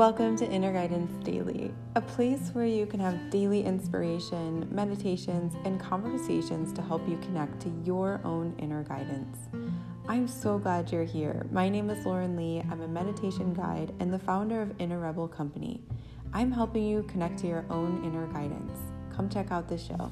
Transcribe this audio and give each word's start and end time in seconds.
Welcome 0.00 0.34
to 0.38 0.50
Inner 0.50 0.72
Guidance 0.72 1.12
Daily, 1.26 1.70
a 1.94 2.00
place 2.00 2.48
where 2.54 2.64
you 2.64 2.86
can 2.86 3.00
have 3.00 3.28
daily 3.28 3.62
inspiration, 3.62 4.66
meditations, 4.70 5.54
and 5.66 5.78
conversations 5.78 6.72
to 6.72 6.80
help 6.80 7.06
you 7.06 7.18
connect 7.18 7.60
to 7.60 7.82
your 7.84 8.18
own 8.24 8.54
inner 8.56 8.82
guidance. 8.82 9.36
I'm 10.08 10.26
so 10.26 10.56
glad 10.56 10.90
you're 10.90 11.04
here. 11.04 11.46
My 11.52 11.68
name 11.68 11.90
is 11.90 12.06
Lauren 12.06 12.34
Lee. 12.34 12.62
I'm 12.70 12.80
a 12.80 12.88
meditation 12.88 13.52
guide 13.52 13.92
and 14.00 14.10
the 14.10 14.18
founder 14.18 14.62
of 14.62 14.72
Inner 14.80 15.00
Rebel 15.00 15.28
Company. 15.28 15.82
I'm 16.32 16.50
helping 16.50 16.84
you 16.84 17.02
connect 17.02 17.38
to 17.40 17.46
your 17.46 17.66
own 17.68 18.02
inner 18.02 18.26
guidance. 18.28 18.78
Come 19.14 19.28
check 19.28 19.52
out 19.52 19.68
this 19.68 19.84
show. 19.84 20.10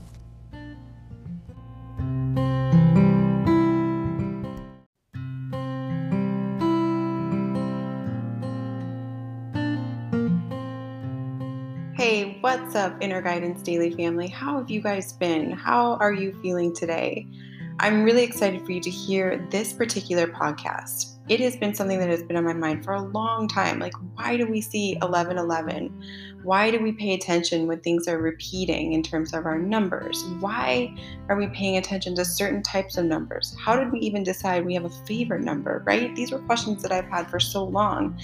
What's 12.49 12.75
up, 12.75 12.97
Inner 13.03 13.21
Guidance 13.21 13.63
Daily 13.63 13.91
family? 13.91 14.27
How 14.27 14.57
have 14.57 14.71
you 14.71 14.81
guys 14.81 15.13
been? 15.13 15.51
How 15.51 15.97
are 15.97 16.15
you 16.15 16.33
feeling 16.41 16.75
today? 16.75 17.27
I'm 17.79 18.03
really 18.03 18.25
excited 18.25 18.65
for 18.65 18.73
you 18.73 18.81
to 18.81 18.89
hear 18.89 19.47
this 19.51 19.75
particular 19.75 20.27
podcast. 20.27 21.19
It 21.29 21.41
has 21.41 21.59
been 21.59 21.75
something 21.75 21.99
that 21.99 22.09
has 22.09 22.23
been 22.23 22.37
on 22.39 22.45
my 22.45 22.55
mind 22.55 22.87
for 22.87 22.95
a 22.95 23.03
long 23.03 23.49
time. 23.49 23.79
Like, 23.79 23.93
why 24.15 24.39
do 24.39 24.47
we 24.47 24.63
see 24.63 24.97
1111? 25.03 26.41
Why 26.43 26.71
do 26.71 26.83
we 26.83 26.93
pay 26.93 27.13
attention 27.13 27.67
when 27.67 27.81
things 27.81 28.09
are 28.09 28.17
repeating 28.17 28.95
in 28.95 29.03
terms 29.03 29.35
of 29.35 29.45
our 29.45 29.59
numbers? 29.59 30.25
Why 30.41 30.97
are 31.29 31.37
we 31.37 31.49
paying 31.49 31.77
attention 31.77 32.15
to 32.15 32.25
certain 32.25 32.63
types 32.63 32.97
of 32.97 33.05
numbers? 33.05 33.55
How 33.63 33.77
did 33.77 33.93
we 33.93 33.99
even 33.99 34.23
decide 34.23 34.65
we 34.65 34.73
have 34.73 34.87
a 34.87 35.05
favorite 35.05 35.43
number, 35.43 35.83
right? 35.85 36.17
These 36.17 36.33
were 36.33 36.39
questions 36.39 36.81
that 36.81 36.93
I've 36.93 37.11
had 37.11 37.29
for 37.29 37.41
so 37.41 37.63
long. 37.63 38.19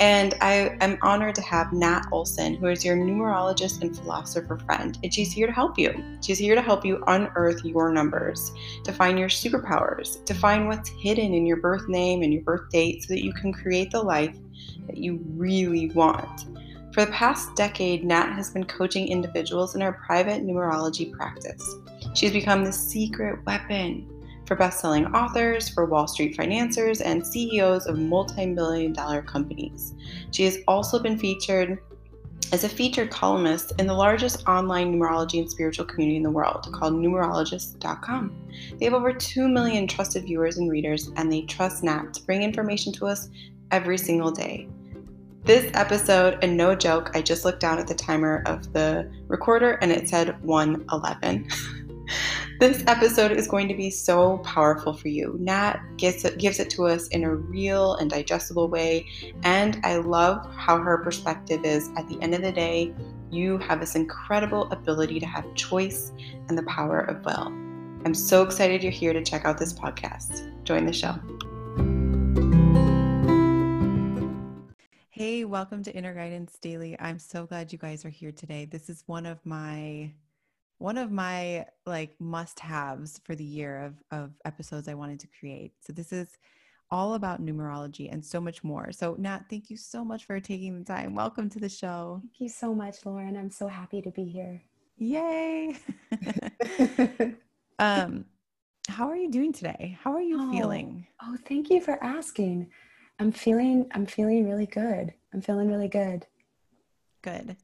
And 0.00 0.34
I 0.40 0.76
am 0.80 0.98
honored 1.02 1.36
to 1.36 1.42
have 1.42 1.72
Nat 1.72 2.02
Olson, 2.10 2.54
who 2.54 2.66
is 2.66 2.84
your 2.84 2.96
numerologist 2.96 3.80
and 3.80 3.96
philosopher 3.96 4.58
friend. 4.58 4.98
And 5.02 5.14
she's 5.14 5.32
here 5.32 5.46
to 5.46 5.52
help 5.52 5.78
you. 5.78 5.94
She's 6.20 6.38
here 6.38 6.56
to 6.56 6.62
help 6.62 6.84
you 6.84 7.02
unearth 7.06 7.64
your 7.64 7.92
numbers, 7.92 8.52
to 8.82 8.92
find 8.92 9.18
your 9.18 9.28
superpowers, 9.28 10.24
to 10.24 10.34
find 10.34 10.66
what's 10.66 10.88
hidden 10.88 11.32
in 11.32 11.46
your 11.46 11.58
birth 11.58 11.88
name 11.88 12.22
and 12.22 12.32
your 12.32 12.42
birth 12.42 12.68
date 12.70 13.04
so 13.04 13.14
that 13.14 13.24
you 13.24 13.32
can 13.32 13.52
create 13.52 13.92
the 13.92 14.02
life 14.02 14.36
that 14.88 14.96
you 14.96 15.20
really 15.36 15.90
want. 15.90 16.46
For 16.92 17.04
the 17.04 17.12
past 17.12 17.54
decade, 17.56 18.04
Nat 18.04 18.32
has 18.34 18.50
been 18.50 18.64
coaching 18.64 19.08
individuals 19.08 19.74
in 19.74 19.80
her 19.80 19.92
private 19.92 20.44
numerology 20.44 21.12
practice. 21.12 21.76
She's 22.14 22.32
become 22.32 22.64
the 22.64 22.72
secret 22.72 23.44
weapon 23.46 24.08
for 24.46 24.56
best-selling 24.56 25.06
authors, 25.14 25.68
for 25.68 25.86
Wall 25.86 26.06
Street 26.06 26.36
financiers, 26.36 27.00
and 27.00 27.26
CEOs 27.26 27.86
of 27.86 27.98
multi-million 27.98 28.92
dollar 28.92 29.22
companies. 29.22 29.94
She 30.30 30.44
has 30.44 30.58
also 30.68 30.98
been 30.98 31.18
featured 31.18 31.78
as 32.52 32.62
a 32.62 32.68
featured 32.68 33.10
columnist 33.10 33.72
in 33.78 33.86
the 33.86 33.94
largest 33.94 34.46
online 34.46 34.94
numerology 34.94 35.40
and 35.40 35.50
spiritual 35.50 35.84
community 35.86 36.16
in 36.16 36.22
the 36.22 36.30
world 36.30 36.68
called 36.72 36.94
numerologist.com. 36.94 38.32
They 38.78 38.84
have 38.84 38.94
over 38.94 39.12
2 39.12 39.48
million 39.48 39.86
trusted 39.86 40.24
viewers 40.24 40.58
and 40.58 40.70
readers, 40.70 41.10
and 41.16 41.32
they 41.32 41.42
trust 41.42 41.82
Nat 41.82 42.14
to 42.14 42.22
bring 42.22 42.42
information 42.42 42.92
to 42.94 43.06
us 43.06 43.28
every 43.70 43.98
single 43.98 44.30
day. 44.30 44.68
This 45.44 45.70
episode, 45.74 46.38
and 46.42 46.56
no 46.56 46.74
joke, 46.74 47.10
I 47.14 47.20
just 47.20 47.44
looked 47.44 47.60
down 47.60 47.78
at 47.78 47.86
the 47.86 47.94
timer 47.94 48.42
of 48.46 48.72
the 48.72 49.10
recorder 49.26 49.72
and 49.82 49.92
it 49.92 50.08
said 50.08 50.42
111. 50.42 51.48
This 52.60 52.84
episode 52.86 53.32
is 53.32 53.48
going 53.48 53.66
to 53.66 53.74
be 53.74 53.90
so 53.90 54.38
powerful 54.38 54.92
for 54.92 55.08
you. 55.08 55.36
Nat 55.40 55.80
gives 55.96 56.24
it, 56.24 56.38
gives 56.38 56.60
it 56.60 56.70
to 56.70 56.86
us 56.86 57.08
in 57.08 57.24
a 57.24 57.34
real 57.34 57.96
and 57.96 58.08
digestible 58.08 58.68
way, 58.68 59.08
and 59.42 59.80
I 59.82 59.96
love 59.96 60.48
how 60.54 60.78
her 60.78 60.98
perspective 60.98 61.64
is 61.64 61.90
at 61.96 62.08
the 62.08 62.16
end 62.22 62.32
of 62.32 62.42
the 62.42 62.52
day, 62.52 62.94
you 63.28 63.58
have 63.58 63.80
this 63.80 63.96
incredible 63.96 64.70
ability 64.70 65.18
to 65.18 65.26
have 65.26 65.52
choice 65.56 66.12
and 66.48 66.56
the 66.56 66.62
power 66.62 67.00
of 67.00 67.24
will. 67.24 67.48
I'm 68.06 68.14
so 68.14 68.42
excited 68.42 68.84
you're 68.84 68.92
here 68.92 69.12
to 69.12 69.24
check 69.24 69.44
out 69.44 69.58
this 69.58 69.72
podcast. 69.72 70.48
Join 70.62 70.86
the 70.86 70.92
show. 70.92 71.18
Hey, 75.10 75.44
welcome 75.44 75.82
to 75.82 75.92
Inner 75.92 76.14
Guidance 76.14 76.56
Daily. 76.60 76.96
I'm 77.00 77.18
so 77.18 77.46
glad 77.46 77.72
you 77.72 77.78
guys 77.78 78.04
are 78.04 78.10
here 78.10 78.32
today. 78.32 78.64
This 78.64 78.88
is 78.88 79.02
one 79.06 79.26
of 79.26 79.44
my 79.44 80.12
one 80.78 80.98
of 80.98 81.10
my 81.10 81.66
like 81.86 82.14
must 82.20 82.60
haves 82.60 83.20
for 83.24 83.34
the 83.34 83.44
year 83.44 83.78
of, 83.84 83.94
of 84.10 84.32
episodes 84.44 84.88
I 84.88 84.94
wanted 84.94 85.20
to 85.20 85.28
create. 85.38 85.72
So 85.80 85.92
this 85.92 86.12
is 86.12 86.28
all 86.90 87.14
about 87.14 87.44
numerology 87.44 88.12
and 88.12 88.24
so 88.24 88.40
much 88.40 88.62
more. 88.62 88.92
So 88.92 89.16
Nat, 89.18 89.44
thank 89.48 89.70
you 89.70 89.76
so 89.76 90.04
much 90.04 90.24
for 90.26 90.38
taking 90.40 90.78
the 90.78 90.84
time. 90.84 91.14
Welcome 91.14 91.48
to 91.50 91.58
the 91.58 91.68
show. 91.68 92.20
Thank 92.22 92.40
you 92.40 92.48
so 92.48 92.74
much, 92.74 93.04
Lauren. 93.04 93.36
I'm 93.36 93.50
so 93.50 93.68
happy 93.68 94.02
to 94.02 94.10
be 94.10 94.24
here. 94.24 94.62
Yay. 94.96 95.76
um, 97.78 98.24
how 98.88 99.08
are 99.08 99.16
you 99.16 99.30
doing 99.30 99.52
today? 99.52 99.96
How 100.02 100.12
are 100.12 100.22
you 100.22 100.38
oh, 100.40 100.52
feeling? 100.52 101.06
Oh, 101.22 101.36
thank 101.48 101.70
you 101.70 101.80
for 101.80 102.02
asking. 102.02 102.70
I'm 103.18 103.32
feeling 103.32 103.86
I'm 103.92 104.06
feeling 104.06 104.48
really 104.48 104.66
good. 104.66 105.14
I'm 105.32 105.40
feeling 105.40 105.68
really 105.68 105.88
good. 105.88 106.26
Good. 107.22 107.56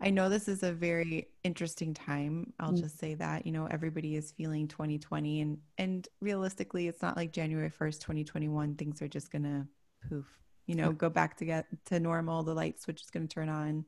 I 0.00 0.10
know 0.10 0.28
this 0.28 0.46
is 0.46 0.62
a 0.62 0.72
very 0.72 1.28
interesting 1.42 1.94
time. 1.94 2.52
I'll 2.60 2.72
mm 2.72 2.76
just 2.80 2.98
say 2.98 3.14
that, 3.14 3.46
you 3.46 3.52
know, 3.52 3.66
everybody 3.70 4.16
is 4.16 4.32
feeling 4.32 4.68
2020 4.68 5.40
and 5.40 5.58
and 5.78 6.06
realistically 6.20 6.88
it's 6.88 7.00
not 7.00 7.16
like 7.16 7.32
January 7.32 7.70
1st, 7.70 8.00
2021 8.00 8.74
things 8.74 9.00
are 9.00 9.08
just 9.08 9.30
going 9.30 9.44
to 9.44 9.66
poof, 10.08 10.26
you 10.66 10.74
know, 10.74 10.92
go 10.92 11.08
back 11.08 11.38
to 11.38 11.46
get 11.46 11.66
to 11.86 11.98
normal, 11.98 12.42
the 12.42 12.52
light 12.54 12.80
switch 12.80 13.00
is 13.00 13.10
going 13.10 13.26
to 13.26 13.34
turn 13.34 13.48
on. 13.48 13.84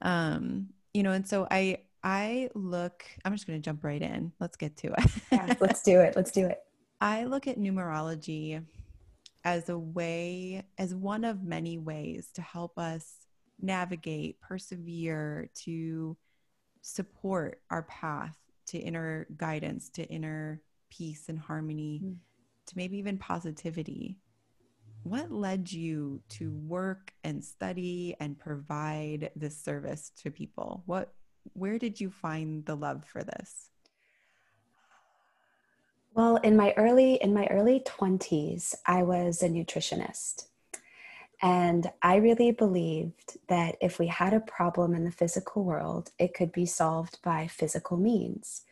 Um, 0.00 0.68
you 0.94 1.02
know, 1.02 1.12
and 1.12 1.28
so 1.28 1.46
I 1.50 1.78
I 2.02 2.48
look 2.54 3.04
I'm 3.24 3.32
just 3.32 3.46
going 3.46 3.60
to 3.60 3.64
jump 3.64 3.84
right 3.84 4.00
in. 4.00 4.32
Let's 4.40 4.56
get 4.56 4.76
to 4.78 4.88
it. 4.88 5.10
yeah, 5.30 5.54
let's 5.60 5.82
do 5.82 6.00
it. 6.00 6.16
Let's 6.16 6.30
do 6.30 6.46
it. 6.46 6.58
I 7.02 7.24
look 7.24 7.46
at 7.46 7.58
numerology 7.58 8.62
as 9.44 9.68
a 9.68 9.78
way 9.78 10.64
as 10.78 10.94
one 10.94 11.24
of 11.24 11.42
many 11.42 11.78
ways 11.78 12.28
to 12.34 12.42
help 12.42 12.78
us 12.78 13.19
navigate, 13.62 14.40
persevere, 14.40 15.48
to 15.64 16.16
support 16.82 17.60
our 17.70 17.82
path 17.82 18.36
to 18.66 18.78
inner 18.78 19.26
guidance, 19.36 19.88
to 19.90 20.04
inner 20.04 20.62
peace 20.90 21.28
and 21.28 21.38
harmony, 21.38 22.00
mm. 22.04 22.16
to 22.66 22.76
maybe 22.76 22.98
even 22.98 23.18
positivity. 23.18 24.18
What 25.02 25.32
led 25.32 25.72
you 25.72 26.22
to 26.30 26.52
work 26.52 27.12
and 27.24 27.44
study 27.44 28.14
and 28.20 28.38
provide 28.38 29.30
this 29.34 29.58
service 29.58 30.12
to 30.22 30.30
people? 30.30 30.82
What 30.86 31.12
where 31.54 31.78
did 31.78 32.00
you 32.00 32.10
find 32.10 32.64
the 32.66 32.76
love 32.76 33.04
for 33.04 33.24
this? 33.24 33.70
Well, 36.12 36.36
in 36.36 36.56
my 36.56 36.74
early 36.76 37.14
in 37.14 37.32
my 37.32 37.46
early 37.46 37.80
20s, 37.80 38.74
I 38.86 39.02
was 39.02 39.42
a 39.42 39.48
nutritionist. 39.48 40.49
And 41.42 41.90
I 42.02 42.16
really 42.16 42.50
believed 42.50 43.38
that 43.48 43.76
if 43.80 43.98
we 43.98 44.08
had 44.08 44.34
a 44.34 44.40
problem 44.40 44.94
in 44.94 45.04
the 45.04 45.10
physical 45.10 45.64
world, 45.64 46.10
it 46.18 46.34
could 46.34 46.52
be 46.52 46.66
solved 46.66 47.18
by 47.22 47.46
physical 47.46 47.96
means. 47.96 48.62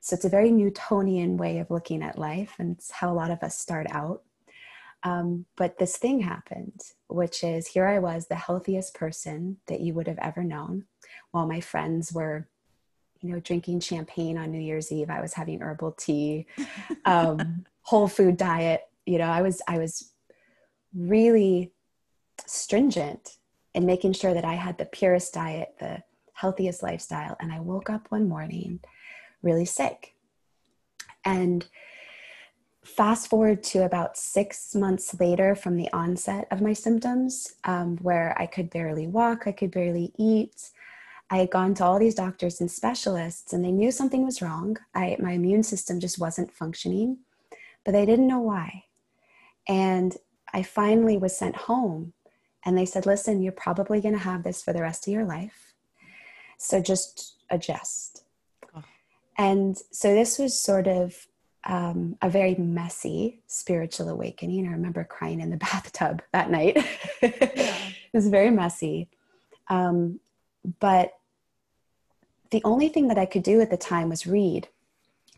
So 0.00 0.14
it's 0.14 0.26
a 0.26 0.30
very 0.30 0.50
Newtonian 0.50 1.38
way 1.38 1.58
of 1.58 1.70
looking 1.70 2.02
at 2.02 2.18
life, 2.18 2.56
and 2.58 2.76
it's 2.76 2.90
how 2.90 3.10
a 3.10 3.14
lot 3.14 3.30
of 3.30 3.42
us 3.42 3.58
start 3.58 3.86
out. 3.90 4.22
Um, 5.02 5.46
but 5.56 5.78
this 5.78 5.96
thing 5.96 6.20
happened, 6.20 6.80
which 7.08 7.42
is 7.42 7.68
here 7.68 7.86
I 7.86 7.98
was, 7.98 8.26
the 8.26 8.34
healthiest 8.34 8.94
person 8.94 9.56
that 9.66 9.80
you 9.80 9.94
would 9.94 10.06
have 10.06 10.18
ever 10.18 10.44
known, 10.44 10.84
while 11.30 11.46
my 11.46 11.60
friends 11.60 12.12
were, 12.12 12.46
you 13.22 13.30
know, 13.32 13.40
drinking 13.40 13.80
champagne 13.80 14.36
on 14.36 14.50
New 14.50 14.60
Year's 14.60 14.92
Eve. 14.92 15.08
I 15.08 15.22
was 15.22 15.32
having 15.32 15.62
herbal 15.62 15.92
tea, 15.92 16.46
um, 17.06 17.64
whole 17.80 18.08
food 18.08 18.36
diet. 18.36 18.82
You 19.06 19.16
know, 19.16 19.28
I 19.28 19.40
was 19.40 19.62
I 19.66 19.78
was 19.78 20.10
really 20.94 21.72
stringent 22.46 23.36
in 23.74 23.86
making 23.86 24.12
sure 24.12 24.34
that 24.34 24.44
I 24.44 24.54
had 24.54 24.78
the 24.78 24.86
purest 24.86 25.34
diet, 25.34 25.74
the 25.80 26.02
healthiest 26.32 26.82
lifestyle. 26.82 27.36
And 27.40 27.52
I 27.52 27.60
woke 27.60 27.90
up 27.90 28.10
one 28.10 28.28
morning 28.28 28.80
really 29.42 29.64
sick. 29.64 30.14
And 31.24 31.66
fast 32.84 33.28
forward 33.28 33.62
to 33.62 33.84
about 33.84 34.16
six 34.16 34.74
months 34.74 35.18
later 35.18 35.54
from 35.54 35.76
the 35.76 35.90
onset 35.92 36.46
of 36.50 36.60
my 36.60 36.72
symptoms, 36.72 37.54
um, 37.64 37.96
where 37.98 38.36
I 38.38 38.46
could 38.46 38.70
barely 38.70 39.06
walk, 39.06 39.46
I 39.46 39.52
could 39.52 39.70
barely 39.70 40.12
eat. 40.18 40.70
I 41.30 41.38
had 41.38 41.50
gone 41.50 41.74
to 41.74 41.84
all 41.84 41.98
these 41.98 42.14
doctors 42.14 42.60
and 42.60 42.70
specialists, 42.70 43.52
and 43.52 43.64
they 43.64 43.72
knew 43.72 43.90
something 43.90 44.24
was 44.24 44.42
wrong. 44.42 44.76
I, 44.94 45.16
my 45.18 45.32
immune 45.32 45.62
system 45.62 45.98
just 45.98 46.18
wasn't 46.18 46.52
functioning, 46.52 47.18
but 47.84 47.92
they 47.92 48.04
didn't 48.04 48.28
know 48.28 48.40
why. 48.40 48.84
And 49.66 50.14
I 50.52 50.62
finally 50.62 51.16
was 51.16 51.36
sent 51.36 51.56
home 51.56 52.12
and 52.64 52.76
they 52.76 52.86
said, 52.86 53.06
listen, 53.06 53.42
you're 53.42 53.52
probably 53.52 54.00
going 54.00 54.14
to 54.14 54.20
have 54.20 54.42
this 54.42 54.62
for 54.62 54.72
the 54.72 54.82
rest 54.82 55.06
of 55.06 55.12
your 55.12 55.24
life. 55.24 55.74
So 56.56 56.80
just 56.80 57.34
adjust. 57.50 58.24
Oh. 58.74 58.82
And 59.36 59.76
so 59.90 60.14
this 60.14 60.38
was 60.38 60.58
sort 60.58 60.86
of 60.86 61.26
um, 61.64 62.16
a 62.22 62.28
very 62.28 62.54
messy 62.54 63.40
spiritual 63.46 64.08
awakening. 64.08 64.66
I 64.66 64.72
remember 64.72 65.04
crying 65.04 65.40
in 65.40 65.50
the 65.50 65.56
bathtub 65.72 66.22
that 66.32 66.50
night. 66.50 66.78
yeah. 67.22 67.76
was 68.14 68.28
very 68.28 68.50
messy. 68.50 69.08
Um, 69.68 70.20
but 70.80 71.18
the 72.50 72.62
only 72.64 72.88
thing 72.88 73.08
that 73.08 73.18
I 73.18 73.26
could 73.26 73.42
do 73.42 73.60
at 73.60 73.70
the 73.70 73.76
time 73.76 74.08
was 74.08 74.26
read. 74.26 74.68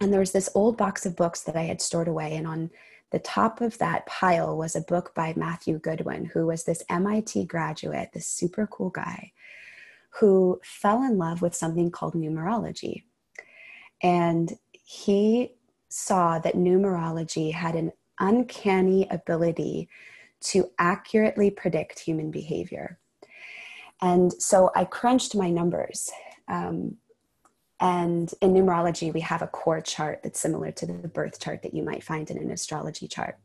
And 0.00 0.12
there 0.12 0.20
was 0.20 0.32
this 0.32 0.50
old 0.54 0.76
box 0.76 1.06
of 1.06 1.16
books 1.16 1.42
that 1.42 1.56
I 1.56 1.62
had 1.62 1.80
stored 1.80 2.06
away. 2.06 2.36
And 2.36 2.46
on 2.46 2.70
the 3.12 3.18
top 3.18 3.60
of 3.60 3.78
that 3.78 4.06
pile 4.06 4.56
was 4.56 4.74
a 4.74 4.80
book 4.80 5.14
by 5.14 5.32
Matthew 5.36 5.78
Goodwin, 5.78 6.24
who 6.26 6.46
was 6.46 6.64
this 6.64 6.82
MIT 6.88 7.44
graduate, 7.44 8.10
this 8.12 8.26
super 8.26 8.66
cool 8.66 8.90
guy 8.90 9.32
who 10.18 10.60
fell 10.64 11.02
in 11.02 11.18
love 11.18 11.42
with 11.42 11.54
something 11.54 11.90
called 11.90 12.14
numerology. 12.14 13.04
And 14.02 14.56
he 14.72 15.52
saw 15.88 16.38
that 16.38 16.54
numerology 16.54 17.52
had 17.52 17.74
an 17.74 17.92
uncanny 18.18 19.06
ability 19.10 19.88
to 20.40 20.70
accurately 20.78 21.50
predict 21.50 21.98
human 21.98 22.30
behavior. 22.30 22.98
And 24.00 24.32
so 24.32 24.70
I 24.74 24.84
crunched 24.84 25.34
my 25.34 25.50
numbers. 25.50 26.10
Um, 26.48 26.96
and 27.80 28.32
in 28.40 28.54
numerology, 28.54 29.12
we 29.12 29.20
have 29.20 29.42
a 29.42 29.46
core 29.46 29.80
chart 29.80 30.22
that's 30.22 30.40
similar 30.40 30.70
to 30.72 30.86
the 30.86 31.08
birth 31.08 31.38
chart 31.38 31.62
that 31.62 31.74
you 31.74 31.82
might 31.82 32.02
find 32.02 32.30
in 32.30 32.38
an 32.38 32.50
astrology 32.50 33.06
chart. 33.06 33.38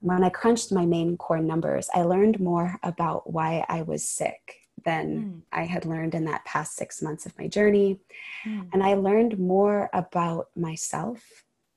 When 0.00 0.22
I 0.22 0.28
crunched 0.28 0.70
my 0.70 0.84
main 0.84 1.16
core 1.16 1.40
numbers, 1.40 1.88
I 1.94 2.02
learned 2.02 2.38
more 2.38 2.78
about 2.82 3.32
why 3.32 3.64
I 3.68 3.82
was 3.82 4.06
sick 4.06 4.56
than 4.84 5.18
mm. 5.18 5.40
I 5.50 5.64
had 5.64 5.86
learned 5.86 6.14
in 6.14 6.26
that 6.26 6.44
past 6.44 6.76
six 6.76 7.00
months 7.00 7.24
of 7.24 7.38
my 7.38 7.48
journey. 7.48 8.00
Mm. 8.46 8.68
And 8.74 8.82
I 8.82 8.94
learned 8.94 9.38
more 9.38 9.88
about 9.94 10.48
myself 10.54 11.22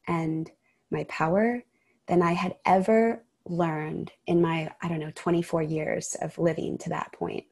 and 0.07 0.51
my 0.91 1.05
power 1.05 1.63
than 2.07 2.21
I 2.21 2.33
had 2.33 2.55
ever 2.65 3.23
learned 3.45 4.11
in 4.25 4.41
my, 4.41 4.69
I 4.81 4.89
don't 4.89 5.00
know, 5.00 5.11
24 5.15 5.63
years 5.63 6.17
of 6.21 6.38
living 6.38 6.77
to 6.79 6.89
that 6.89 7.13
point. 7.13 7.45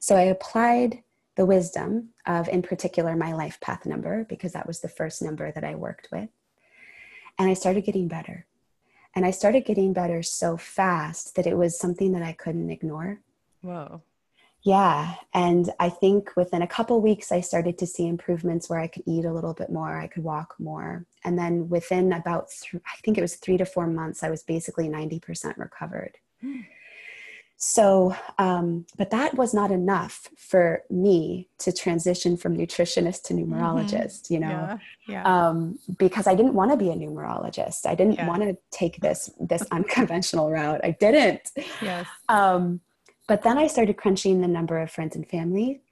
So 0.00 0.16
I 0.16 0.22
applied 0.22 1.02
the 1.36 1.46
wisdom 1.46 2.10
of, 2.26 2.48
in 2.48 2.62
particular, 2.62 3.16
my 3.16 3.32
life 3.32 3.58
path 3.60 3.86
number, 3.86 4.24
because 4.28 4.52
that 4.52 4.66
was 4.66 4.80
the 4.80 4.88
first 4.88 5.22
number 5.22 5.50
that 5.52 5.64
I 5.64 5.74
worked 5.74 6.08
with. 6.12 6.28
And 7.38 7.48
I 7.48 7.54
started 7.54 7.84
getting 7.84 8.08
better. 8.08 8.46
And 9.14 9.24
I 9.26 9.30
started 9.30 9.64
getting 9.64 9.92
better 9.92 10.22
so 10.22 10.56
fast 10.56 11.36
that 11.36 11.46
it 11.46 11.56
was 11.56 11.78
something 11.78 12.12
that 12.12 12.22
I 12.22 12.32
couldn't 12.32 12.70
ignore. 12.70 13.20
Whoa. 13.60 14.02
Yeah. 14.62 15.16
And 15.34 15.70
I 15.80 15.88
think 15.88 16.30
within 16.36 16.62
a 16.62 16.68
couple 16.68 17.00
weeks, 17.00 17.32
I 17.32 17.40
started 17.40 17.78
to 17.78 17.86
see 17.86 18.06
improvements 18.06 18.70
where 18.70 18.78
I 18.78 18.86
could 18.86 19.02
eat 19.06 19.24
a 19.24 19.32
little 19.32 19.54
bit 19.54 19.70
more, 19.70 19.98
I 19.98 20.06
could 20.06 20.22
walk 20.22 20.54
more. 20.58 21.04
And 21.24 21.36
then 21.36 21.68
within 21.68 22.12
about, 22.12 22.48
th- 22.50 22.82
I 22.86 22.96
think 23.02 23.18
it 23.18 23.22
was 23.22 23.36
three 23.36 23.56
to 23.56 23.64
four 23.64 23.88
months, 23.88 24.22
I 24.22 24.30
was 24.30 24.44
basically 24.44 24.88
90% 24.88 25.58
recovered. 25.58 26.16
Hmm. 26.40 26.60
So, 27.64 28.16
um, 28.38 28.86
but 28.98 29.10
that 29.10 29.36
was 29.36 29.54
not 29.54 29.70
enough 29.70 30.28
for 30.36 30.82
me 30.90 31.48
to 31.58 31.70
transition 31.72 32.36
from 32.36 32.56
nutritionist 32.56 33.22
to 33.26 33.34
mm-hmm. 33.34 33.54
numerologist, 33.54 34.22
mm-hmm. 34.22 34.34
you 34.34 34.40
know, 34.40 34.48
yeah, 34.48 34.78
yeah. 35.06 35.22
Um, 35.22 35.78
because 35.96 36.26
I 36.26 36.34
didn't 36.34 36.54
want 36.54 36.72
to 36.72 36.76
be 36.76 36.90
a 36.90 36.94
numerologist. 36.94 37.86
I 37.86 37.94
didn't 37.94 38.14
yeah. 38.14 38.26
want 38.26 38.42
to 38.42 38.58
take 38.72 39.00
this 39.00 39.30
this 39.38 39.62
unconventional 39.70 40.50
route. 40.50 40.80
I 40.82 40.90
didn't. 40.90 41.52
Yes. 41.80 42.08
Um, 42.28 42.80
but 43.28 43.42
then 43.42 43.58
I 43.58 43.68
started 43.68 43.96
crunching 43.96 44.40
the 44.40 44.48
number 44.48 44.80
of 44.80 44.90
friends 44.90 45.14
and 45.14 45.24
family 45.28 45.82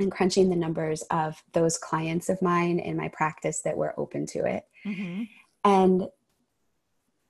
and 0.00 0.10
crunching 0.10 0.50
the 0.50 0.56
numbers 0.56 1.02
of 1.12 1.40
those 1.52 1.78
clients 1.78 2.28
of 2.28 2.42
mine 2.42 2.80
in 2.80 2.96
my 2.96 3.06
practice 3.06 3.60
that 3.60 3.76
were 3.76 3.94
open 3.96 4.26
to 4.26 4.44
it. 4.44 4.64
Mm-hmm. 4.84 5.22
And 5.64 6.08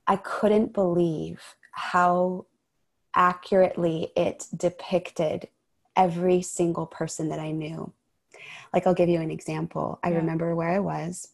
I 0.07 0.15
couldn't 0.15 0.73
believe 0.73 1.39
how 1.71 2.47
accurately 3.15 4.11
it 4.15 4.45
depicted 4.55 5.47
every 5.95 6.41
single 6.41 6.85
person 6.85 7.29
that 7.29 7.39
I 7.39 7.51
knew. 7.51 7.91
Like 8.73 8.85
I'll 8.87 8.93
give 8.93 9.09
you 9.09 9.19
an 9.19 9.31
example. 9.31 9.99
I 10.03 10.09
remember 10.09 10.55
where 10.55 10.69
I 10.69 10.79
was. 10.79 11.29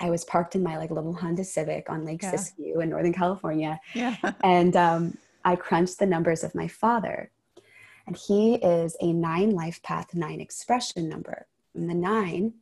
I 0.00 0.10
was 0.10 0.24
parked 0.24 0.54
in 0.54 0.62
my 0.62 0.76
like 0.76 0.90
little 0.90 1.14
Honda 1.14 1.44
Civic 1.44 1.88
on 1.88 2.04
Lake 2.04 2.22
yeah. 2.22 2.32
Siskiyou 2.32 2.82
in 2.82 2.90
Northern 2.90 3.12
California. 3.12 3.80
Yeah. 3.94 4.16
and 4.44 4.76
um, 4.76 5.18
I 5.44 5.56
crunched 5.56 5.98
the 5.98 6.06
numbers 6.06 6.44
of 6.44 6.54
my 6.54 6.68
father. 6.68 7.30
And 8.06 8.16
he 8.16 8.56
is 8.56 8.96
a 9.00 9.12
nine 9.12 9.50
life 9.50 9.82
path, 9.82 10.14
nine 10.14 10.40
expression 10.40 11.08
number. 11.08 11.46
And 11.74 11.90
the 11.90 11.94
nine 11.94 12.54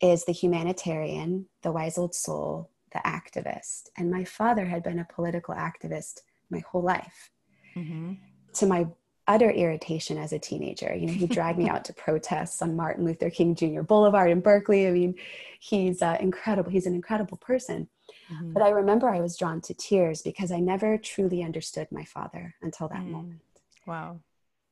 is 0.00 0.24
the 0.24 0.32
humanitarian, 0.32 1.46
the 1.62 1.72
wise 1.72 1.98
old 1.98 2.14
soul, 2.14 2.70
the 2.92 3.00
activist. 3.00 3.88
And 3.96 4.10
my 4.10 4.24
father 4.24 4.66
had 4.66 4.82
been 4.82 4.98
a 4.98 5.04
political 5.04 5.54
activist 5.54 6.20
my 6.50 6.60
whole 6.60 6.82
life 6.82 7.30
mm-hmm. 7.78 8.12
to 8.54 8.66
my 8.66 8.86
utter 9.26 9.50
irritation 9.50 10.16
as 10.16 10.32
a 10.32 10.38
teenager. 10.38 10.94
You 10.94 11.06
know, 11.06 11.12
he 11.12 11.26
dragged 11.26 11.58
me 11.58 11.68
out 11.68 11.84
to 11.84 11.92
protests 11.92 12.62
on 12.62 12.76
Martin 12.76 13.04
Luther 13.04 13.30
King 13.30 13.54
Jr. 13.54 13.82
Boulevard 13.82 14.30
in 14.30 14.40
Berkeley. 14.40 14.88
I 14.88 14.90
mean, 14.90 15.14
he's 15.60 16.00
uh, 16.00 16.16
incredible. 16.18 16.70
He's 16.70 16.86
an 16.86 16.94
incredible 16.94 17.36
person. 17.36 17.88
Mm-hmm. 18.32 18.54
But 18.54 18.62
I 18.62 18.70
remember 18.70 19.08
I 19.08 19.20
was 19.20 19.36
drawn 19.36 19.60
to 19.62 19.74
tears 19.74 20.22
because 20.22 20.50
I 20.50 20.60
never 20.60 20.96
truly 20.96 21.42
understood 21.42 21.88
my 21.92 22.04
father 22.04 22.54
until 22.62 22.88
that 22.88 23.00
mm. 23.00 23.10
moment. 23.10 23.40
Wow. 23.86 24.20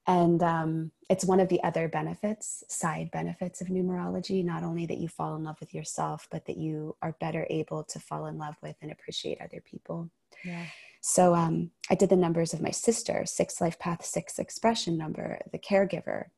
And 0.07 0.43
um, 0.43 0.93
it's 1.11 1.25
one 1.25 1.41
of 1.41 1.49
the 1.49 1.63
other 1.65 1.89
benefits, 1.89 2.63
side 2.69 3.11
benefits 3.11 3.61
of 3.61 3.67
numerology, 3.67 4.45
not 4.45 4.63
only 4.63 4.87
that 4.87 4.99
you 4.99 5.09
fall 5.09 5.35
in 5.35 5.43
love 5.43 5.59
with 5.59 5.75
yourself, 5.75 6.29
but 6.31 6.47
that 6.47 6.57
you 6.57 6.97
are 7.03 7.17
better 7.19 7.47
able 7.51 7.83
to 7.85 7.99
fall 7.99 8.27
in 8.27 8.39
love 8.39 8.55
with 8.63 8.77
and 8.83 8.93
appreciate 8.93 9.41
other 9.41 9.61
people. 9.61 10.09
Yeah. 10.45 10.67
So 11.09 11.37
um, 11.37 11.71
I 11.89 11.95
did 11.95 12.09
the 12.09 12.17
numbers 12.17 12.53
of 12.53 12.61
my 12.61 12.73
sister, 12.73 13.23
six 13.27 13.61
life 13.61 13.79
path, 13.79 14.05
six 14.05 14.41
expression 14.41 14.99
number, 14.99 15.39
the 15.53 15.59
caregiver, 15.59 16.31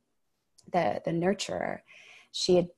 the 0.71 1.01
the 1.07 1.11
nurturer. 1.11 1.79
She 2.33 2.57
had 2.57 2.69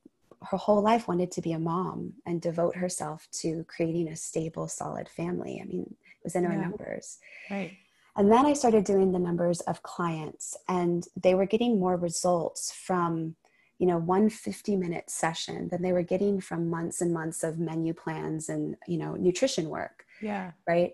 her 0.42 0.56
whole 0.56 0.82
life 0.82 1.08
wanted 1.08 1.32
to 1.32 1.40
be 1.40 1.50
a 1.50 1.58
mom 1.58 2.12
and 2.25 2.40
devote 2.40 2.76
herself 2.76 3.26
to 3.40 3.64
creating 3.64 4.06
a 4.06 4.14
stable, 4.14 4.69
solid 4.69 5.08
family. 5.08 5.60
I 5.60 5.66
mean, 5.66 5.82
it 5.82 6.22
was 6.22 6.37
in 6.37 6.44
her 6.44 6.52
yeah. 6.52 6.60
numbers. 6.60 7.19
Right. 7.50 7.76
And 8.14 8.31
then 8.31 8.46
I 8.46 8.52
started 8.52 8.84
doing 8.84 9.10
the 9.10 9.19
numbers 9.19 9.60
of 9.62 9.82
clients, 9.82 10.56
and 10.69 11.08
they 11.20 11.34
were 11.34 11.44
getting 11.44 11.81
more 11.81 11.96
results 11.96 12.70
from 12.70 13.34
you 13.81 13.87
know 13.88 13.98
one 13.98 14.31
50 14.31 14.76
minute 14.76 15.10
session 15.10 15.69
than 15.70 15.82
they 15.82 15.92
were 15.92 16.04
getting 16.04 16.40
from 16.40 16.70
months 16.70 17.00
and 17.00 17.12
months 17.12 17.42
of 17.42 17.58
menu 17.58 17.94
plans 17.94 18.48
and 18.48 18.76
you 18.87 18.98
know 18.98 19.16
nutrition 19.16 19.69
work 19.69 20.04
yeah 20.23 20.52
right 20.68 20.92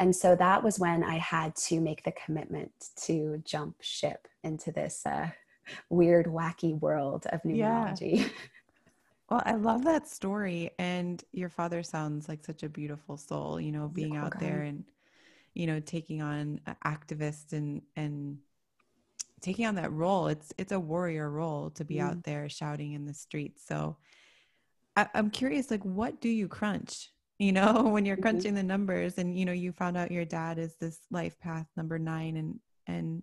and 0.00 0.16
so 0.16 0.34
that 0.34 0.64
was 0.64 0.78
when 0.78 1.04
I 1.04 1.18
had 1.18 1.54
to 1.56 1.78
make 1.78 2.02
the 2.04 2.12
commitment 2.12 2.72
to 3.02 3.42
jump 3.44 3.76
ship 3.82 4.26
into 4.42 4.72
this 4.72 5.04
uh, 5.04 5.28
weird, 5.90 6.26
wacky 6.26 6.78
world 6.80 7.26
of 7.30 7.42
numerology. 7.42 8.18
Yeah. 8.18 8.28
Well, 9.28 9.42
I 9.46 9.52
love 9.52 9.84
that 9.84 10.08
story. 10.08 10.72
And 10.80 11.22
your 11.30 11.50
father 11.50 11.84
sounds 11.84 12.28
like 12.28 12.44
such 12.44 12.64
a 12.64 12.68
beautiful 12.68 13.16
soul, 13.16 13.60
you 13.60 13.70
know, 13.70 13.86
being 13.86 14.16
out 14.16 14.32
guy. 14.32 14.40
there 14.40 14.62
and, 14.62 14.82
you 15.54 15.68
know, 15.68 15.78
taking 15.78 16.20
on 16.20 16.60
activists 16.84 17.52
and, 17.52 17.82
and, 17.94 18.38
taking 19.40 19.64
on 19.64 19.76
that 19.76 19.90
role 19.90 20.26
it's 20.26 20.52
it's 20.58 20.72
a 20.72 20.78
warrior 20.78 21.30
role 21.30 21.70
to 21.70 21.82
be 21.82 21.94
mm. 21.94 22.02
out 22.02 22.22
there 22.24 22.46
shouting 22.50 22.92
in 22.92 23.06
the 23.06 23.14
streets 23.14 23.64
so 23.66 23.96
I, 24.96 25.08
i'm 25.14 25.30
curious 25.30 25.70
like 25.70 25.82
what 25.82 26.20
do 26.20 26.28
you 26.28 26.46
crunch 26.46 27.08
you 27.40 27.52
know 27.52 27.82
when 27.92 28.04
you're 28.04 28.16
mm-hmm. 28.16 28.22
crunching 28.22 28.54
the 28.54 28.62
numbers 28.62 29.18
and 29.18 29.36
you 29.36 29.44
know 29.44 29.52
you 29.52 29.72
found 29.72 29.96
out 29.96 30.12
your 30.12 30.24
dad 30.24 30.58
is 30.58 30.76
this 30.76 31.00
life 31.10 31.38
path 31.40 31.66
number 31.76 31.98
nine 31.98 32.36
and 32.36 32.60
and 32.86 33.22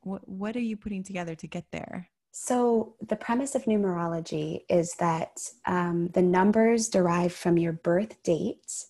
what 0.00 0.26
what 0.26 0.56
are 0.56 0.60
you 0.60 0.76
putting 0.76 1.02
together 1.02 1.34
to 1.34 1.46
get 1.46 1.66
there 1.70 2.08
so 2.30 2.94
the 3.08 3.16
premise 3.16 3.54
of 3.54 3.64
numerology 3.64 4.60
is 4.68 4.94
that 5.00 5.40
um, 5.66 6.08
the 6.08 6.22
numbers 6.22 6.88
derived 6.88 7.34
from 7.34 7.58
your 7.58 7.72
birth 7.72 8.22
date 8.22 8.84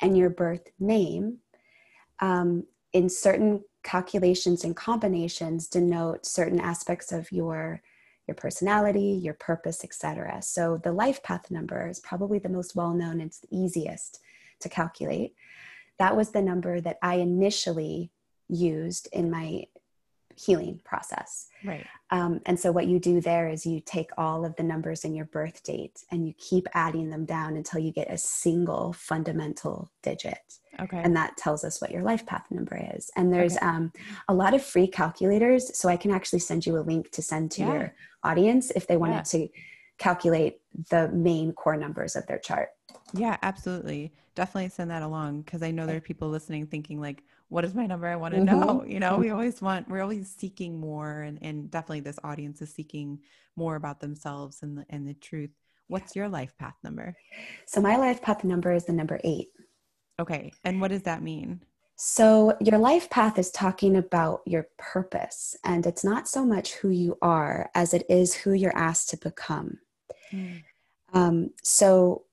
and 0.00 0.16
your 0.16 0.30
birth 0.30 0.68
name 0.78 1.38
um, 2.20 2.64
in 2.92 3.08
certain 3.08 3.64
calculations 3.82 4.64
and 4.64 4.76
combinations 4.76 5.66
denote 5.66 6.24
certain 6.24 6.60
aspects 6.60 7.10
of 7.10 7.30
your 7.32 7.82
your 8.26 8.34
personality, 8.34 9.20
your 9.22 9.34
purpose, 9.34 9.84
etc. 9.84 10.40
So 10.42 10.78
the 10.82 10.92
life 10.92 11.22
path 11.22 11.50
number 11.50 11.88
is 11.88 12.00
probably 12.00 12.38
the 12.38 12.48
most 12.48 12.74
well 12.74 12.92
known, 12.92 13.20
it's 13.20 13.40
the 13.40 13.48
easiest 13.50 14.20
to 14.60 14.68
calculate. 14.68 15.34
That 15.98 16.16
was 16.16 16.30
the 16.30 16.42
number 16.42 16.80
that 16.80 16.98
I 17.02 17.16
initially 17.16 18.10
used 18.48 19.08
in 19.12 19.30
my 19.30 19.64
healing 20.36 20.80
process. 20.84 21.48
Right. 21.64 21.86
Um, 22.10 22.40
and 22.46 22.58
so 22.58 22.72
what 22.72 22.86
you 22.86 22.98
do 22.98 23.20
there 23.20 23.48
is 23.48 23.64
you 23.64 23.80
take 23.80 24.10
all 24.18 24.44
of 24.44 24.56
the 24.56 24.62
numbers 24.62 25.04
in 25.04 25.14
your 25.14 25.26
birth 25.26 25.62
date 25.62 26.02
and 26.10 26.26
you 26.26 26.34
keep 26.38 26.66
adding 26.74 27.10
them 27.10 27.24
down 27.24 27.56
until 27.56 27.80
you 27.80 27.92
get 27.92 28.10
a 28.10 28.18
single 28.18 28.92
fundamental 28.92 29.90
digit. 30.02 30.58
Okay. 30.80 31.00
And 31.02 31.16
that 31.16 31.36
tells 31.36 31.64
us 31.64 31.80
what 31.80 31.90
your 31.90 32.02
life 32.02 32.24
path 32.26 32.46
number 32.50 32.90
is. 32.94 33.10
And 33.16 33.32
there's 33.32 33.56
okay. 33.56 33.66
um, 33.66 33.92
a 34.28 34.34
lot 34.34 34.54
of 34.54 34.64
free 34.64 34.86
calculators. 34.86 35.76
So 35.78 35.88
I 35.88 35.96
can 35.96 36.10
actually 36.10 36.40
send 36.40 36.66
you 36.66 36.78
a 36.78 36.80
link 36.80 37.10
to 37.12 37.22
send 37.22 37.50
to 37.52 37.62
yeah. 37.62 37.72
your 37.72 37.94
audience 38.22 38.70
if 38.70 38.86
they 38.86 38.96
wanted 38.96 39.14
yeah. 39.14 39.22
to 39.22 39.48
calculate 39.98 40.60
the 40.90 41.08
main 41.08 41.52
core 41.52 41.76
numbers 41.76 42.16
of 42.16 42.26
their 42.26 42.38
chart. 42.38 42.70
Yeah, 43.12 43.36
absolutely. 43.42 44.12
Definitely 44.34 44.70
send 44.70 44.90
that 44.90 45.02
along 45.02 45.42
because 45.42 45.62
I 45.62 45.70
know 45.70 45.86
there 45.86 45.96
are 45.96 46.00
people 46.00 46.28
listening 46.28 46.66
thinking 46.66 47.00
like, 47.00 47.22
what 47.48 47.64
is 47.64 47.74
my 47.74 47.86
number? 47.86 48.08
I 48.08 48.16
want 48.16 48.34
to 48.34 48.40
mm-hmm. 48.40 48.60
know. 48.60 48.84
You 48.84 48.98
know, 48.98 49.16
we 49.16 49.30
always 49.30 49.62
want, 49.62 49.88
we're 49.88 50.02
always 50.02 50.34
seeking 50.36 50.80
more, 50.80 51.20
and, 51.20 51.38
and 51.42 51.70
definitely 51.70 52.00
this 52.00 52.18
audience 52.24 52.60
is 52.62 52.72
seeking 52.72 53.20
more 53.54 53.76
about 53.76 54.00
themselves 54.00 54.62
and 54.62 54.78
the, 54.78 54.86
and 54.90 55.06
the 55.06 55.14
truth. 55.14 55.50
What's 55.86 56.16
your 56.16 56.28
life 56.28 56.56
path 56.58 56.74
number? 56.82 57.14
So 57.66 57.80
my 57.80 57.96
life 57.96 58.22
path 58.22 58.42
number 58.42 58.72
is 58.72 58.86
the 58.86 58.92
number 58.92 59.20
eight. 59.22 59.48
Okay. 60.20 60.52
And 60.64 60.80
what 60.80 60.88
does 60.88 61.02
that 61.02 61.22
mean? 61.22 61.60
So, 61.96 62.56
your 62.60 62.78
life 62.78 63.08
path 63.08 63.38
is 63.38 63.52
talking 63.52 63.96
about 63.96 64.42
your 64.46 64.66
purpose, 64.78 65.56
and 65.64 65.86
it's 65.86 66.04
not 66.04 66.26
so 66.26 66.44
much 66.44 66.72
who 66.74 66.88
you 66.88 67.16
are 67.22 67.70
as 67.74 67.94
it 67.94 68.04
is 68.08 68.34
who 68.34 68.52
you're 68.52 68.76
asked 68.76 69.10
to 69.10 69.16
become. 69.16 69.78
Mm. 70.32 70.62
Um, 71.12 71.50
so, 71.62 72.24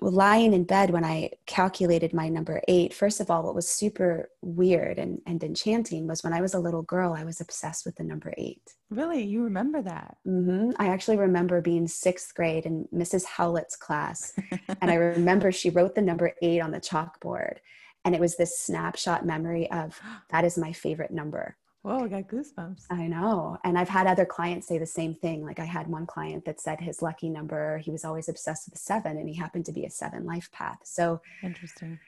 lying 0.00 0.52
in 0.52 0.64
bed 0.64 0.90
when 0.90 1.04
I 1.04 1.30
calculated 1.46 2.12
my 2.12 2.28
number 2.28 2.60
eight, 2.68 2.94
first 2.94 3.20
of 3.20 3.30
all, 3.30 3.42
what 3.42 3.54
was 3.54 3.68
super 3.68 4.30
weird 4.40 4.98
and, 4.98 5.20
and 5.26 5.42
enchanting 5.42 6.06
was 6.06 6.24
when 6.24 6.32
I 6.32 6.40
was 6.40 6.54
a 6.54 6.58
little 6.58 6.82
girl, 6.82 7.12
I 7.12 7.24
was 7.24 7.40
obsessed 7.40 7.84
with 7.84 7.96
the 7.96 8.04
number 8.04 8.32
eight. 8.38 8.74
Really? 8.90 9.22
You 9.22 9.44
remember 9.44 9.82
that? 9.82 10.16
Mm-hmm. 10.26 10.70
I 10.78 10.88
actually 10.88 11.16
remember 11.16 11.60
being 11.60 11.86
sixth 11.86 12.34
grade 12.34 12.66
in 12.66 12.88
Mrs. 12.94 13.24
Howlett's 13.24 13.76
class. 13.76 14.32
and 14.80 14.90
I 14.90 14.94
remember 14.96 15.52
she 15.52 15.70
wrote 15.70 15.94
the 15.94 16.02
number 16.02 16.32
eight 16.42 16.60
on 16.60 16.70
the 16.70 16.80
chalkboard. 16.80 17.58
And 18.04 18.14
it 18.14 18.20
was 18.20 18.36
this 18.36 18.58
snapshot 18.58 19.26
memory 19.26 19.70
of 19.70 20.00
that 20.30 20.44
is 20.44 20.56
my 20.56 20.72
favorite 20.72 21.10
number. 21.10 21.56
Whoa, 21.82 22.04
I 22.04 22.08
got 22.08 22.28
goosebumps. 22.28 22.84
I 22.90 23.06
know. 23.06 23.56
And 23.64 23.78
I've 23.78 23.88
had 23.88 24.06
other 24.06 24.26
clients 24.26 24.68
say 24.68 24.76
the 24.76 24.84
same 24.84 25.14
thing. 25.14 25.42
Like 25.42 25.58
I 25.58 25.64
had 25.64 25.86
one 25.86 26.06
client 26.06 26.44
that 26.44 26.60
said 26.60 26.80
his 26.80 27.00
lucky 27.00 27.30
number, 27.30 27.78
he 27.78 27.90
was 27.90 28.04
always 28.04 28.28
obsessed 28.28 28.68
with 28.68 28.78
seven 28.78 29.16
and 29.16 29.28
he 29.28 29.34
happened 29.34 29.64
to 29.66 29.72
be 29.72 29.86
a 29.86 29.90
seven 29.90 30.26
life 30.26 30.50
path. 30.52 30.80
So 30.84 31.22
interesting. 31.42 31.98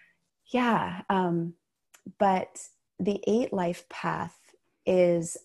Yeah. 0.48 1.00
Um, 1.08 1.54
but 2.18 2.68
the 3.00 3.22
eight 3.26 3.52
life 3.52 3.88
path 3.88 4.36
is 4.84 5.38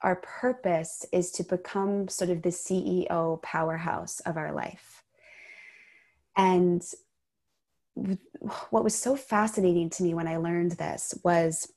our 0.00 0.16
purpose 0.16 1.04
is 1.12 1.30
to 1.32 1.42
become 1.42 2.08
sort 2.08 2.30
of 2.30 2.40
the 2.40 2.50
CEO 2.50 3.42
powerhouse 3.42 4.20
of 4.20 4.38
our 4.38 4.52
life. 4.52 5.02
And 6.36 6.82
what 8.70 8.84
was 8.84 8.94
so 8.94 9.16
fascinating 9.16 9.90
to 9.90 10.02
me 10.02 10.14
when 10.14 10.28
I 10.28 10.36
learned 10.36 10.72
this 10.72 11.14
was 11.24 11.72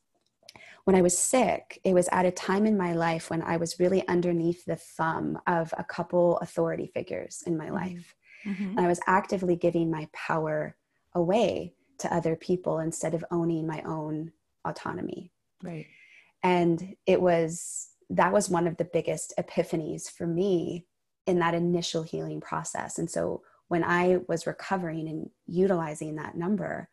when 0.89 0.95
I 0.95 1.03
was 1.03 1.15
sick, 1.15 1.79
it 1.83 1.93
was 1.93 2.09
at 2.11 2.25
a 2.25 2.31
time 2.31 2.65
in 2.65 2.75
my 2.75 2.93
life 2.93 3.29
when 3.29 3.43
I 3.43 3.57
was 3.57 3.79
really 3.79 4.07
underneath 4.07 4.65
the 4.65 4.75
thumb 4.75 5.39
of 5.45 5.71
a 5.77 5.83
couple 5.83 6.39
authority 6.39 6.87
figures 6.87 7.43
in 7.45 7.55
my 7.55 7.65
mm-hmm. 7.65 7.75
life. 7.75 8.15
Mm-hmm. 8.43 8.69
And 8.69 8.79
I 8.79 8.87
was 8.87 8.99
actively 9.05 9.55
giving 9.55 9.91
my 9.91 10.07
power 10.13 10.75
away 11.13 11.75
to 11.99 12.11
other 12.11 12.35
people 12.35 12.79
instead 12.79 13.13
of 13.13 13.23
owning 13.29 13.67
my 13.67 13.83
own 13.83 14.31
autonomy. 14.65 15.31
Right. 15.61 15.85
And 16.41 16.95
it 17.05 17.21
was 17.21 17.89
that 18.09 18.33
was 18.33 18.49
one 18.49 18.65
of 18.65 18.77
the 18.77 18.89
biggest 18.91 19.31
epiphanies 19.37 20.09
for 20.09 20.25
me 20.25 20.87
in 21.27 21.37
that 21.37 21.53
initial 21.53 22.01
healing 22.01 22.41
process. 22.41 22.97
And 22.97 23.07
so 23.07 23.43
when 23.67 23.83
I 23.83 24.21
was 24.27 24.47
recovering 24.47 25.07
and 25.07 25.29
utilizing 25.45 26.15
that 26.15 26.35
number, 26.35 26.89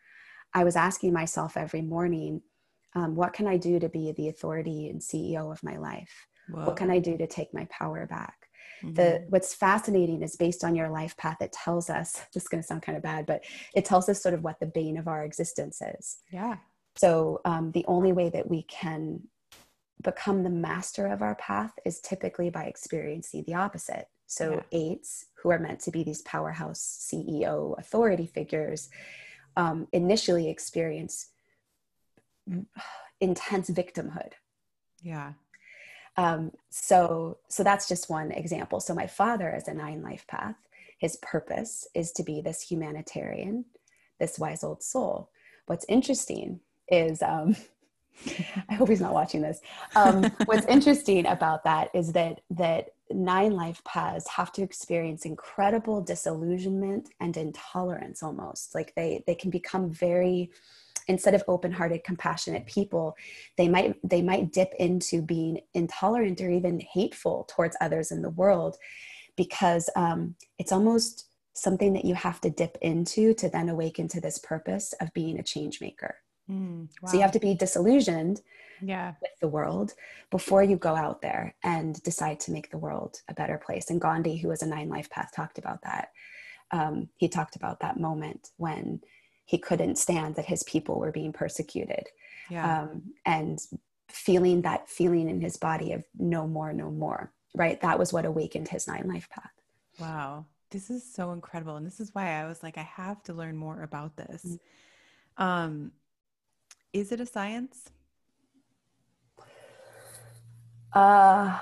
I 0.52 0.64
was 0.64 0.76
asking 0.76 1.14
myself 1.14 1.56
every 1.56 1.80
morning, 1.80 2.42
um, 2.96 3.14
what 3.14 3.34
can 3.34 3.46
I 3.46 3.58
do 3.58 3.78
to 3.78 3.88
be 3.88 4.12
the 4.12 4.28
authority 4.28 4.88
and 4.88 5.00
CEO 5.00 5.52
of 5.52 5.62
my 5.62 5.76
life? 5.76 6.26
Whoa. 6.48 6.64
What 6.64 6.76
can 6.76 6.90
I 6.90 6.98
do 6.98 7.16
to 7.18 7.26
take 7.26 7.52
my 7.52 7.66
power 7.70 8.06
back? 8.06 8.48
Mm-hmm. 8.82 8.94
The 8.94 9.24
what's 9.28 9.54
fascinating 9.54 10.22
is 10.22 10.34
based 10.36 10.64
on 10.64 10.74
your 10.74 10.88
life 10.88 11.14
path. 11.16 11.36
It 11.40 11.52
tells 11.52 11.90
us 11.90 12.22
this 12.34 12.44
is 12.44 12.48
going 12.48 12.62
to 12.62 12.66
sound 12.66 12.82
kind 12.82 12.96
of 12.96 13.04
bad, 13.04 13.26
but 13.26 13.44
it 13.74 13.84
tells 13.84 14.08
us 14.08 14.22
sort 14.22 14.34
of 14.34 14.42
what 14.42 14.58
the 14.58 14.66
bane 14.66 14.96
of 14.96 15.08
our 15.08 15.24
existence 15.24 15.82
is. 15.98 16.18
Yeah. 16.32 16.56
So 16.96 17.42
um, 17.44 17.70
the 17.72 17.84
only 17.86 18.12
way 18.12 18.30
that 18.30 18.48
we 18.48 18.62
can 18.62 19.20
become 20.02 20.42
the 20.42 20.50
master 20.50 21.06
of 21.06 21.20
our 21.20 21.34
path 21.34 21.72
is 21.84 22.00
typically 22.00 22.48
by 22.48 22.64
experiencing 22.64 23.44
the 23.46 23.54
opposite. 23.54 24.06
So, 24.26 24.54
yeah. 24.72 24.78
eights, 24.78 25.26
who 25.40 25.50
are 25.50 25.58
meant 25.58 25.80
to 25.80 25.90
be 25.92 26.02
these 26.02 26.22
powerhouse 26.22 27.06
CEO 27.12 27.78
authority 27.78 28.26
figures, 28.26 28.88
um, 29.56 29.86
initially 29.92 30.50
experience 30.50 31.28
intense 33.20 33.70
victimhood. 33.70 34.32
Yeah. 35.02 35.32
Um, 36.16 36.52
so, 36.70 37.38
so 37.48 37.62
that's 37.62 37.88
just 37.88 38.08
one 38.08 38.30
example. 38.32 38.80
So, 38.80 38.94
my 38.94 39.06
father 39.06 39.54
is 39.54 39.68
a 39.68 39.74
nine 39.74 40.02
life 40.02 40.26
path. 40.26 40.56
His 40.98 41.16
purpose 41.16 41.86
is 41.94 42.10
to 42.12 42.22
be 42.22 42.40
this 42.40 42.62
humanitarian, 42.62 43.66
this 44.18 44.38
wise 44.38 44.64
old 44.64 44.82
soul. 44.82 45.30
What's 45.66 45.84
interesting 45.88 46.60
is 46.88 47.20
um, 47.20 47.56
I 48.68 48.74
hope 48.74 48.88
he's 48.88 49.00
not 49.00 49.12
watching 49.12 49.42
this. 49.42 49.60
Um, 49.94 50.24
what's 50.46 50.66
interesting 50.66 51.26
about 51.26 51.64
that 51.64 51.90
is 51.94 52.12
that 52.12 52.40
that 52.50 52.90
nine 53.10 53.52
life 53.52 53.82
paths 53.84 54.28
have 54.28 54.52
to 54.52 54.62
experience 54.62 55.24
incredible 55.24 56.00
disillusionment 56.00 57.10
and 57.20 57.36
intolerance 57.36 58.22
almost 58.22 58.74
like 58.74 58.94
they 58.96 59.22
they 59.26 59.34
can 59.34 59.50
become 59.50 59.90
very 59.90 60.50
instead 61.08 61.34
of 61.34 61.42
open-hearted 61.48 62.02
compassionate 62.04 62.66
people 62.66 63.16
they 63.56 63.68
might 63.68 63.94
they 64.02 64.22
might 64.22 64.52
dip 64.52 64.72
into 64.78 65.22
being 65.22 65.60
intolerant 65.74 66.40
or 66.40 66.50
even 66.50 66.80
hateful 66.80 67.46
towards 67.48 67.76
others 67.80 68.10
in 68.10 68.22
the 68.22 68.30
world 68.30 68.76
because 69.36 69.90
um, 69.96 70.34
it's 70.58 70.72
almost 70.72 71.28
something 71.52 71.92
that 71.92 72.04
you 72.04 72.14
have 72.14 72.40
to 72.40 72.50
dip 72.50 72.76
into 72.82 73.32
to 73.34 73.48
then 73.48 73.68
awaken 73.68 74.08
to 74.08 74.20
this 74.20 74.38
purpose 74.38 74.92
of 75.00 75.12
being 75.14 75.38
a 75.38 75.42
change 75.42 75.80
maker 75.80 76.16
Mm, 76.50 76.88
wow. 77.02 77.08
So 77.08 77.16
you 77.16 77.22
have 77.22 77.32
to 77.32 77.40
be 77.40 77.54
disillusioned 77.54 78.40
yeah. 78.82 79.14
with 79.20 79.32
the 79.40 79.48
world 79.48 79.92
before 80.30 80.62
you 80.62 80.76
go 80.76 80.94
out 80.94 81.20
there 81.22 81.54
and 81.64 82.00
decide 82.02 82.40
to 82.40 82.52
make 82.52 82.70
the 82.70 82.78
world 82.78 83.20
a 83.28 83.34
better 83.34 83.58
place. 83.58 83.90
And 83.90 84.00
Gandhi, 84.00 84.36
who 84.36 84.48
was 84.48 84.62
a 84.62 84.66
nine 84.66 84.88
life 84.88 85.10
path, 85.10 85.32
talked 85.34 85.58
about 85.58 85.82
that. 85.82 86.10
Um, 86.70 87.08
he 87.16 87.28
talked 87.28 87.56
about 87.56 87.80
that 87.80 87.98
moment 87.98 88.50
when 88.56 89.00
he 89.46 89.58
couldn't 89.58 89.96
stand 89.96 90.34
that 90.34 90.44
his 90.44 90.62
people 90.64 90.98
were 90.98 91.12
being 91.12 91.32
persecuted. 91.32 92.08
Yeah. 92.50 92.82
Um, 92.82 93.14
and 93.24 93.58
feeling 94.08 94.62
that 94.62 94.88
feeling 94.88 95.28
in 95.28 95.40
his 95.40 95.56
body 95.56 95.92
of 95.92 96.04
no 96.18 96.46
more, 96.46 96.72
no 96.72 96.90
more, 96.90 97.32
right? 97.54 97.80
That 97.80 97.98
was 97.98 98.12
what 98.12 98.24
awakened 98.24 98.68
his 98.68 98.86
nine 98.86 99.08
life 99.08 99.28
path. 99.30 99.50
Wow. 99.98 100.46
This 100.70 100.90
is 100.90 101.02
so 101.02 101.32
incredible. 101.32 101.76
And 101.76 101.86
this 101.86 102.00
is 102.00 102.14
why 102.14 102.40
I 102.40 102.46
was 102.46 102.62
like, 102.62 102.76
I 102.76 102.82
have 102.82 103.22
to 103.24 103.32
learn 103.32 103.56
more 103.56 103.82
about 103.82 104.16
this. 104.16 104.44
Mm-hmm. 104.44 105.42
Um, 105.42 105.92
is 106.92 107.12
it 107.12 107.20
a 107.20 107.26
science? 107.26 107.90
Uh, 110.92 111.58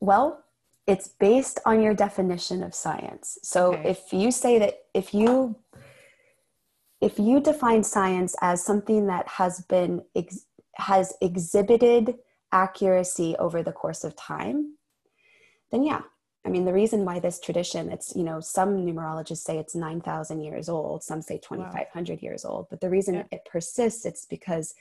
well, 0.00 0.44
it's 0.86 1.08
based 1.08 1.60
on 1.64 1.82
your 1.82 1.94
definition 1.94 2.62
of 2.62 2.74
science. 2.74 3.38
So 3.42 3.74
okay. 3.74 3.90
if 3.90 4.12
you 4.12 4.30
say 4.30 4.58
that 4.58 4.74
if 4.92 5.14
you 5.14 5.56
if 7.00 7.18
you 7.18 7.40
define 7.40 7.82
science 7.82 8.34
as 8.40 8.64
something 8.64 9.06
that 9.06 9.28
has 9.28 9.60
been 9.62 10.02
ex- 10.14 10.46
has 10.74 11.14
exhibited 11.20 12.16
accuracy 12.52 13.36
over 13.38 13.62
the 13.62 13.72
course 13.72 14.04
of 14.04 14.16
time, 14.16 14.76
then 15.70 15.82
yeah, 15.82 16.02
I 16.46 16.48
mean, 16.48 16.64
the 16.64 16.72
reason 16.72 17.04
why 17.04 17.18
this 17.18 17.40
tradition, 17.40 17.90
it's, 17.90 18.14
you 18.14 18.22
know, 18.22 18.38
some 18.38 18.86
numerologists 18.86 19.38
say 19.38 19.58
it's 19.58 19.74
9,000 19.74 20.40
years 20.40 20.68
old, 20.68 21.02
some 21.02 21.20
say 21.20 21.38
2,500 21.38 22.12
wow. 22.12 22.18
years 22.22 22.44
old, 22.44 22.68
but 22.70 22.80
the 22.80 22.88
reason 22.88 23.16
yeah. 23.16 23.24
it 23.32 23.48
persists, 23.50 24.06
it's 24.06 24.24
because 24.24 24.72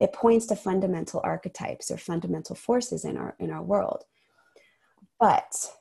it 0.00 0.14
points 0.14 0.46
to 0.46 0.56
fundamental 0.56 1.20
archetypes 1.22 1.90
or 1.90 1.98
fundamental 1.98 2.56
forces 2.56 3.04
in 3.04 3.18
our, 3.18 3.34
in 3.38 3.50
our 3.50 3.62
world. 3.62 4.04
But 5.20 5.72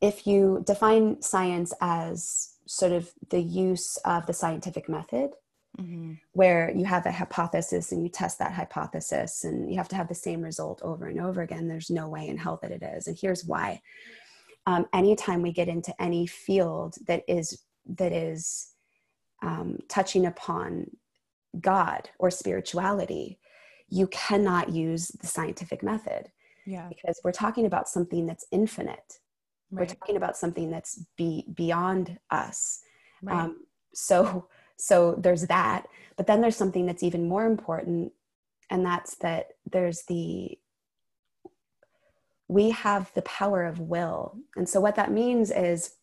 if 0.00 0.26
you 0.26 0.62
define 0.66 1.20
science 1.20 1.74
as 1.82 2.55
sort 2.66 2.92
of 2.92 3.10
the 3.30 3.40
use 3.40 3.96
of 4.04 4.26
the 4.26 4.32
scientific 4.32 4.88
method, 4.88 5.30
mm-hmm. 5.78 6.14
where 6.32 6.72
you 6.74 6.84
have 6.84 7.06
a 7.06 7.12
hypothesis 7.12 7.92
and 7.92 8.02
you 8.02 8.08
test 8.08 8.38
that 8.38 8.52
hypothesis 8.52 9.44
and 9.44 9.70
you 9.70 9.76
have 9.76 9.88
to 9.88 9.96
have 9.96 10.08
the 10.08 10.14
same 10.14 10.42
result 10.42 10.80
over 10.82 11.06
and 11.06 11.20
over 11.20 11.42
again, 11.42 11.68
there's 11.68 11.90
no 11.90 12.08
way 12.08 12.26
in 12.28 12.36
hell 12.36 12.58
that 12.62 12.72
it 12.72 12.82
is. 12.82 13.06
And 13.06 13.16
here's 13.20 13.44
why 13.44 13.80
um, 14.66 14.86
anytime 14.92 15.42
we 15.42 15.52
get 15.52 15.68
into 15.68 15.94
any 16.00 16.26
field 16.26 16.96
that 17.06 17.22
is 17.28 17.62
that 17.86 18.12
is 18.12 18.72
um, 19.42 19.78
touching 19.88 20.26
upon 20.26 20.90
God 21.60 22.10
or 22.18 22.30
spirituality, 22.30 23.38
you 23.88 24.08
cannot 24.08 24.70
use 24.70 25.08
the 25.08 25.26
scientific 25.26 25.82
method. 25.82 26.30
Yeah. 26.66 26.88
Because 26.88 27.20
we're 27.22 27.32
talking 27.32 27.66
about 27.66 27.88
something 27.88 28.26
that's 28.26 28.44
infinite. 28.50 29.20
Right. 29.70 29.80
We're 29.80 29.94
talking 29.94 30.16
about 30.16 30.36
something 30.36 30.70
that's 30.70 31.04
be, 31.16 31.44
beyond 31.52 32.18
us. 32.30 32.80
Right. 33.22 33.44
Um, 33.44 33.64
so 33.94 34.48
so 34.76 35.14
there's 35.18 35.46
that. 35.46 35.86
But 36.16 36.26
then 36.26 36.40
there's 36.40 36.56
something 36.56 36.86
that's 36.86 37.02
even 37.02 37.28
more 37.28 37.46
important, 37.46 38.12
and 38.70 38.84
that's 38.84 39.16
that 39.16 39.48
there's 39.70 40.02
the 40.02 40.58
we 42.48 42.70
have 42.70 43.12
the 43.14 43.22
power 43.22 43.64
of 43.64 43.80
will. 43.80 44.38
And 44.54 44.68
so, 44.68 44.80
what 44.80 44.96
that 44.96 45.10
means 45.10 45.50
is 45.50 45.96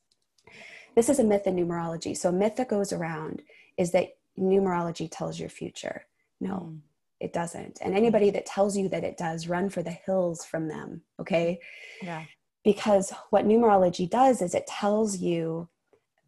this 0.95 1.09
is 1.09 1.19
a 1.19 1.23
myth 1.23 1.47
in 1.47 1.55
numerology. 1.55 2.15
So, 2.15 2.29
a 2.29 2.33
myth 2.33 2.57
that 2.57 2.69
goes 2.69 2.91
around 2.91 3.41
is 3.77 3.91
that 3.91 4.09
numerology 4.37 5.07
tells 5.09 5.39
your 5.39 5.49
future. 5.49 6.05
No, 6.39 6.71
mm. 6.71 6.79
it 7.19 7.33
doesn't. 7.33 7.79
And 7.81 7.95
anybody 7.95 8.29
that 8.31 8.45
tells 8.45 8.75
you 8.75 8.89
that 8.89 9.03
it 9.03 9.17
does, 9.17 9.47
run 9.47 9.69
for 9.69 9.81
the 9.81 9.91
hills 9.91 10.45
from 10.45 10.67
them. 10.67 11.01
Okay. 11.19 11.59
Yeah. 12.01 12.23
Because 12.63 13.11
what 13.29 13.45
numerology 13.45 14.09
does 14.09 14.41
is 14.41 14.55
it 14.55 14.67
tells 14.67 15.17
you 15.17 15.67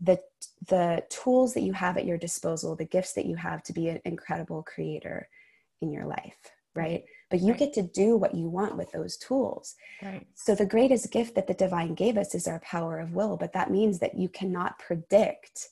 the 0.01 0.19
the 0.67 1.03
tools 1.09 1.53
that 1.53 1.61
you 1.61 1.73
have 1.73 1.97
at 1.97 2.05
your 2.05 2.17
disposal, 2.17 2.75
the 2.75 2.85
gifts 2.85 3.13
that 3.13 3.25
you 3.25 3.35
have 3.35 3.61
to 3.63 3.73
be 3.73 3.87
an 3.89 4.01
incredible 4.03 4.63
creator 4.63 5.29
in 5.81 5.91
your 5.91 6.05
life, 6.05 6.37
right? 6.73 7.03
But 7.29 7.41
you 7.41 7.49
right. 7.49 7.59
get 7.59 7.73
to 7.73 7.83
do 7.83 8.17
what 8.17 8.33
you 8.33 8.49
want 8.49 8.75
with 8.75 8.91
those 8.91 9.17
tools. 9.17 9.75
Right. 10.01 10.25
So 10.33 10.55
the 10.55 10.65
greatest 10.65 11.11
gift 11.11 11.35
that 11.35 11.47
the 11.47 11.53
divine 11.53 11.93
gave 11.93 12.17
us 12.17 12.33
is 12.33 12.47
our 12.47 12.59
power 12.59 12.99
of 12.99 13.13
will, 13.13 13.37
but 13.37 13.53
that 13.53 13.69
means 13.69 13.99
that 13.99 14.17
you 14.17 14.27
cannot 14.27 14.79
predict 14.79 15.69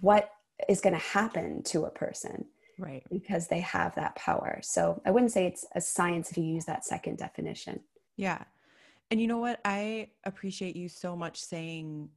what 0.00 0.30
is 0.68 0.80
going 0.80 0.94
to 0.94 1.00
happen 1.00 1.62
to 1.62 1.84
a 1.84 1.90
person 1.90 2.44
right 2.78 3.02
because 3.10 3.48
they 3.48 3.60
have 3.60 3.94
that 3.94 4.14
power 4.16 4.58
so 4.62 5.00
i 5.04 5.10
wouldn't 5.10 5.32
say 5.32 5.46
it's 5.46 5.66
a 5.74 5.80
science 5.80 6.30
if 6.30 6.36
you 6.36 6.44
use 6.44 6.64
that 6.64 6.84
second 6.84 7.18
definition 7.18 7.80
yeah 8.16 8.42
and 9.10 9.20
you 9.20 9.26
know 9.26 9.38
what? 9.38 9.60
I 9.64 10.08
appreciate 10.24 10.76
you 10.76 10.88
so 10.88 11.16
much 11.16 11.40
saying 11.40 12.10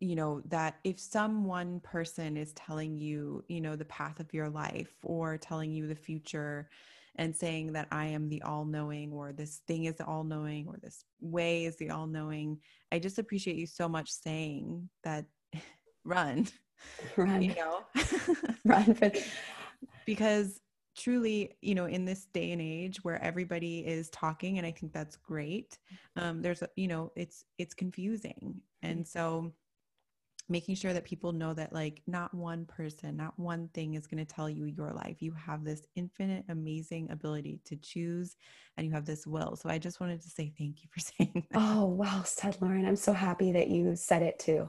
you 0.00 0.16
know 0.16 0.40
that 0.46 0.78
if 0.84 0.98
some 0.98 1.44
one 1.44 1.80
person 1.80 2.36
is 2.38 2.54
telling 2.54 2.96
you 2.96 3.44
you 3.46 3.60
know 3.60 3.76
the 3.76 3.84
path 3.84 4.18
of 4.20 4.32
your 4.32 4.48
life 4.48 4.92
or 5.04 5.36
telling 5.36 5.70
you 5.70 5.86
the 5.86 5.94
future 5.94 6.70
and 7.16 7.36
saying 7.36 7.74
that 7.74 7.86
i 7.92 8.06
am 8.06 8.26
the 8.30 8.40
all-knowing 8.40 9.12
or 9.12 9.34
this 9.34 9.60
thing 9.68 9.84
is 9.84 9.94
the 9.96 10.06
all-knowing 10.06 10.66
or 10.66 10.78
this 10.82 11.04
way 11.20 11.66
is 11.66 11.76
the 11.76 11.90
all-knowing 11.90 12.58
i 12.90 12.98
just 12.98 13.18
appreciate 13.18 13.56
you 13.56 13.66
so 13.66 13.86
much 13.86 14.10
saying 14.10 14.88
that 15.04 15.26
run 16.04 16.48
run. 17.16 17.42
you 17.42 17.54
know? 17.54 17.80
Run 18.64 18.94
for 18.94 19.10
because 20.06 20.60
truly 20.96 21.56
you 21.60 21.74
know 21.74 21.86
in 21.86 22.04
this 22.04 22.26
day 22.32 22.52
and 22.52 22.62
age 22.62 23.04
where 23.04 23.22
everybody 23.22 23.80
is 23.80 24.08
talking 24.10 24.58
and 24.58 24.66
i 24.66 24.70
think 24.70 24.92
that's 24.92 25.16
great 25.16 25.78
um 26.16 26.40
there's 26.40 26.62
a, 26.62 26.68
you 26.76 26.88
know 26.88 27.12
it's 27.16 27.44
it's 27.58 27.74
confusing. 27.74 28.60
And 28.82 29.06
so 29.06 29.52
making 30.48 30.76
sure 30.76 30.92
that 30.92 31.04
people 31.04 31.32
know 31.32 31.52
that 31.52 31.72
like 31.72 32.02
not 32.06 32.32
one 32.32 32.64
person 32.66 33.16
not 33.16 33.36
one 33.36 33.68
thing 33.74 33.94
is 33.94 34.06
going 34.06 34.24
to 34.24 34.34
tell 34.34 34.48
you 34.48 34.66
your 34.66 34.92
life. 34.92 35.16
You 35.20 35.32
have 35.32 35.64
this 35.64 35.82
infinite 35.96 36.44
amazing 36.48 37.10
ability 37.10 37.60
to 37.64 37.76
choose 37.76 38.36
and 38.76 38.86
you 38.86 38.92
have 38.92 39.06
this 39.06 39.26
will. 39.26 39.56
So 39.56 39.68
i 39.68 39.78
just 39.78 39.98
wanted 40.00 40.20
to 40.22 40.30
say 40.30 40.52
thank 40.56 40.82
you 40.82 40.88
for 40.92 41.00
saying 41.18 41.46
that. 41.50 41.60
oh 41.60 41.86
well 41.86 42.24
said 42.24 42.56
lauren. 42.60 42.86
I'm 42.86 42.96
so 42.96 43.12
happy 43.12 43.52
that 43.52 43.68
you 43.68 43.96
said 43.96 44.22
it 44.22 44.38
too. 44.38 44.68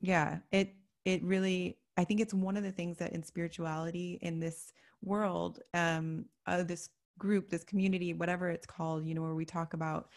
Yeah 0.00 0.38
it 0.52 0.74
it 1.04 1.22
really 1.24 1.78
i 1.96 2.04
think 2.04 2.20
it's 2.20 2.34
one 2.34 2.56
of 2.56 2.62
the 2.62 2.72
things 2.72 2.98
that 2.98 3.12
in 3.12 3.22
spirituality 3.22 4.18
in 4.22 4.38
this 4.38 4.72
world 5.06 5.60
um 5.74 6.24
uh, 6.46 6.62
this 6.62 6.90
group 7.18 7.48
this 7.48 7.64
community 7.64 8.12
whatever 8.12 8.50
it's 8.50 8.66
called 8.66 9.06
you 9.06 9.14
know 9.14 9.22
where 9.22 9.34
we 9.34 9.44
talk 9.44 9.72
about 9.72 10.08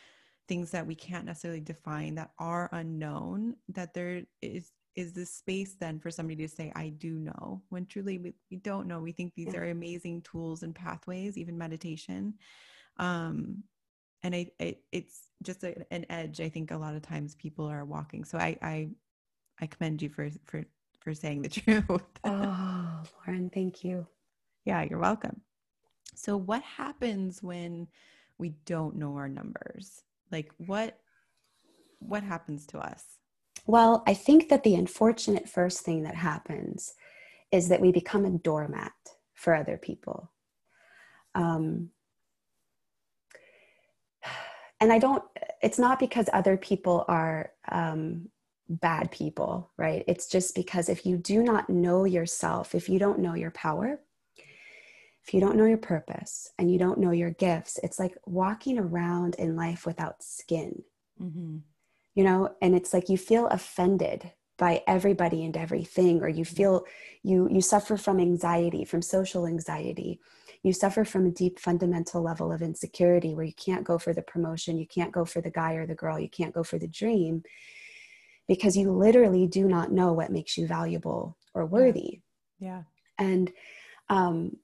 things 0.47 0.71
that 0.71 0.85
we 0.85 0.95
can't 0.95 1.25
necessarily 1.25 1.61
define 1.61 2.15
that 2.15 2.31
are 2.39 2.69
unknown 2.73 3.55
that 3.69 3.93
there 3.93 4.23
is 4.41 4.71
is 4.95 5.13
this 5.13 5.31
space 5.31 5.75
then 5.79 5.99
for 5.99 6.11
somebody 6.11 6.35
to 6.35 6.47
say 6.47 6.71
i 6.75 6.89
do 6.89 7.19
know 7.19 7.61
when 7.69 7.85
truly 7.85 8.17
we, 8.17 8.33
we 8.51 8.57
don't 8.57 8.87
know. 8.87 8.99
We 8.99 9.11
think 9.11 9.33
these 9.33 9.53
yeah. 9.53 9.61
are 9.61 9.69
amazing 9.69 10.23
tools 10.23 10.63
and 10.63 10.75
pathways 10.75 11.37
even 11.37 11.57
meditation. 11.57 12.33
Um 12.97 13.63
and 14.23 14.35
I, 14.35 14.47
I 14.59 14.75
it's 14.91 15.29
just 15.43 15.63
a, 15.63 15.75
an 15.93 16.05
edge 16.09 16.41
i 16.41 16.49
think 16.49 16.71
a 16.71 16.77
lot 16.77 16.95
of 16.95 17.01
times 17.01 17.35
people 17.35 17.65
are 17.65 17.85
walking. 17.85 18.25
So 18.25 18.37
i 18.37 18.57
i 18.61 18.89
i 19.61 19.67
commend 19.67 20.01
you 20.01 20.09
for 20.09 20.29
for 20.45 20.65
for 20.99 21.13
saying 21.13 21.43
the 21.43 21.49
truth. 21.61 22.01
Oh 22.23 23.03
lauren 23.27 23.49
thank 23.49 23.83
you 23.83 24.05
yeah 24.65 24.83
you're 24.83 24.99
welcome 24.99 25.41
so 26.15 26.35
what 26.35 26.61
happens 26.63 27.41
when 27.41 27.87
we 28.37 28.49
don't 28.65 28.95
know 28.95 29.15
our 29.15 29.29
numbers 29.29 30.03
like 30.31 30.51
what 30.57 30.99
what 31.99 32.23
happens 32.23 32.65
to 32.65 32.77
us 32.77 33.19
well, 33.69 34.03
I 34.07 34.15
think 34.15 34.49
that 34.49 34.63
the 34.63 34.73
unfortunate 34.73 35.47
first 35.47 35.81
thing 35.81 36.01
that 36.01 36.15
happens 36.15 36.95
is 37.51 37.69
that 37.69 37.81
we 37.81 37.91
become 37.91 38.25
a 38.25 38.31
doormat 38.31 38.93
for 39.35 39.53
other 39.53 39.77
people. 39.77 40.31
Um, 41.35 41.89
and 44.79 44.91
I 44.91 44.97
don't, 44.97 45.23
it's 45.61 45.77
not 45.77 45.99
because 45.99 46.29
other 46.33 46.57
people 46.57 47.05
are 47.07 47.51
um, 47.71 48.29
bad 48.69 49.11
people, 49.11 49.71
right? 49.77 50.03
It's 50.07 50.27
just 50.27 50.55
because 50.55 50.89
if 50.89 51.05
you 51.05 51.17
do 51.17 51.43
not 51.43 51.69
know 51.69 52.05
yourself, 52.05 52.73
if 52.73 52.89
you 52.89 52.97
don't 52.97 53.19
know 53.19 53.35
your 53.35 53.51
power, 53.51 53.99
if 55.25 55.33
you 55.33 55.39
don't 55.39 55.55
know 55.55 55.65
your 55.65 55.77
purpose 55.77 56.49
and 56.57 56.71
you 56.71 56.79
don't 56.79 56.99
know 56.99 57.11
your 57.11 57.31
gifts, 57.31 57.79
it's 57.83 57.99
like 57.99 58.17
walking 58.25 58.79
around 58.79 59.35
in 59.35 59.55
life 59.55 59.85
without 59.85 60.23
skin. 60.23 60.83
Mm-hmm. 61.21 61.57
You 62.15 62.23
know 62.23 62.55
and 62.61 62.75
it's 62.75 62.93
like 62.93 63.09
you 63.09 63.17
feel 63.17 63.47
offended 63.47 64.31
by 64.57 64.83
everybody 64.87 65.45
and 65.45 65.55
everything 65.55 66.21
or 66.21 66.27
you 66.27 66.43
feel 66.43 66.83
you 67.23 67.47
you 67.49 67.61
suffer 67.61 67.95
from 67.95 68.19
anxiety 68.19 68.83
from 68.85 69.01
social 69.01 69.47
anxiety. 69.47 70.19
You 70.63 70.73
suffer 70.73 71.05
from 71.05 71.25
a 71.25 71.31
deep 71.31 71.57
fundamental 71.59 72.21
level 72.21 72.51
of 72.51 72.61
insecurity 72.61 73.33
where 73.33 73.45
you 73.45 73.53
can't 73.53 73.85
go 73.85 73.97
for 73.97 74.13
the 74.13 74.21
promotion 74.21 74.77
you 74.77 74.87
can't 74.87 75.13
go 75.13 75.23
for 75.23 75.39
the 75.41 75.51
guy 75.51 75.73
or 75.73 75.85
the 75.85 75.95
girl 75.95 76.19
you 76.19 76.29
can't 76.29 76.53
go 76.53 76.63
for 76.63 76.77
the 76.77 76.87
dream 76.87 77.43
because 78.49 78.75
you 78.75 78.91
literally 78.91 79.47
do 79.47 79.67
not 79.67 79.91
know 79.91 80.11
what 80.11 80.31
makes 80.31 80.57
you 80.57 80.67
valuable 80.67 81.37
or 81.53 81.65
worthy. 81.65 82.19
Yeah, 82.59 82.67
yeah. 82.67 82.83
and 83.25 83.51
um, 84.09 84.57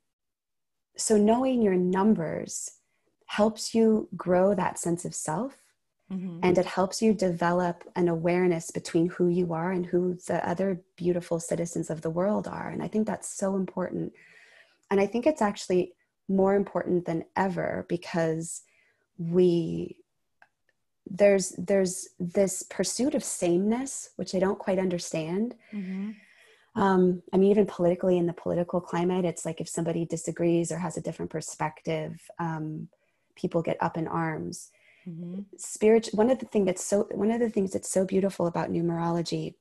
so 0.97 1.17
knowing 1.17 1.61
your 1.61 1.75
numbers 1.75 2.71
helps 3.27 3.73
you 3.73 4.07
grow 4.15 4.53
that 4.53 4.77
sense 4.79 5.05
of 5.05 5.13
self 5.15 5.57
Mm-hmm. 6.11 6.39
And 6.43 6.57
it 6.57 6.65
helps 6.65 7.01
you 7.01 7.13
develop 7.13 7.83
an 7.95 8.07
awareness 8.07 8.69
between 8.69 9.07
who 9.09 9.27
you 9.27 9.53
are 9.53 9.71
and 9.71 9.85
who 9.85 10.17
the 10.27 10.47
other 10.47 10.81
beautiful 10.95 11.39
citizens 11.39 11.89
of 11.89 12.01
the 12.01 12.11
world 12.11 12.47
are. 12.47 12.69
And 12.69 12.83
I 12.83 12.87
think 12.87 13.07
that's 13.07 13.27
so 13.27 13.55
important. 13.55 14.13
And 14.91 14.99
I 14.99 15.07
think 15.07 15.25
it's 15.25 15.41
actually 15.41 15.93
more 16.29 16.55
important 16.55 17.05
than 17.05 17.25
ever 17.35 17.85
because 17.89 18.61
we 19.17 19.97
there's 21.07 21.49
there's 21.57 22.09
this 22.19 22.63
pursuit 22.63 23.13
of 23.13 23.23
sameness 23.23 24.09
which 24.15 24.33
i 24.33 24.39
don't 24.39 24.57
quite 24.57 24.79
understand 24.79 25.53
mm-hmm. 25.71 26.09
Um, 26.75 27.21
i 27.33 27.37
mean 27.37 27.51
even 27.51 27.65
politically 27.65 28.17
in 28.17 28.25
the 28.25 28.33
political 28.33 28.81
climate 28.81 29.25
it's 29.25 29.45
like 29.45 29.61
if 29.61 29.69
somebody 29.69 30.05
disagrees 30.05 30.71
or 30.71 30.77
has 30.77 30.97
a 30.97 31.01
different 31.01 31.31
perspective 31.31 32.19
um, 32.39 32.87
people 33.35 33.61
get 33.61 33.77
up 33.81 33.97
in 33.97 34.07
arms 34.07 34.71
mm-hmm. 35.07 35.41
spiritual 35.57 36.17
one 36.17 36.29
of 36.29 36.39
the 36.39 36.45
thing 36.45 36.65
that's 36.65 36.83
so 36.83 37.07
one 37.11 37.31
of 37.31 37.39
the 37.39 37.49
things 37.49 37.71
that's 37.71 37.89
so 37.89 38.05
beautiful 38.05 38.47
about 38.47 38.71
numerology 38.71 39.53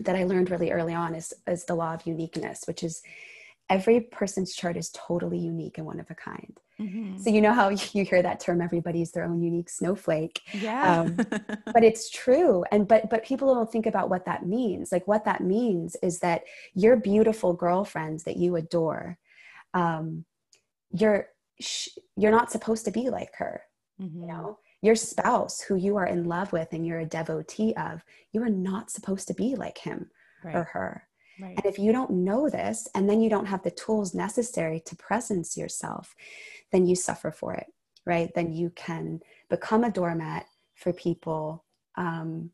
that 0.00 0.16
i 0.16 0.24
learned 0.24 0.50
really 0.50 0.70
early 0.70 0.94
on 0.94 1.14
is 1.14 1.32
is 1.46 1.64
the 1.64 1.74
law 1.74 1.94
of 1.94 2.06
uniqueness 2.06 2.64
which 2.66 2.82
is 2.82 3.02
every 3.68 4.00
person's 4.00 4.54
chart 4.54 4.76
is 4.76 4.90
totally 4.90 5.38
unique 5.38 5.78
and 5.78 5.86
one 5.86 6.00
of 6.00 6.10
a 6.10 6.14
kind 6.14 6.60
mm-hmm. 6.80 7.16
so 7.18 7.30
you 7.30 7.40
know 7.40 7.52
how 7.52 7.68
you 7.92 8.04
hear 8.04 8.22
that 8.22 8.40
term 8.40 8.60
everybody's 8.60 9.12
their 9.12 9.24
own 9.24 9.42
unique 9.42 9.68
snowflake 9.68 10.40
yeah 10.52 11.00
um, 11.00 11.16
but 11.72 11.84
it's 11.84 12.10
true 12.10 12.64
and 12.70 12.86
but 12.88 13.08
but 13.10 13.24
people 13.24 13.54
don't 13.54 13.70
think 13.70 13.86
about 13.86 14.10
what 14.10 14.24
that 14.24 14.46
means 14.46 14.92
like 14.92 15.06
what 15.06 15.24
that 15.24 15.40
means 15.40 15.96
is 16.02 16.18
that 16.20 16.42
your 16.74 16.96
beautiful 16.96 17.52
girlfriends 17.52 18.24
that 18.24 18.36
you 18.36 18.56
adore 18.56 19.18
um, 19.74 20.24
you're 20.92 21.28
sh- 21.60 21.98
you're 22.16 22.32
not 22.32 22.50
supposed 22.50 22.84
to 22.84 22.90
be 22.90 23.10
like 23.10 23.34
her 23.36 23.62
mm-hmm. 24.00 24.20
you 24.20 24.26
know 24.26 24.58
your 24.82 24.94
spouse 24.94 25.60
who 25.60 25.74
you 25.74 25.96
are 25.96 26.06
in 26.06 26.24
love 26.24 26.52
with 26.52 26.68
and 26.72 26.86
you're 26.86 27.00
a 27.00 27.06
devotee 27.06 27.74
of 27.74 28.04
you 28.32 28.42
are 28.42 28.48
not 28.48 28.90
supposed 28.90 29.26
to 29.26 29.34
be 29.34 29.54
like 29.56 29.78
him 29.78 30.10
right. 30.44 30.54
or 30.54 30.64
her 30.64 31.08
right. 31.40 31.54
and 31.56 31.66
if 31.66 31.78
you 31.78 31.92
don't 31.92 32.10
know 32.10 32.48
this 32.48 32.88
and 32.94 33.08
then 33.08 33.20
you 33.20 33.30
don't 33.30 33.46
have 33.46 33.62
the 33.62 33.70
tools 33.70 34.14
necessary 34.14 34.80
to 34.84 34.96
presence 34.96 35.56
yourself 35.56 36.14
then 36.72 36.86
you 36.86 36.94
suffer 36.94 37.30
for 37.30 37.54
it 37.54 37.66
right 38.04 38.30
then 38.34 38.52
you 38.52 38.70
can 38.70 39.20
become 39.50 39.84
a 39.84 39.90
doormat 39.90 40.46
for 40.74 40.92
people 40.92 41.64
um, 41.96 42.50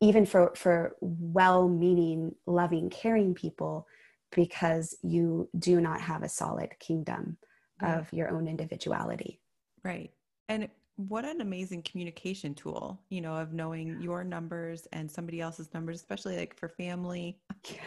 even 0.00 0.26
for 0.26 0.52
for 0.54 0.96
well-meaning 1.00 2.34
loving 2.46 2.90
caring 2.90 3.34
people 3.34 3.86
because 4.32 4.96
you 5.02 5.48
do 5.58 5.80
not 5.80 6.00
have 6.00 6.22
a 6.22 6.28
solid 6.28 6.70
kingdom 6.80 7.36
right. 7.80 7.98
of 7.98 8.12
your 8.12 8.30
own 8.30 8.48
individuality 8.48 9.40
right 9.84 10.10
and 10.48 10.68
what 10.96 11.24
an 11.24 11.40
amazing 11.40 11.82
communication 11.82 12.54
tool, 12.54 13.00
you 13.08 13.20
know, 13.20 13.34
of 13.34 13.52
knowing 13.52 14.00
your 14.00 14.22
numbers 14.22 14.86
and 14.92 15.10
somebody 15.10 15.40
else's 15.40 15.72
numbers, 15.74 15.96
especially 15.96 16.36
like 16.36 16.56
for 16.56 16.68
family. 16.68 17.38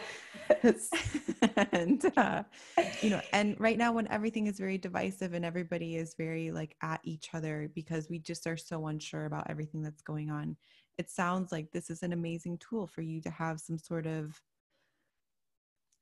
Yes. 0.64 0.88
and 1.72 2.02
uh, 2.16 2.42
you 3.02 3.10
know, 3.10 3.20
and 3.32 3.54
right 3.60 3.76
now 3.76 3.92
when 3.92 4.08
everything 4.08 4.46
is 4.46 4.58
very 4.58 4.78
divisive 4.78 5.34
and 5.34 5.44
everybody 5.44 5.96
is 5.96 6.14
very 6.14 6.50
like 6.50 6.74
at 6.82 7.00
each 7.04 7.28
other 7.34 7.70
because 7.74 8.08
we 8.08 8.18
just 8.18 8.46
are 8.46 8.56
so 8.56 8.86
unsure 8.86 9.26
about 9.26 9.48
everything 9.50 9.82
that's 9.82 10.02
going 10.02 10.30
on, 10.30 10.56
it 10.96 11.10
sounds 11.10 11.52
like 11.52 11.70
this 11.70 11.90
is 11.90 12.02
an 12.02 12.12
amazing 12.12 12.58
tool 12.58 12.86
for 12.86 13.02
you 13.02 13.20
to 13.22 13.30
have 13.30 13.60
some 13.60 13.78
sort 13.78 14.06
of 14.06 14.40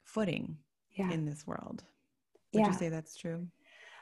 footing 0.04 0.56
Yeah. 0.92 1.10
in 1.10 1.24
this 1.24 1.46
world. 1.46 1.82
Would 2.52 2.60
Yeah. 2.60 2.68
you 2.68 2.72
say 2.72 2.88
that's 2.88 3.16
true? 3.16 3.46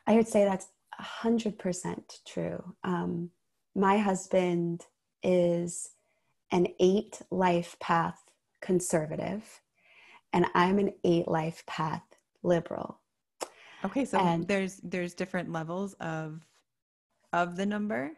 I 0.07 0.15
would 0.15 0.29
say 0.29 0.45
that's 0.45 0.69
a 0.99 1.03
hundred 1.03 1.59
percent 1.59 2.21
true. 2.27 2.75
Um, 2.85 3.31
my 3.75 3.99
husband 3.99 4.87
is 5.23 5.91
an 6.53 6.69
eight 6.81 7.21
life 7.31 7.77
path 7.81 8.19
conservative, 8.61 9.61
and 10.33 10.47
I'm 10.55 10.79
an 10.79 10.93
eight 11.05 11.29
life 11.29 11.65
path 11.67 12.03
liberal. 12.43 13.01
Okay, 13.85 14.05
so 14.05 14.19
And- 14.19 14.47
there's 14.49 14.77
there's 14.83 15.15
different 15.15 15.51
levels 15.53 15.95
of 15.95 16.41
of 17.33 17.57
the 17.57 17.67
number 17.67 18.13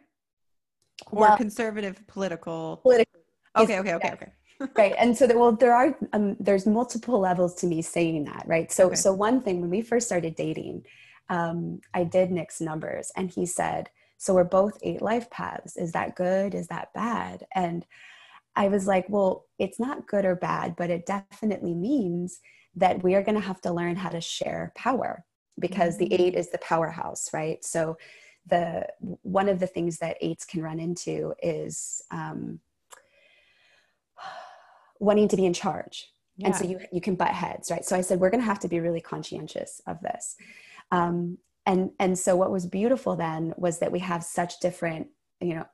or 1.11 1.21
Well- 1.21 1.37
conservative 1.37 2.05
political. 2.07 2.77
Political. 2.83 3.21
Okay, 3.57 3.79
okay, 3.79 3.93
okay, 3.95 4.11
okay. 4.13 4.31
right 4.75 4.95
and 4.97 5.15
so 5.15 5.27
that 5.27 5.37
well 5.37 5.51
there 5.51 5.73
are 5.73 5.95
um, 6.13 6.35
there's 6.39 6.65
multiple 6.65 7.19
levels 7.19 7.53
to 7.53 7.67
me 7.67 7.79
saying 7.81 8.25
that 8.25 8.43
right 8.47 8.71
so 8.71 8.87
Okay. 8.87 8.95
so 8.95 9.13
one 9.13 9.39
thing 9.39 9.61
when 9.61 9.69
we 9.69 9.81
first 9.81 10.07
started 10.07 10.35
dating 10.35 10.83
um, 11.29 11.79
i 11.93 12.03
did 12.03 12.31
nick's 12.31 12.59
numbers 12.61 13.11
and 13.15 13.31
he 13.31 13.45
said 13.45 13.89
so 14.19 14.33
we're 14.33 14.43
both 14.43 14.79
eight 14.81 15.01
life 15.03 15.29
paths. 15.29 15.77
Is 15.77 15.91
that 15.91 16.15
good? 16.15 16.55
Is 16.55 16.67
that 16.69 16.91
bad? 16.93 17.45
And 17.53 17.85
i 18.55 18.67
was 18.67 18.87
like 18.87 19.05
well 19.07 19.45
it's 19.59 19.79
not 19.79 20.07
good 20.07 20.25
or 20.25 20.35
bad 20.35 20.75
but 20.75 20.89
it 20.89 21.05
definitely 21.05 21.75
means 21.75 22.39
that 22.75 23.03
we 23.03 23.13
are 23.15 23.21
going 23.21 23.35
to 23.35 23.47
have 23.47 23.61
to 23.61 23.71
learn 23.71 23.95
how 23.95 24.09
to 24.09 24.19
share 24.21 24.71
power 24.75 25.23
because 25.59 25.97
the 25.97 26.05
Mhm. 26.09 26.19
eight 26.19 26.35
is 26.35 26.49
the 26.49 26.57
powerhouse 26.59 27.31
right? 27.33 27.63
So 27.63 27.97
the 28.47 28.87
one 29.23 29.49
of 29.49 29.59
the 29.59 29.67
things 29.67 29.97
that 29.99 30.17
eights 30.21 30.45
can 30.45 30.61
run 30.63 30.79
into 30.79 31.33
is 31.43 32.01
um, 32.11 32.59
wanting 34.99 35.27
to 35.27 35.35
be 35.35 35.45
in 35.45 35.53
charge. 35.53 36.11
And 36.43 36.55
so 36.55 36.63
you 36.65 36.79
you 36.91 37.01
can 37.01 37.15
butt 37.15 37.29
heads 37.43 37.69
right? 37.71 37.83
So 37.85 37.95
i 37.95 38.01
said 38.01 38.19
we're 38.19 38.29
going 38.29 38.41
to 38.41 38.45
have 38.45 38.59
to 38.59 38.67
be 38.67 38.79
really 38.79 39.01
conscientious 39.01 39.81
of 39.87 39.99
this 40.01 40.35
um, 40.91 41.37
and 41.65 41.91
and 41.99 42.17
so 42.17 42.35
what 42.35 42.51
was 42.51 42.65
beautiful 42.65 43.15
then 43.15 43.53
was 43.57 43.79
that 43.79 43.91
we 43.91 43.99
have 43.99 44.23
such 44.23 44.59
different 44.59 45.07
you 45.41 45.53
know 45.53 45.65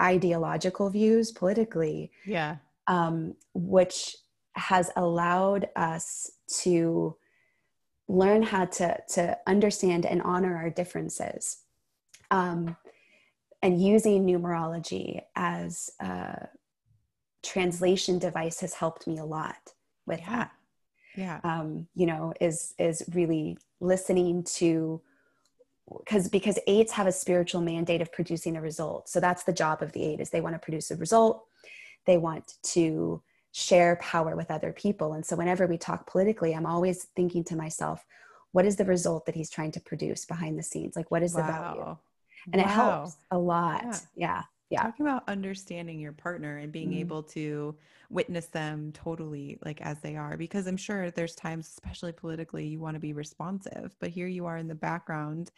ideological 0.00 0.88
views 0.88 1.30
politically 1.32 2.10
yeah. 2.24 2.56
um, 2.86 3.34
which 3.52 4.16
has 4.54 4.90
allowed 4.96 5.68
us 5.76 6.30
to 6.62 7.16
learn 8.08 8.42
how 8.42 8.64
to 8.64 8.96
to 9.08 9.36
understand 9.46 10.06
and 10.06 10.22
honor 10.22 10.56
our 10.56 10.70
differences 10.70 11.58
um, 12.30 12.76
and 13.62 13.82
using 13.82 14.24
numerology 14.24 15.20
as 15.36 15.90
a 16.00 16.48
translation 17.42 18.18
device 18.18 18.60
has 18.60 18.74
helped 18.74 19.06
me 19.06 19.18
a 19.18 19.24
lot 19.24 19.74
with 20.06 20.20
Yeah. 20.20 20.30
that 20.30 20.52
Yeah. 21.16 21.40
um, 21.44 21.88
you 21.94 22.06
know 22.06 22.32
is 22.40 22.74
is 22.78 23.02
really 23.14 23.58
listening 23.80 24.44
to 24.44 25.00
because 25.98 26.28
because 26.28 26.58
eights 26.66 26.92
have 26.92 27.06
a 27.06 27.12
spiritual 27.12 27.60
mandate 27.60 28.00
of 28.00 28.12
producing 28.12 28.56
a 28.56 28.60
result. 28.60 29.08
So 29.08 29.20
that's 29.20 29.42
the 29.44 29.52
job 29.52 29.82
of 29.82 29.92
the 29.92 30.04
eight 30.04 30.20
is 30.20 30.30
they 30.30 30.40
want 30.40 30.54
to 30.54 30.58
produce 30.58 30.90
a 30.90 30.96
result. 30.96 31.44
They 32.06 32.16
want 32.16 32.54
to 32.62 33.22
share 33.52 33.96
power 33.96 34.36
with 34.36 34.50
other 34.50 34.72
people. 34.72 35.14
And 35.14 35.26
so 35.26 35.34
whenever 35.34 35.66
we 35.66 35.76
talk 35.76 36.06
politically 36.06 36.54
i'm 36.54 36.66
always 36.66 37.04
thinking 37.16 37.42
to 37.44 37.56
myself 37.56 38.04
what 38.52 38.64
is 38.64 38.76
the 38.76 38.84
result 38.84 39.26
that 39.26 39.34
he's 39.34 39.50
trying 39.50 39.72
to 39.72 39.80
produce 39.80 40.24
behind 40.24 40.58
the 40.58 40.62
scenes? 40.62 40.96
Like 40.96 41.10
what 41.10 41.22
is 41.22 41.32
the 41.32 41.42
value? 41.42 41.80
Wow. 41.80 41.98
and 42.52 42.60
it 42.60 42.66
helps 42.66 43.16
a 43.30 43.38
lot. 43.38 43.82
Yeah. 43.84 43.98
yeah 44.16 44.42
yeah 44.70 44.82
Talking 44.82 45.04
about 45.06 45.28
understanding 45.28 45.98
your 46.00 46.12
partner 46.12 46.56
and 46.58 46.72
being 46.72 46.92
Mhm. 46.92 47.00
able 47.00 47.22
to 47.24 47.76
witness 48.08 48.46
them 48.46 48.92
totally 48.92 49.58
like 49.64 49.80
as 49.82 50.00
they 50.00 50.16
are, 50.16 50.36
because 50.38 50.66
I'm 50.66 50.76
sure 50.78 51.10
there's 51.10 51.34
times, 51.34 51.68
especially 51.68 52.12
politically, 52.12 52.66
you 52.66 52.80
want 52.80 52.94
to 52.94 53.00
be 53.00 53.12
responsive, 53.12 53.94
but 54.00 54.10
here 54.10 54.26
you 54.28 54.46
are 54.46 54.56
in 54.56 54.68
the 54.68 54.74
background, 54.74 55.50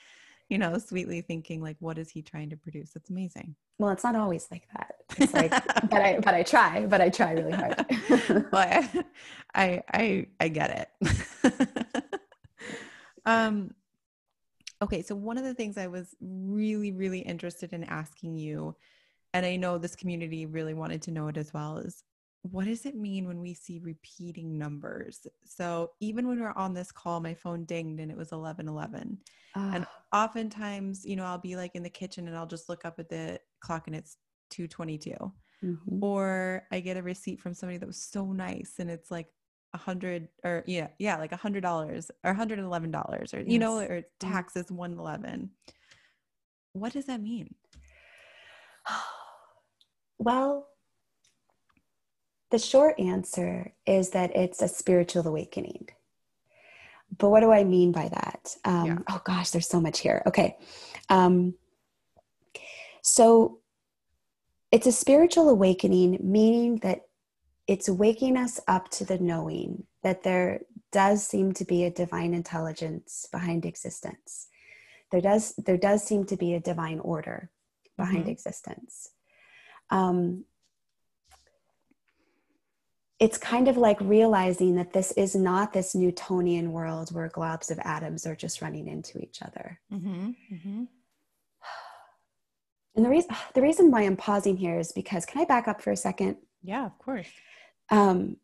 you 0.48 0.59
know, 0.59 0.79
sweetly 0.79 1.20
thinking 1.22 1.62
like, 1.62 1.77
what 1.81 1.98
is 1.98 2.11
he 2.11 2.22
trying 2.22 2.51
to 2.51 2.57
produce? 2.57 2.92
That's 2.94 3.11
amazing. 3.11 3.57
well 3.79 3.90
it's 3.90 4.05
not 4.05 4.16
always 4.16 4.48
like 4.51 4.66
that 4.77 4.94
it's 5.16 5.35
like 5.35 5.59
but 5.83 6.03
i 6.03 6.18
but 6.20 6.35
i 6.35 6.42
try 6.42 6.87
but 6.87 7.01
i 7.01 7.09
try 7.09 7.33
really 7.33 7.55
hard 7.55 7.77
well, 8.53 8.66
I, 8.68 9.05
I 9.55 9.83
I 9.92 10.27
I 10.40 10.48
get 10.48 10.88
it. 11.03 12.05
um 13.27 13.75
okay, 14.83 15.03
so 15.03 15.14
one 15.14 15.38
of 15.38 15.44
the 15.44 15.55
things 15.55 15.79
I 15.79 15.87
was 15.87 16.14
really 16.20 16.92
really 16.92 17.20
interested 17.20 17.72
in 17.72 17.85
asking 17.85 18.38
you 18.38 18.77
and 19.35 19.47
I 19.47 19.57
know 19.57 19.79
this 19.79 19.97
community 19.97 20.47
really 20.47 20.75
wanted 20.75 21.03
to 21.03 21.11
know 21.11 21.29
it 21.29 21.37
as 21.37 21.53
well 21.53 21.79
is 21.79 22.05
what 22.42 22.64
does 22.64 22.87
it 22.87 22.97
mean 22.97 23.29
when 23.29 23.40
we 23.40 23.55
see 23.55 23.79
repeating 23.79 24.59
numbers? 24.59 25.27
So 25.45 25.92
even 26.01 26.27
when 26.27 26.37
we 26.37 26.42
we're 26.42 26.53
on 26.53 26.75
this 26.75 26.90
call, 26.90 27.21
my 27.21 27.35
phone 27.35 27.64
dinged 27.64 28.01
and 28.01 28.11
it 28.11 28.16
was 28.16 28.33
1111. 28.33 29.18
And 29.55 29.87
Ah, 30.12 30.25
oftentimes, 30.25 31.05
you 31.05 31.14
know, 31.14 31.25
I'll 31.25 31.38
be 31.38 31.55
like 31.55 31.77
in 31.77 31.85
the 31.85 31.90
kitchen 31.90 32.27
and 32.27 32.37
I'll 32.37 32.47
just 32.47 32.68
look 32.68 32.85
up 32.85 32.99
at 32.99 33.09
the 33.09 33.38
clock 33.61 33.87
and 33.87 33.95
it's 33.95 34.16
222 34.51 35.33
mhm. 35.64 36.03
or 36.03 36.66
I 36.73 36.81
get 36.81 36.97
a 36.97 37.03
receipt 37.03 37.40
from 37.40 37.55
somebody 37.55 37.79
that 37.79 37.87
was 37.87 38.03
so 38.03 38.33
nice 38.33 38.75
and 38.81 38.90
it's 38.90 39.11
like 39.11 39.29
a 39.75 39.79
hundred 39.79 40.29
or 40.45 40.64
yeah, 40.66 40.88
yeah, 40.99 41.16
like 41.16 41.33
a 41.33 41.37
hundred 41.37 41.62
dollars 41.62 42.11
or 42.25 42.35
hundred 42.35 42.59
and 42.59 42.66
eleven 42.66 42.90
dollars 42.90 43.33
or 43.33 43.40
you 43.40 43.59
know, 43.59 43.79
or 43.79 44.03
taxes 44.21 44.71
one 44.71 44.99
eleven. 44.99 45.51
What 46.75 46.92
does 46.92 47.07
that 47.07 47.23
mean? 47.23 47.55
Well, 50.24 50.68
the 52.50 52.58
short 52.58 52.98
answer 53.00 53.72
is 53.87 54.11
that 54.11 54.35
it's 54.37 54.62
a 54.62 54.68
spiritual 54.68 55.26
awakening. 55.26 55.88
But 57.18 57.30
what 57.30 57.40
do 57.40 57.50
I 57.50 57.64
mean 57.64 57.92
by 57.92 58.08
that? 58.08 58.56
Um, 58.64 58.87
Yeah. 58.87 58.98
Oh 59.08 59.20
gosh, 59.24 59.50
there's 59.50 59.68
so 59.68 59.80
much 59.80 60.00
here. 60.00 60.22
Okay. 60.26 60.56
Um, 61.08 61.54
so 63.02 63.58
it's 64.70 64.87
a 64.87 64.92
spiritual 64.92 65.48
awakening, 65.48 66.18
meaning 66.22 66.76
that 66.78 67.06
it's 67.66 67.88
waking 67.88 68.37
us 68.37 68.61
up 68.66 68.88
to 68.90 69.04
the 69.04 69.18
knowing 69.18 69.85
that 70.02 70.22
there 70.22 70.61
does 70.90 71.26
seem 71.26 71.52
to 71.54 71.64
be 71.64 71.85
a 71.85 71.90
divine 71.90 72.35
intelligence 72.35 73.26
behind 73.30 73.64
existence. 73.66 74.48
There 75.11 75.20
does 75.20 75.54
there 75.56 75.76
does 75.76 76.02
seem 76.04 76.24
to 76.26 76.37
be 76.37 76.54
a 76.54 76.61
divine 76.61 77.00
order 77.00 77.50
behind 77.96 78.26
Mhm. 78.26 78.30
existence. 78.30 79.11
Um, 79.92 80.46
it's 83.20 83.38
kind 83.38 83.68
of 83.68 83.76
like 83.76 84.00
realizing 84.00 84.74
that 84.74 84.92
this 84.92 85.12
is 85.12 85.37
not 85.37 85.72
this 85.72 85.94
Newtonian 85.94 86.72
world 86.72 87.14
where 87.14 87.28
globs 87.28 87.70
of 87.70 87.78
atoms 87.85 88.26
are 88.26 88.35
just 88.35 88.61
running 88.61 88.88
into 88.88 89.20
each 89.20 89.42
other. 89.42 89.78
Mm-hmm. 89.92 90.31
Mm-hmm. 90.52 90.85
And 92.96 93.05
the 93.05 93.09
reason 93.09 93.31
the 93.55 93.62
reason 93.62 93.90
why 93.90 94.02
I'm 94.02 94.16
pausing 94.16 94.57
here 94.57 94.78
is 94.78 94.92
because 94.92 95.24
can 95.24 95.40
I 95.40 95.44
back 95.44 95.68
up 95.68 95.81
for 95.81 95.92
a 95.92 95.96
second? 95.96 96.37
Yeah, 96.62 96.85
of 96.85 96.98
course. 96.98 97.28
Um, 97.90 98.38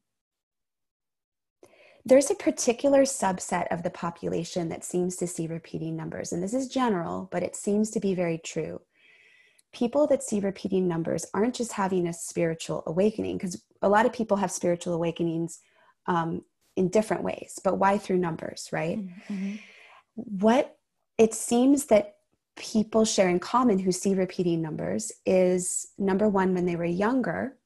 there's 2.05 2.31
a 2.31 2.35
particular 2.35 3.03
subset 3.03 3.67
of 3.71 3.83
the 3.83 3.91
population 3.91 4.69
that 4.69 4.85
seems 4.85 5.17
to 5.17 5.27
see 5.27 5.47
repeating 5.47 5.97
numbers, 5.97 6.33
and 6.33 6.43
this 6.43 6.55
is 6.55 6.69
general, 6.69 7.29
but 7.33 7.43
it 7.43 7.57
seems 7.57 7.91
to 7.91 8.01
be 8.01 8.15
very 8.15 8.39
true. 8.39 8.81
People 9.79 10.07
that 10.09 10.23
see 10.23 10.41
repeating 10.41 10.89
numbers 10.89 11.25
aren't 11.35 11.55
just 11.55 11.73
having 11.73 12.09
a 12.09 12.13
spiritual 12.13 12.83
awakening, 12.87 13.37
because 13.39 13.63
a 13.83 13.89
lot 13.89 14.07
of 14.07 14.13
people 14.13 14.37
have 14.37 14.51
spiritual 14.51 14.95
awakenings 14.95 15.61
um, 16.07 16.43
in 16.77 16.89
different 16.89 17.23
ways, 17.23 17.61
but 17.63 17.79
why 17.79 17.97
through 17.99 18.19
numbers, 18.19 18.69
right? 18.73 18.99
Mm-hmm. 18.99 19.57
what 20.17 20.77
it 21.17 21.35
seems 21.35 21.87
that 21.87 22.17
people 22.57 23.05
share 23.05 23.29
in 23.29 23.39
common 23.39 23.79
who 23.79 23.93
see 23.93 24.15
repeating 24.15 24.61
numbers 24.61 25.13
is 25.25 25.89
number 25.97 26.29
one 26.29 26.55
when 26.55 26.67
they 26.67 26.75
were 26.77 26.85
younger 26.85 27.57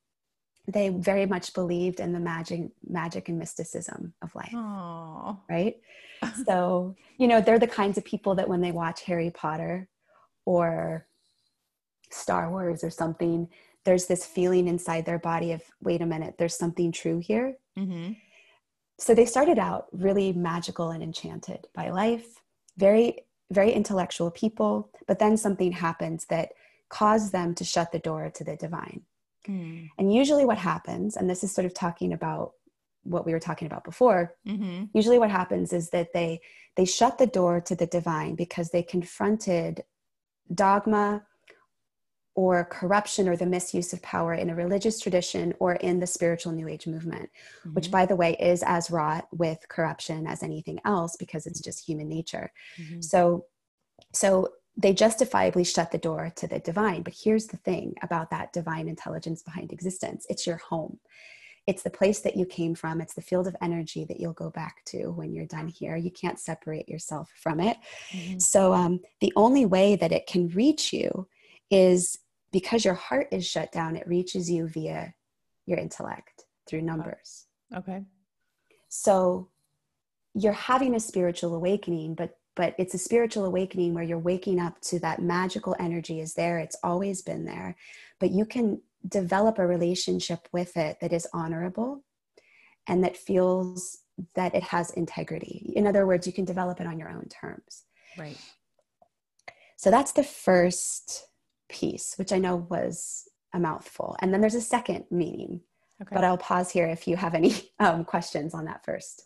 they 0.69 0.91
very 0.91 1.27
much 1.27 1.55
believed 1.55 1.99
in 1.99 2.13
the 2.13 2.21
magic 2.21 2.61
magic 2.87 3.29
and 3.31 3.39
mysticism 3.39 4.13
of 4.23 4.35
life 4.35 4.53
Oh, 4.55 5.39
right 5.49 5.77
so 6.47 6.95
you 7.17 7.27
know 7.27 7.41
they're 7.41 7.59
the 7.59 7.67
kinds 7.67 7.97
of 7.97 8.05
people 8.05 8.35
that 8.35 8.49
when 8.49 8.61
they 8.61 8.71
watch 8.71 9.03
harry 9.03 9.31
potter 9.31 9.89
or 10.45 11.07
star 12.13 12.51
wars 12.51 12.83
or 12.85 12.91
something 12.91 13.49
there's 13.85 14.07
this 14.07 14.25
feeling 14.25 14.69
inside 14.69 15.05
their 15.05 15.19
body 15.19 15.53
of 15.53 15.63
wait 15.81 16.01
a 16.03 16.07
minute 16.07 16.35
there's 16.39 16.57
something 16.57 16.93
true 16.93 17.19
here 17.19 17.57
mm-hmm. 17.79 18.13
so 18.99 19.15
they 19.15 19.25
started 19.25 19.59
out 19.59 19.87
really 19.93 20.33
magical 20.33 20.91
and 20.91 21.03
enchanted 21.03 21.67
by 21.75 21.91
life 21.91 22.43
very 22.77 23.19
very 23.51 23.73
intellectual 23.73 24.31
people 24.31 24.91
but 25.07 25.19
then 25.19 25.37
something 25.37 25.73
happens 25.73 26.27
that 26.27 26.51
caused 26.89 27.33
them 27.33 27.55
to 27.55 27.65
shut 27.65 27.91
the 27.93 27.99
door 27.99 28.31
to 28.35 28.45
the 28.45 28.57
divine 28.57 29.03
Mm. 29.49 29.89
and 29.99 30.15
usually 30.15 30.45
what 30.45 30.59
happens 30.59 31.17
and 31.17 31.29
this 31.29 31.43
is 31.43 31.53
sort 31.53 31.65
of 31.65 31.75
talking 31.75 32.13
about 32.13 32.53
what 33.03 33.27
we 33.27 33.33
were 33.33 33.41
talking 33.41 33.67
about 33.67 33.83
before 33.83 34.37
Mm-hmm. 34.47 34.85
usually 34.95 35.19
what 35.19 35.33
happens 35.33 35.73
is 35.73 35.91
that 35.91 36.13
they 36.13 36.41
they 36.77 36.85
shut 36.85 37.19
the 37.19 37.27
door 37.27 37.61
to 37.63 37.75
the 37.75 37.89
divine 37.89 38.37
because 38.37 38.71
they 38.71 38.85
confronted 38.85 39.83
dogma 40.55 41.25
or 42.35 42.65
corruption 42.65 43.29
or 43.29 43.37
the 43.37 43.45
misuse 43.47 43.93
of 43.93 44.01
power 44.03 44.33
in 44.35 44.49
a 44.51 44.55
religious 44.55 44.99
tradition 45.01 45.53
or 45.59 45.75
in 45.75 46.01
the 46.01 46.07
spiritual 46.07 46.53
new 46.53 46.67
age 46.69 46.87
movement 46.87 47.29
which 47.75 47.85
Mm-hmm. 47.87 47.93
by 47.93 48.07
the 48.07 48.17
way 48.17 48.35
is 48.41 48.63
as 48.63 48.91
wrought 48.91 49.27
with 49.33 49.59
corruption 49.69 50.27
as 50.27 50.43
anything 50.43 50.79
else 50.85 51.17
because 51.17 51.47
it's 51.47 51.61
just 51.61 51.87
human 51.87 52.09
nature. 52.09 52.53
Mhm. 52.81 53.03
so 53.05 53.47
so 54.13 54.49
they 54.77 54.95
justifiably 54.95 55.65
shut 55.65 55.91
the 55.91 55.99
door 55.99 56.33
to 56.37 56.47
the 56.47 56.59
divine. 56.59 57.03
But 57.03 57.15
here's 57.23 57.47
the 57.49 57.59
thing 57.59 57.95
about 58.03 58.31
that 58.31 58.55
divine 58.55 58.89
intelligence 58.89 59.43
behind 59.43 59.71
existence. 59.71 60.25
It's 60.31 60.47
your 60.47 60.57
home. 60.57 60.99
It's 61.67 61.83
the 61.83 61.91
place 61.91 62.21
that 62.21 62.37
you 62.37 62.47
came 62.47 62.75
from. 62.75 63.01
It's 63.03 63.13
the 63.15 63.21
field 63.21 63.47
of 63.47 63.55
energy 63.61 64.05
that 64.07 64.19
you'll 64.19 64.33
go 64.33 64.49
back 64.51 64.83
to 64.87 65.09
when 65.11 65.33
you're 65.35 65.45
done 65.47 65.69
here. 65.69 65.97
You 65.97 66.11
can't 66.11 66.41
separate 66.41 66.89
yourself 66.89 67.31
from 67.37 67.61
it. 67.61 67.77
Mhm. 68.13 68.41
so 68.41 68.73
um, 68.73 69.01
the 69.21 69.33
only 69.37 69.67
way 69.67 69.95
that 69.97 70.11
it 70.13 70.27
can 70.27 70.49
reach 70.49 70.93
you 70.93 71.29
is 71.73 72.19
because 72.53 72.85
your 72.85 72.95
heart 72.95 73.29
is 73.33 73.45
shut 73.47 73.73
down 73.73 73.97
it 73.97 74.07
reaches 74.07 74.51
you 74.51 74.69
via 74.69 75.15
your 75.67 75.79
intellect 75.79 76.45
through 76.69 76.83
numbers 76.83 77.47
Okay. 77.75 78.03
so 78.89 79.49
you're 80.35 80.53
having 80.53 80.95
a 80.95 81.01
spiritual 81.01 81.55
awakening 81.55 82.15
but 82.15 82.37
but 82.55 82.75
it's 82.79 82.93
a 82.93 82.99
spiritual 82.99 83.47
awakening 83.47 83.95
where 83.95 84.05
you're 84.05 84.19
waking 84.19 84.61
up 84.61 84.79
to 84.83 84.99
that 84.99 85.23
magical 85.23 85.75
energy 85.81 86.21
is 86.21 86.35
there 86.35 86.59
it's 86.59 86.77
always 86.83 87.23
been 87.23 87.45
there 87.45 87.75
but 88.21 88.31
you 88.31 88.45
can 88.45 88.81
develop 89.09 89.59
a 89.59 89.67
relationship 89.67 90.49
with 90.53 90.77
it 90.77 90.99
that 91.01 91.13
is 91.13 91.27
honorable 91.33 92.05
and 92.87 93.03
that 93.03 93.17
feels 93.17 93.99
that 94.35 94.55
it 94.55 94.63
has 94.63 94.91
integrity 94.91 95.73
in 95.75 95.87
other 95.87 96.07
words 96.07 96.27
you 96.27 96.33
can 96.33 96.45
develop 96.45 96.81
it 96.81 96.87
on 96.87 96.99
your 96.99 97.09
own 97.09 97.27
terms 97.29 97.85
Right. 98.19 98.39
so 99.77 99.91
that's 99.91 100.13
the 100.13 100.23
first 100.23 101.27
piece 101.81 102.15
which 102.19 102.33
i 102.33 102.39
know 102.39 102.57
was 102.71 103.29
a 103.55 103.59
mouthful 103.59 104.17
and 104.21 104.33
then 104.33 104.41
there's 104.41 104.55
a 104.55 104.61
second 104.77 105.05
meaning 105.11 105.61
Okay. 106.01 106.15
but 106.17 106.25
i'll 106.25 106.39
pause 106.39 106.71
here 106.71 106.87
if 106.87 107.07
you 107.09 107.17
have 107.17 107.35
any 107.35 107.55
um, 107.79 108.05
questions 108.05 108.55
on 108.55 108.65
that 108.71 108.85
first 108.85 109.17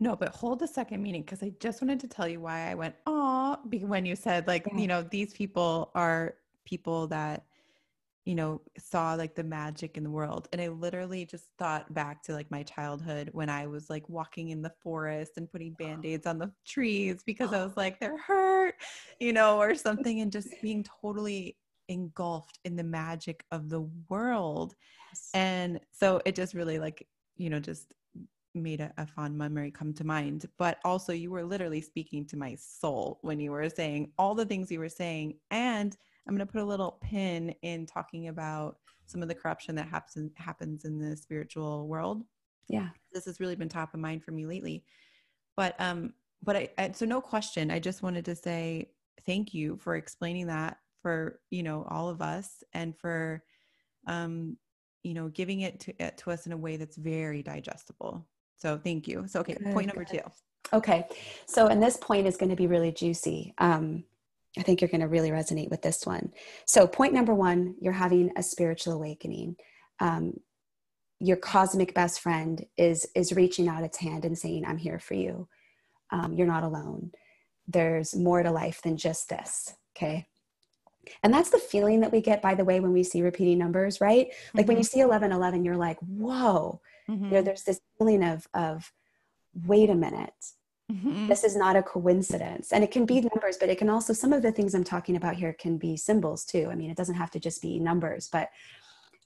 No, 0.00 0.16
but 0.16 0.30
hold 0.40 0.58
the 0.58 0.66
second 0.80 1.00
meaning 1.06 1.22
because 1.22 1.42
I 1.48 1.50
just 1.66 1.80
wanted 1.80 2.00
to 2.00 2.08
tell 2.08 2.26
you 2.32 2.40
why 2.46 2.58
I 2.70 2.74
went, 2.74 2.94
oh, 3.06 3.58
when 3.94 4.04
you 4.04 4.16
said, 4.16 4.40
like, 4.52 4.64
Yeah. 4.66 4.78
you 4.82 4.88
know, 4.90 5.02
these 5.16 5.32
people 5.40 5.92
are 5.94 6.34
people 6.72 7.06
that, 7.14 7.38
you 8.24 8.34
know, 8.34 8.60
saw 8.76 9.14
like 9.14 9.34
the 9.36 9.44
magic 9.44 9.96
in 9.96 10.02
the 10.02 10.10
world. 10.18 10.48
And 10.52 10.60
I 10.60 10.68
literally 10.86 11.24
just 11.34 11.46
thought 11.60 11.84
back 11.94 12.16
to 12.24 12.32
like 12.38 12.50
my 12.50 12.64
childhood 12.64 13.26
when 13.38 13.48
I 13.48 13.68
was 13.74 13.84
like 13.94 14.06
walking 14.08 14.46
in 14.54 14.60
the 14.66 14.74
forest 14.82 15.32
and 15.36 15.48
putting 15.52 15.74
band 15.74 16.04
aids 16.04 16.26
on 16.26 16.38
the 16.42 16.50
trees 16.66 17.22
because 17.30 17.52
I 17.52 17.62
was 17.66 17.76
like, 17.76 18.00
they're 18.00 18.18
hurt, 18.30 18.74
you 19.20 19.32
know, 19.32 19.58
or 19.60 19.74
something, 19.76 20.16
and 20.22 20.32
just 20.32 20.48
being 20.60 20.84
totally 21.02 21.56
engulfed 21.88 22.58
in 22.64 22.76
the 22.76 22.84
magic 22.84 23.44
of 23.50 23.68
the 23.68 23.82
world. 24.08 24.74
And 25.32 25.80
so 25.92 26.20
it 26.24 26.34
just 26.34 26.54
really 26.54 26.78
like, 26.78 27.06
you 27.36 27.50
know, 27.50 27.60
just 27.60 27.92
made 28.54 28.80
a, 28.80 28.92
a 28.98 29.06
fond 29.06 29.36
memory 29.36 29.70
come 29.70 29.92
to 29.94 30.04
mind. 30.04 30.46
But 30.58 30.78
also, 30.84 31.12
you 31.12 31.30
were 31.30 31.44
literally 31.44 31.80
speaking 31.80 32.24
to 32.26 32.36
my 32.36 32.54
soul 32.54 33.18
when 33.22 33.40
you 33.40 33.50
were 33.50 33.68
saying 33.68 34.12
all 34.18 34.34
the 34.34 34.46
things 34.46 34.70
you 34.70 34.78
were 34.78 34.88
saying. 34.88 35.34
And 35.50 35.96
I'm 36.26 36.36
going 36.36 36.46
to 36.46 36.52
put 36.52 36.62
a 36.62 36.64
little 36.64 36.98
pin 37.02 37.54
in 37.62 37.86
talking 37.86 38.28
about 38.28 38.78
some 39.06 39.22
of 39.22 39.28
the 39.28 39.34
corruption 39.34 39.74
that 39.74 39.88
happens 39.88 40.32
happens 40.36 40.84
in 40.84 40.98
the 40.98 41.16
spiritual 41.16 41.86
world. 41.88 42.24
yeah 42.68 42.88
This 43.12 43.26
has 43.26 43.40
really 43.40 43.56
been 43.56 43.68
top 43.68 43.94
of 43.94 44.00
mind 44.00 44.24
for 44.24 44.30
me 44.30 44.46
lately. 44.46 44.84
But 45.56 45.78
um, 45.80 46.14
but 46.42 46.56
I, 46.56 46.68
I 46.78 46.92
so 46.92 47.06
no 47.06 47.20
question. 47.20 47.70
I 47.70 47.78
just 47.78 48.02
wanted 48.02 48.24
to 48.26 48.34
say 48.34 48.90
thank 49.26 49.54
you 49.54 49.76
for 49.76 49.96
explaining 49.96 50.46
that 50.48 50.78
for 51.04 51.38
you 51.50 51.62
know 51.62 51.86
all 51.90 52.08
of 52.08 52.22
us 52.22 52.64
and 52.72 52.96
for 52.98 53.44
um 54.06 54.56
you 55.02 55.12
know 55.12 55.28
giving 55.28 55.60
it 55.60 55.80
to 55.80 56.02
it 56.02 56.16
to 56.16 56.30
us 56.30 56.46
in 56.46 56.52
a 56.52 56.56
way 56.56 56.78
that's 56.78 56.96
very 56.96 57.42
digestible. 57.42 58.26
So 58.56 58.80
thank 58.82 59.06
you. 59.06 59.26
So 59.28 59.40
okay, 59.40 59.54
Good, 59.54 59.74
point 59.74 59.88
number 59.88 60.04
good. 60.04 60.22
two. 60.22 60.30
Okay, 60.72 61.04
so 61.44 61.66
and 61.66 61.82
this 61.82 61.98
point 61.98 62.26
is 62.26 62.38
going 62.38 62.48
to 62.48 62.56
be 62.56 62.66
really 62.66 62.90
juicy. 62.90 63.52
Um, 63.58 64.04
I 64.58 64.62
think 64.62 64.80
you're 64.80 64.88
going 64.88 65.02
to 65.02 65.08
really 65.08 65.30
resonate 65.30 65.68
with 65.68 65.82
this 65.82 66.06
one. 66.06 66.32
So, 66.64 66.86
point 66.86 67.12
number 67.12 67.34
one, 67.34 67.74
you're 67.80 67.92
having 67.92 68.30
a 68.34 68.42
spiritual 68.42 68.94
awakening. 68.94 69.56
Um, 70.00 70.40
your 71.20 71.36
cosmic 71.36 71.92
best 71.92 72.20
friend 72.20 72.64
is 72.78 73.06
is 73.14 73.34
reaching 73.34 73.68
out 73.68 73.84
its 73.84 73.98
hand 73.98 74.24
and 74.24 74.38
saying, 74.38 74.64
"I'm 74.64 74.78
here 74.78 74.98
for 74.98 75.14
you. 75.14 75.48
Um, 76.10 76.32
you're 76.32 76.46
not 76.46 76.64
alone. 76.64 77.12
There's 77.68 78.16
more 78.16 78.42
to 78.42 78.50
life 78.50 78.80
than 78.80 78.96
just 78.96 79.28
this." 79.28 79.74
Okay. 79.94 80.26
And 81.22 81.32
that's 81.32 81.50
the 81.50 81.58
feeling 81.58 82.00
that 82.00 82.12
we 82.12 82.20
get, 82.20 82.40
by 82.42 82.54
the 82.54 82.64
way, 82.64 82.80
when 82.80 82.92
we 82.92 83.02
see 83.02 83.22
repeating 83.22 83.58
numbers, 83.58 84.00
right? 84.00 84.28
Like 84.54 84.66
when 84.68 84.76
you 84.76 84.84
see 84.84 85.00
1111, 85.00 85.64
you're 85.64 85.76
like, 85.76 85.98
whoa, 86.00 86.80
Mhm. 87.08 87.24
you 87.24 87.30
know, 87.30 87.42
there's 87.42 87.64
this 87.64 87.80
feeling 87.98 88.22
of, 88.24 88.46
of 88.54 88.92
wait 89.66 89.90
a 89.90 89.94
minute, 89.94 90.52
Mhm. 90.92 91.28
this 91.28 91.44
is 91.44 91.56
not 91.56 91.76
a 91.76 91.82
coincidence 91.82 92.70
and 92.72 92.84
it 92.84 92.90
can 92.90 93.06
be 93.06 93.20
numbers 93.22 93.56
but 93.58 93.70
it 93.70 93.78
can 93.78 93.88
also 93.88 94.12
some 94.12 94.34
of 94.34 94.42
the 94.42 94.52
things 94.52 94.74
i'm 94.74 94.84
talking 94.84 95.16
about 95.16 95.34
here 95.34 95.54
can 95.54 95.78
be 95.78 95.96
symbols 95.96 96.44
too 96.44 96.68
i 96.70 96.74
mean 96.74 96.90
it 96.90 96.96
doesn't 96.96 97.14
have 97.14 97.30
to 97.30 97.40
just 97.40 97.62
be 97.62 97.78
numbers 97.78 98.28
but 98.30 98.50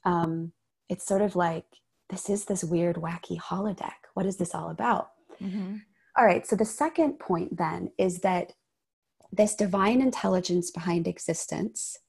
um, 0.05 0.53
it's 0.87 1.05
sort 1.05 1.21
of 1.21 1.35
like 1.35 1.65
this 2.09 2.29
is 2.29 2.45
this 2.45 2.63
weird 2.63 2.95
wacky 2.95 3.37
holodeck 3.37 4.07
what 4.13 4.25
is 4.25 4.37
this 4.37 4.55
all 4.55 4.69
about 4.69 5.11
Mhm. 5.41 5.81
all 6.17 6.25
right 6.25 6.47
so 6.47 6.55
the 6.55 6.63
second 6.63 7.19
point 7.19 7.57
then 7.57 7.91
is 7.97 8.19
that 8.19 8.53
this 9.31 9.55
divine 9.55 10.01
intelligence 10.01 10.71
behind 10.71 11.07
existence 11.07 11.99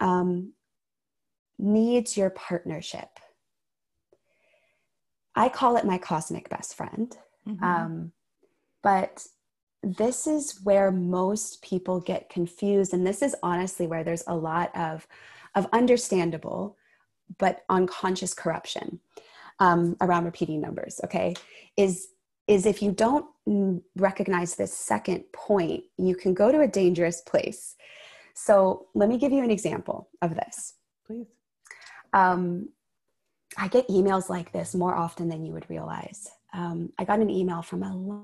um, 0.00 0.52
needs 1.58 2.16
your 2.16 2.30
partnership 2.30 3.18
i 5.34 5.48
call 5.48 5.76
it 5.76 5.84
my 5.84 5.98
cosmic 5.98 6.48
best 6.48 6.74
friend 6.74 7.16
Mhm. 7.46 7.62
um, 7.62 8.12
but 8.82 9.26
this 9.82 10.26
is 10.26 10.60
where 10.62 10.92
most 10.92 11.60
people 11.62 12.00
get 12.00 12.28
confused. 12.28 12.94
And 12.94 13.06
this 13.06 13.20
is 13.20 13.34
honestly 13.42 13.86
where 13.86 14.04
there's 14.04 14.24
a 14.26 14.36
lot 14.36 14.74
of, 14.76 15.06
of 15.54 15.66
understandable 15.72 16.76
but 17.38 17.64
unconscious 17.68 18.34
corruption 18.34 19.00
um, 19.58 19.96
around 20.00 20.24
repeating 20.24 20.60
numbers, 20.60 21.00
okay? 21.04 21.34
Is, 21.76 22.08
is 22.52 22.66
if 22.66 22.82
you 22.82 22.92
don't 22.92 23.26
recognize 23.96 24.54
this 24.54 24.76
second 24.76 25.24
point, 25.32 25.84
you 25.96 26.14
can 26.14 26.34
go 26.34 26.52
to 26.52 26.60
a 26.60 26.68
dangerous 26.68 27.20
place. 27.22 27.74
So 28.34 28.86
let 28.94 29.08
me 29.08 29.18
give 29.18 29.32
you 29.32 29.42
an 29.42 29.50
example 29.50 30.08
of 30.20 30.34
this. 30.34 30.74
Please. 31.06 31.26
Um, 32.12 32.68
I 33.56 33.68
get 33.68 33.88
emails 33.88 34.28
like 34.28 34.52
this 34.52 34.74
more 34.74 34.94
often 34.94 35.28
than 35.28 35.44
you 35.44 35.52
would 35.52 35.68
realize. 35.68 36.28
Um, 36.52 36.92
I 36.98 37.04
got 37.04 37.20
an 37.20 37.30
email 37.30 37.62
from 37.62 37.82
a 37.82 38.22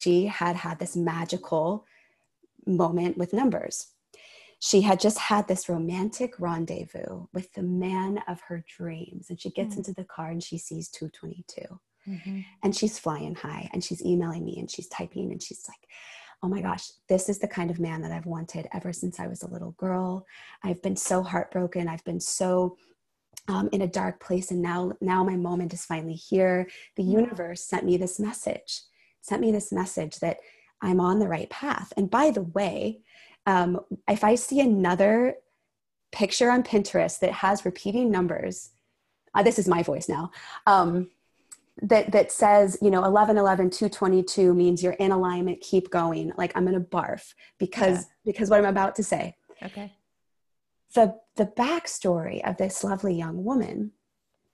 she 0.00 0.26
had 0.26 0.56
had 0.56 0.78
this 0.78 0.96
magical 0.96 1.84
moment 2.66 3.18
with 3.18 3.32
numbers. 3.32 3.88
She 4.58 4.80
had 4.80 5.00
just 5.00 5.18
had 5.18 5.46
this 5.48 5.68
romantic 5.68 6.38
rendezvous 6.40 7.26
with 7.32 7.52
the 7.52 7.62
man 7.62 8.22
of 8.26 8.40
her 8.42 8.64
dreams. 8.76 9.28
And 9.28 9.40
she 9.40 9.50
gets 9.50 9.74
Mm. 9.74 9.78
into 9.78 9.92
the 9.92 10.04
car 10.04 10.30
and 10.30 10.42
she 10.42 10.58
sees 10.58 10.88
222 10.88 11.78
Mhm. 12.08 12.44
and 12.62 12.74
she's 12.74 12.98
flying 12.98 13.34
high 13.34 13.68
and 13.72 13.82
she's 13.84 14.04
emailing 14.04 14.44
me 14.44 14.58
and 14.58 14.70
she's 14.70 14.88
typing 14.88 15.32
and 15.32 15.42
she's 15.42 15.66
like 15.68 15.88
oh 16.42 16.48
my 16.48 16.60
gosh 16.60 16.90
this 17.08 17.28
is 17.28 17.38
the 17.40 17.48
kind 17.48 17.70
of 17.70 17.80
man 17.80 18.00
that 18.02 18.12
i've 18.12 18.26
wanted 18.26 18.68
ever 18.72 18.92
since 18.92 19.18
i 19.18 19.26
was 19.26 19.42
a 19.42 19.48
little 19.50 19.72
girl 19.72 20.24
i've 20.62 20.80
been 20.82 20.94
so 20.94 21.22
heartbroken 21.22 21.88
i've 21.88 22.04
been 22.04 22.20
so 22.20 22.76
um, 23.48 23.68
in 23.72 23.82
a 23.82 23.88
dark 23.88 24.20
place 24.20 24.50
and 24.52 24.62
now 24.62 24.92
now 25.00 25.24
my 25.24 25.34
moment 25.36 25.72
is 25.74 25.84
finally 25.84 26.14
here 26.14 26.68
the 26.96 27.02
Yeah. 27.02 27.20
universe 27.20 27.64
sent 27.64 27.84
me 27.84 27.96
this 27.96 28.20
message 28.20 28.82
sent 29.22 29.40
me 29.40 29.50
this 29.50 29.72
message 29.72 30.18
that 30.20 30.38
i'm 30.82 31.00
on 31.00 31.18
the 31.18 31.28
right 31.28 31.50
path 31.50 31.92
and 31.96 32.08
by 32.10 32.30
the 32.30 32.42
way 32.42 33.00
um, 33.46 33.80
if 34.08 34.22
i 34.24 34.34
see 34.34 34.60
another 34.60 35.34
picture 36.12 36.50
on 36.50 36.62
pinterest 36.62 37.20
that 37.20 37.32
has 37.32 37.64
repeating 37.64 38.10
numbers 38.10 38.70
uh, 39.34 39.42
this 39.42 39.58
is 39.58 39.68
my 39.68 39.82
voice 39.82 40.08
now 40.08 40.30
um, 40.66 41.10
that 41.82 42.10
that 42.12 42.32
says 42.32 42.78
you 42.80 42.90
know 42.90 43.04
11 43.04 43.36
11 43.36 43.70
222 43.70 44.54
means 44.54 44.82
you're 44.82 44.92
in 44.94 45.12
alignment 45.12 45.60
keep 45.60 45.90
going 45.90 46.32
like 46.38 46.52
i'm 46.56 46.64
gonna 46.64 46.80
barf 46.80 47.34
because 47.58 47.98
Yeah. 47.98 48.02
because 48.24 48.50
what 48.50 48.58
i'm 48.58 48.64
about 48.66 48.94
to 48.96 49.02
say 49.02 49.36
Okay. 49.62 49.92
the 50.94 51.16
the 51.36 51.46
backstory 51.46 52.46
of 52.48 52.56
this 52.56 52.82
lovely 52.82 53.14
young 53.14 53.44
woman 53.44 53.92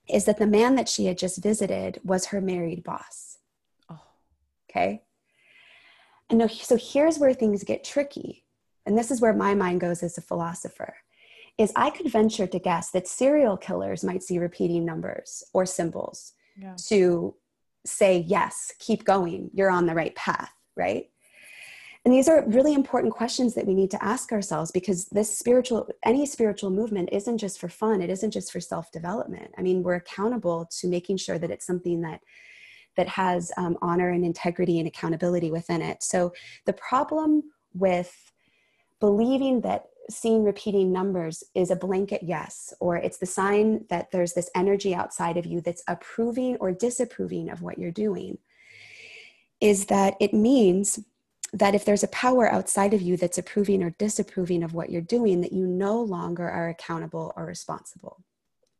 is 0.09 0.25
that 0.25 0.37
the 0.37 0.47
man 0.47 0.75
that 0.75 0.89
she 0.89 1.05
had 1.05 1.17
just 1.17 1.41
visited 1.41 1.99
was 2.03 2.25
her 2.27 2.41
married 2.41 2.83
boss 2.83 3.37
Oh. 3.89 4.01
okay 4.69 5.03
and 6.29 6.49
so 6.51 6.75
here's 6.77 7.19
where 7.19 7.33
things 7.33 7.63
get 7.63 7.83
tricky 7.85 8.42
and 8.85 8.97
this 8.97 9.11
is 9.11 9.21
where 9.21 9.33
my 9.33 9.53
mind 9.53 9.81
goes 9.81 10.03
as 10.03 10.17
a 10.17 10.21
philosopher 10.21 10.95
is 11.57 11.71
I 11.75 11.91
could 11.91 12.11
venture 12.11 12.47
to 12.47 12.59
guess 12.59 12.91
that 12.91 13.07
serial 13.07 13.57
killers 13.57 14.03
might 14.03 14.23
see 14.23 14.39
repeating 14.39 14.85
numbers 14.85 15.43
or 15.53 15.65
symbols 15.65 16.33
yeah. 16.57 16.75
to 16.87 17.35
say, 17.85 18.25
yes, 18.27 18.73
keep 18.79 19.03
going, 19.03 19.51
you're 19.53 19.69
on 19.69 19.85
the 19.85 19.93
right 19.93 20.15
path, 20.15 20.51
right? 20.75 21.09
And 22.05 22.13
these 22.13 22.27
are 22.27 22.43
really 22.47 22.73
important 22.73 23.13
questions 23.13 23.53
that 23.53 23.65
we 23.65 23.73
need 23.73 23.91
to 23.91 24.03
ask 24.03 24.33
ourselves 24.33 24.71
because 24.71 25.05
this 25.05 25.37
spiritual, 25.37 25.87
any 26.03 26.25
spiritual 26.25 26.69
movement 26.69 27.09
isn't 27.13 27.37
just 27.37 27.59
for 27.59 27.69
fun, 27.69 28.01
it 28.01 28.09
isn't 28.09 28.31
just 28.31 28.51
for 28.51 28.59
self 28.59 28.91
development. 28.91 29.51
I 29.57 29.61
mean, 29.61 29.83
we're 29.83 29.95
accountable 29.95 30.67
to 30.79 30.87
making 30.87 31.17
sure 31.17 31.39
that 31.39 31.51
it's 31.51 31.65
something 31.65 32.01
that 32.01 32.19
that 32.97 33.07
has 33.07 33.51
um, 33.57 33.77
honor 33.81 34.09
and 34.09 34.25
integrity 34.25 34.79
and 34.79 34.87
accountability 34.87 35.49
within 35.49 35.81
it. 35.81 36.03
So 36.03 36.33
the 36.65 36.73
problem 36.73 37.43
with 37.73 38.32
believing 39.03 39.59
that 39.59 39.87
seeing 40.09 40.45
repeating 40.45 40.93
numbers 40.93 41.43
is 41.53 41.69
a 41.69 41.75
blanket 41.75 42.21
yes, 42.23 42.73
or 42.79 42.95
it's 42.95 43.17
the 43.17 43.25
sign 43.25 43.83
that 43.89 44.09
there's 44.11 44.31
this 44.31 44.49
energy 44.55 44.95
outside 44.95 45.35
of 45.35 45.45
you 45.45 45.59
that's 45.59 45.83
approving 45.89 46.55
or 46.61 46.71
disapproving 46.71 47.49
of 47.49 47.61
what 47.61 47.77
you're 47.77 47.91
doing, 47.91 48.37
is 49.59 49.87
that 49.87 50.15
it 50.21 50.33
means 50.33 50.99
that 51.51 51.75
if 51.75 51.83
there's 51.83 52.05
a 52.05 52.07
power 52.07 52.49
outside 52.49 52.93
of 52.93 53.01
you 53.01 53.17
that's 53.17 53.37
approving 53.37 53.83
or 53.83 53.89
disapproving 53.89 54.63
of 54.63 54.73
what 54.73 54.89
you're 54.89 55.01
doing, 55.01 55.41
that 55.41 55.51
you 55.51 55.67
no 55.67 56.01
longer 56.01 56.49
are 56.49 56.69
accountable 56.69 57.33
or 57.35 57.45
responsible. 57.45 58.23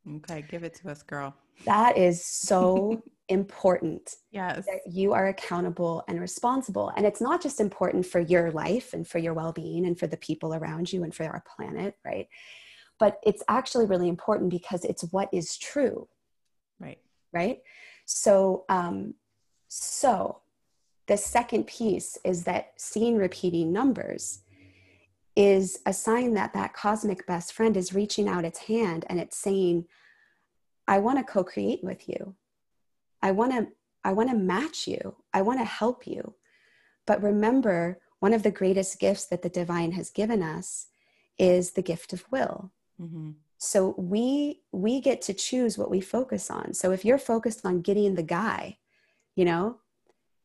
Okay, 0.10 0.46
give 0.50 0.64
it 0.64 0.74
to 0.76 0.90
us, 0.90 1.04
girl. 1.04 1.36
That 1.66 1.98
is 1.98 2.24
so 2.24 3.04
important. 3.30 4.16
Yes. 4.32 4.66
That 4.66 4.92
you 4.92 5.14
are 5.14 5.28
accountable 5.28 6.04
and 6.08 6.20
responsible. 6.20 6.92
And 6.96 7.06
it's 7.06 7.22
not 7.22 7.42
just 7.42 7.60
important 7.60 8.06
for 8.06 8.20
your 8.20 8.52
life 8.52 8.94
and 8.94 9.08
for 9.08 9.20
your 9.20 9.34
well 9.34 9.54
being 9.54 9.86
and 9.86 9.98
for 9.98 10.08
the 10.08 10.18
people 10.18 10.54
around 10.54 10.92
you 10.92 11.04
and 11.04 11.14
for 11.14 11.24
our 11.26 11.44
planet, 11.56 11.96
right? 12.06 12.28
But 13.00 13.20
it's 13.24 13.44
actually 13.48 13.86
really 13.86 14.10
important 14.10 14.50
because 14.50 14.84
it's 14.84 15.04
what 15.12 15.30
is 15.34 15.58
true. 15.58 16.08
Right. 16.80 17.00
Right. 17.32 17.60
So, 18.06 18.66
um, 18.70 19.16
so 19.68 20.42
the 21.08 21.18
second 21.18 21.68
piece 21.68 22.18
is 22.24 22.44
that 22.44 22.74
seeing 22.78 23.18
repeating 23.18 23.74
numbers 23.74 24.42
is 25.36 25.80
a 25.86 25.94
sign 25.94 26.36
that 26.36 26.54
that 26.54 26.74
cosmic 26.74 27.26
best 27.26 27.54
friend 27.54 27.76
is 27.76 27.94
reaching 27.94 28.28
out 28.28 28.46
its 28.46 28.60
hand 28.60 29.06
and 29.10 29.20
it's 29.20 29.38
saying, 29.38 29.86
I 30.88 31.00
want 31.00 31.18
to 31.18 31.24
co 31.24 31.44
create 31.44 31.84
with 31.84 32.08
you. 32.08 32.36
I 33.24 33.32
want 33.32 33.54
to 33.54 33.68
I 34.04 34.12
want 34.12 34.30
to 34.30 34.36
match 34.36 34.86
you. 34.86 35.16
I 35.34 35.42
want 35.42 35.60
to 35.60 35.66
help 35.66 36.06
you. 36.06 36.36
But 37.08 37.24
remember, 37.24 38.00
one 38.20 38.34
of 38.34 38.44
the 38.44 38.52
greatest 38.52 39.00
gifts 39.00 39.26
that 39.28 39.42
the 39.42 39.50
divine 39.50 39.94
has 39.94 40.10
given 40.10 40.44
us 40.44 40.88
is 41.40 41.72
the 41.72 41.82
gift 41.82 42.14
of 42.14 42.26
will. 42.30 42.72
Mm-hmm. 43.02 43.32
So 43.58 43.96
we 43.98 44.62
we 44.74 45.00
get 45.00 45.22
to 45.24 45.34
choose 45.34 45.78
what 45.78 45.90
we 45.90 46.02
focus 46.02 46.52
on. 46.52 46.74
So 46.74 46.92
if 46.92 47.06
you're 47.06 47.18
focused 47.18 47.66
on 47.66 47.82
getting 47.82 48.16
the 48.16 48.24
guy, 48.24 48.78
you 49.36 49.46
know, 49.46 49.78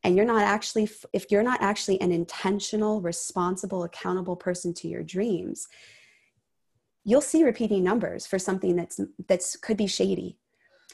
and 0.05 0.17
you're 0.17 0.25
not 0.25 0.43
actually 0.43 0.89
if 1.13 1.31
you're 1.31 1.43
not 1.43 1.61
actually 1.61 2.01
an 2.01 2.13
intentional, 2.13 3.01
responsible, 3.01 3.83
accountable 3.83 4.37
person 4.37 4.73
to 4.75 4.89
your 4.89 5.03
dreams, 5.03 5.67
you'll 7.03 7.21
see 7.21 7.43
repeating 7.43 7.83
numbers 7.83 8.25
for 8.25 8.39
something 8.39 8.77
that's 8.77 9.01
that's 9.27 9.57
could 9.57 9.77
be 9.77 9.89
shady 9.89 10.39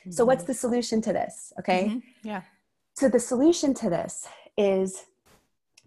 Mm-hmm. 0.05 0.13
So, 0.13 0.25
what's 0.25 0.45
the 0.45 0.55
solution 0.55 1.01
to 1.03 1.13
this? 1.13 1.53
Okay. 1.59 1.87
Mm-hmm. 1.87 2.29
Yeah. 2.29 2.43
So, 2.95 3.09
the 3.09 3.21
solution 3.21 3.75
to 3.75 3.91
this 3.91 4.29
is 4.57 5.05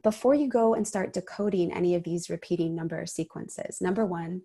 before 0.03 0.33
you 0.33 0.47
go 0.47 0.73
and 0.73 0.87
start 0.87 1.13
decoding 1.13 1.71
any 1.71 1.95
of 1.95 2.03
these 2.03 2.29
repeating 2.29 2.75
number 2.75 3.05
sequences, 3.05 3.81
number 3.81 4.05
one, 4.05 4.41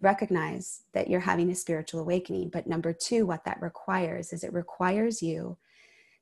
recognize 0.00 0.82
that 0.92 1.08
you're 1.08 1.20
having 1.20 1.50
a 1.50 1.54
spiritual 1.54 2.00
awakening. 2.00 2.48
But 2.50 2.66
number 2.66 2.92
two, 2.92 3.26
what 3.26 3.44
that 3.44 3.60
requires 3.60 4.32
is 4.32 4.44
it 4.44 4.52
requires 4.52 5.22
you 5.22 5.56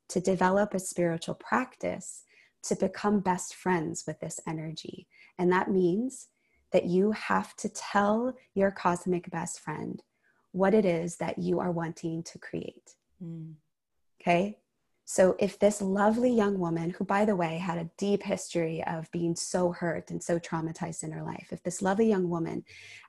to 0.08 0.20
develop 0.20 0.72
a 0.72 0.78
spiritual 0.78 1.34
practice 1.34 2.22
to 2.62 2.76
become 2.76 3.20
best 3.20 3.54
friends 3.54 4.04
with 4.06 4.20
this 4.20 4.40
energy. 4.46 5.06
And 5.38 5.52
that 5.52 5.70
means 5.70 6.28
that 6.72 6.86
you 6.86 7.12
have 7.12 7.54
to 7.56 7.68
tell 7.68 8.34
your 8.54 8.70
cosmic 8.70 9.30
best 9.30 9.60
friend 9.60 10.02
what 10.56 10.72
it 10.72 10.86
is 10.86 11.16
that 11.16 11.38
you 11.38 11.60
are 11.60 11.70
wanting 11.70 12.22
to 12.22 12.38
create. 12.38 12.94
Mm. 13.22 13.54
Okay. 14.20 14.56
So, 15.04 15.36
if 15.38 15.58
this 15.58 15.80
lovely 15.80 16.32
young 16.32 16.58
woman, 16.58 16.90
who, 16.90 17.04
by 17.04 17.24
the 17.24 17.36
way, 17.36 17.58
had 17.58 17.78
a 17.78 17.90
deep 17.96 18.22
history 18.22 18.82
of 18.84 19.08
being 19.12 19.36
so 19.36 19.70
hurt 19.70 20.10
and 20.10 20.20
so 20.20 20.38
traumatized 20.38 21.04
in 21.04 21.12
her 21.12 21.22
life, 21.22 21.48
if 21.52 21.62
this 21.62 21.80
lovely 21.80 22.08
young 22.08 22.28
woman 22.28 22.64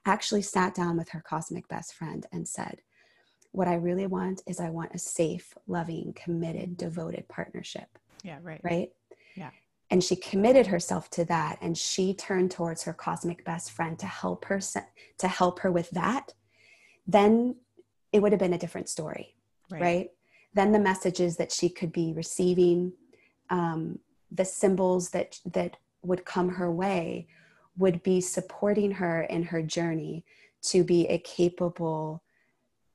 actually 0.06 0.42
sat 0.42 0.74
down 0.74 0.96
with 0.96 1.08
her 1.08 1.24
cosmic 1.26 1.66
best 1.68 1.94
friend 1.94 2.26
and 2.30 2.46
said, 2.46 2.82
What 3.50 3.66
I 3.66 3.74
really 3.76 4.06
want 4.06 4.42
is 4.46 4.60
I 4.60 4.68
want 4.68 4.94
a 4.94 4.98
safe, 4.98 5.54
loving, 5.66 6.12
committed, 6.14 6.76
devoted 6.76 7.26
partnership. 7.28 7.88
Yeah, 8.22 8.38
right. 8.42 8.60
Right? 8.62 8.90
Yeah. 9.34 9.50
And 9.90 10.04
she 10.04 10.16
committed 10.16 10.66
herself 10.66 11.08
to 11.12 11.24
that 11.24 11.58
and 11.62 11.76
she 11.76 12.12
turned 12.12 12.50
towards 12.50 12.82
her 12.82 12.92
cosmic 12.92 13.42
best 13.46 13.72
friend 13.72 13.98
to 13.98 14.06
help 14.06 14.44
her 14.44 14.60
to 14.60 15.28
help 15.28 15.60
her 15.60 15.72
with 15.72 15.88
that 15.90 16.34
then 17.08 17.56
it 18.12 18.20
would 18.20 18.32
have 18.32 18.38
been 18.38 18.52
a 18.52 18.58
different 18.58 18.88
story, 18.88 19.34
right? 19.70 19.80
right? 19.80 20.10
Then 20.54 20.72
the 20.72 20.78
messages 20.78 21.36
that 21.38 21.50
she 21.50 21.68
could 21.68 21.92
be 21.92 22.12
receiving, 22.12 22.92
um, 23.50 23.98
the 24.30 24.44
symbols 24.44 25.10
that 25.10 25.40
that 25.46 25.78
would 26.02 26.24
come 26.24 26.50
her 26.50 26.70
way, 26.70 27.26
would 27.76 28.02
be 28.02 28.20
supporting 28.20 28.92
her 28.92 29.22
in 29.22 29.42
her 29.44 29.62
journey 29.62 30.24
to 30.60 30.84
be 30.84 31.06
a 31.06 31.18
capable, 31.18 32.22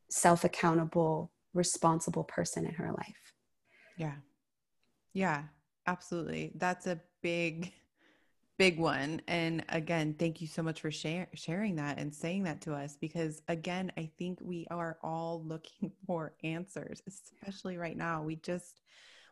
self 0.10 0.44
accountable, 0.44 1.32
responsible 1.54 2.24
person 2.24 2.66
in 2.66 2.74
her 2.76 2.92
life. 2.92 3.34
Yeah. 3.98 4.16
Yeah, 5.14 5.44
absolutely. 5.88 6.52
That's 6.56 6.88
a 6.88 7.00
big 7.22 7.72
big 8.58 8.80
one. 8.80 9.22
And 9.28 9.66
again, 9.70 10.16
thank 10.18 10.42
you 10.42 10.48
so 10.48 10.62
much 10.62 10.82
for 10.82 10.92
share, 10.92 11.28
sharing 11.34 11.76
that 11.78 11.98
and 11.98 12.14
saying 12.14 12.44
that 12.44 12.62
to 12.62 12.74
us 12.74 12.98
because, 13.00 13.42
again, 13.48 13.92
I 13.98 14.12
think 14.18 14.40
we 14.42 14.68
are 14.70 14.98
all 15.04 15.44
looking 15.46 15.92
for 16.08 16.34
answers, 16.44 17.02
especially 17.08 17.78
right 17.78 17.98
now. 17.98 18.24
We 18.24 18.36
just 18.38 18.82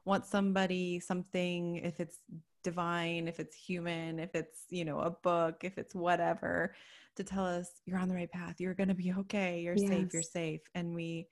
want 0.06 0.26
somebody, 0.26 1.00
something, 1.00 1.78
if 1.78 2.00
it's 2.00 2.18
divine, 2.64 3.28
if 3.28 3.40
it's 3.40 3.56
human, 3.56 4.20
if 4.20 4.34
it's, 4.34 4.66
you 4.70 4.86
know, 4.86 5.00
a 5.00 5.12
book, 5.12 5.64
if 5.64 5.78
it's 5.78 5.94
whatever, 5.94 6.74
to 7.16 7.24
tell 7.24 7.46
us 7.46 7.70
you're 7.86 8.00
on 8.00 8.08
the 8.08 8.16
right 8.16 8.32
path, 8.32 8.56
you're 8.60 8.74
going 8.74 8.90
to 8.90 8.96
be 8.96 9.14
okay, 9.20 9.62
you're 9.62 9.76
yes. 9.76 9.90
safe, 9.90 10.14
you're 10.14 10.24
safe. 10.24 10.62
And 10.74 10.96
we, 10.96 11.28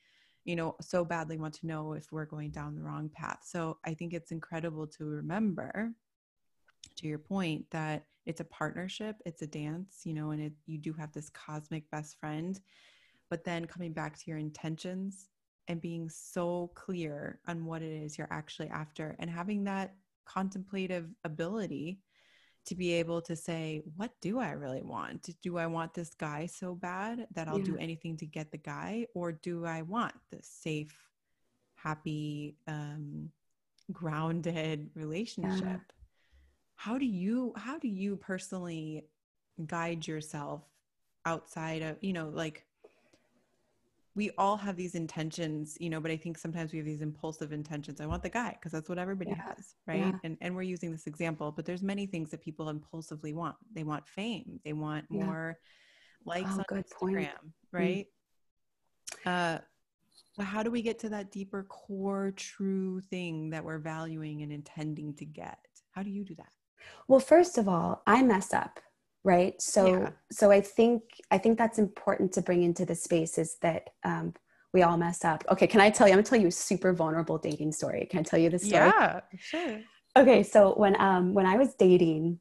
you 0.46 0.56
know, 0.56 0.76
so 0.82 1.04
badly 1.04 1.38
want 1.38 1.56
to 1.56 1.68
know 1.68 1.94
if 1.94 2.12
we're 2.12 2.26
going 2.26 2.52
down 2.52 2.76
the 2.76 2.84
wrong 2.84 3.10
path. 3.10 3.40
So 3.44 3.78
I 3.86 3.94
think 3.94 4.14
it's 4.14 4.32
incredible 4.32 4.88
to 4.88 5.06
remember 5.06 5.94
to 7.00 7.08
your 7.08 7.20
point 7.20 7.66
that 7.72 8.06
it's 8.26 8.42
a 8.42 8.46
partnership 8.46 9.16
it's 9.26 9.42
a 9.42 9.48
dance 9.48 10.02
you 10.04 10.14
know 10.14 10.32
and 10.32 10.42
it, 10.42 10.54
you 10.66 10.78
do 10.78 10.94
have 10.94 11.12
this 11.14 11.30
cosmic 11.30 11.90
best 11.92 12.20
friend 12.20 12.60
but 13.30 13.44
then 13.44 13.66
coming 13.66 13.94
back 13.94 14.18
to 14.18 14.26
your 14.28 14.38
intentions 14.38 15.30
and 15.68 15.82
being 15.82 16.10
so 16.10 16.72
clear 16.76 17.40
on 17.48 17.66
what 17.66 17.82
it 17.82 17.92
is 17.92 18.18
you're 18.18 18.28
actually 18.32 18.70
after 18.70 19.16
and 19.20 19.30
having 19.30 19.64
that 19.64 19.96
contemplative 20.26 21.10
ability 21.24 22.00
to 22.66 22.76
be 22.76 22.94
able 22.94 23.22
to 23.22 23.36
say 23.36 23.82
what 23.96 24.12
do 24.22 24.38
i 24.40 24.52
really 24.52 24.84
want? 24.84 25.30
Do 25.42 25.58
i 25.58 25.66
want 25.66 25.94
this 25.94 26.14
guy 26.14 26.46
so 26.46 26.76
bad 26.76 27.26
that 27.34 27.48
i'll 27.48 27.60
yeah. 27.60 27.66
do 27.66 27.78
anything 27.78 28.18
to 28.18 28.26
get 28.26 28.52
the 28.52 28.58
guy 28.58 29.08
or 29.16 29.32
do 29.32 29.66
i 29.66 29.82
want 29.82 30.14
this 30.30 30.48
safe 30.62 30.96
happy 31.76 32.58
um 32.68 33.30
grounded 33.92 34.90
relationship? 34.94 35.64
yeah 35.64 35.78
how 36.80 36.98
do 36.98 37.06
you 37.06 37.52
how 37.58 37.78
do 37.78 37.90
you 37.90 38.16
personally 38.16 39.04
guide 39.68 40.08
yourself 40.08 40.64
outside 41.26 41.82
of 41.82 41.98
you 42.00 42.14
know 42.14 42.30
like 42.30 42.66
we 44.16 44.32
all 44.38 44.56
have 44.56 44.78
these 44.78 44.96
intentions 44.96 45.78
you 45.82 45.90
know 45.90 46.00
but 46.00 46.10
i 46.10 46.16
think 46.16 46.38
sometimes 46.38 46.72
we 46.72 46.78
have 46.78 46.86
these 46.86 47.02
impulsive 47.02 47.52
intentions 47.52 48.00
i 48.00 48.06
want 48.06 48.24
the 48.24 48.30
guy 48.30 48.52
because 48.52 48.72
that's 48.72 48.88
what 48.88 48.98
everybody 48.98 49.32
yeah. 49.32 49.44
has 49.44 49.76
right 49.88 49.98
yeah. 49.98 50.14
and 50.24 50.38
and 50.40 50.56
we're 50.56 50.62
using 50.62 50.90
this 50.90 51.06
example 51.06 51.52
but 51.52 51.66
there's 51.66 51.84
many 51.84 52.06
things 52.06 52.32
that 52.32 52.42
people 52.42 52.70
impulsively 52.70 53.34
want 53.34 53.58
they 53.74 53.84
want 53.84 54.08
fame 54.08 54.58
they 54.64 54.72
want 54.72 55.04
yeah. 55.10 55.26
more 55.26 55.60
likes 56.26 56.50
oh, 56.54 56.64
on 56.72 56.82
instagram 56.82 57.12
point. 57.12 57.30
Mm. 57.30 57.52
right 57.74 58.08
mm. 59.26 59.56
uh 59.56 59.60
but 60.38 60.46
how 60.46 60.64
do 60.64 60.72
we 60.72 60.82
get 60.82 60.98
to 61.00 61.10
that 61.10 61.30
deeper 61.30 61.64
core 61.64 62.32
true 62.38 63.02
thing 63.02 63.50
that 63.50 63.66
we're 63.66 63.80
valuing 63.80 64.44
and 64.44 64.54
intending 64.54 65.14
to 65.16 65.26
get 65.26 65.60
how 65.92 66.02
do 66.02 66.10
you 66.10 66.24
do 66.24 66.36
that 66.36 66.48
well, 67.08 67.20
first 67.20 67.58
of 67.58 67.68
all, 67.68 68.02
I 68.06 68.22
mess 68.24 68.54
up, 68.54 68.80
right? 69.24 69.60
So, 69.62 69.88
yeah. 69.88 70.10
so 70.32 70.52
I 70.52 70.62
think 70.62 71.02
I 71.32 71.38
think 71.38 71.58
that's 71.58 71.80
important 71.80 72.32
to 72.34 72.42
bring 72.42 72.64
into 72.64 72.86
the 72.86 72.96
space 72.96 73.38
is 73.38 73.58
that 73.62 73.90
um, 74.04 74.34
we 74.74 74.84
all 74.84 74.98
mess 74.98 75.26
up. 75.26 75.44
Okay, 75.52 75.68
can 75.68 75.82
I 75.82 75.90
tell 75.90 76.08
you? 76.08 76.14
I'm 76.14 76.18
gonna 76.18 76.28
tell 76.28 76.40
you 76.40 76.48
a 76.48 76.52
super 76.52 76.94
vulnerable 76.94 77.38
dating 77.38 77.72
story. 77.72 78.08
Can 78.10 78.20
I 78.20 78.24
tell 78.24 78.40
you 78.40 78.50
this 78.50 78.68
story? 78.68 78.88
Yeah, 78.88 79.22
sure. 79.38 79.82
Okay, 80.18 80.44
so 80.44 80.74
when 80.76 81.00
um 81.00 81.34
when 81.34 81.46
I 81.46 81.58
was 81.58 81.74
dating, 81.76 82.40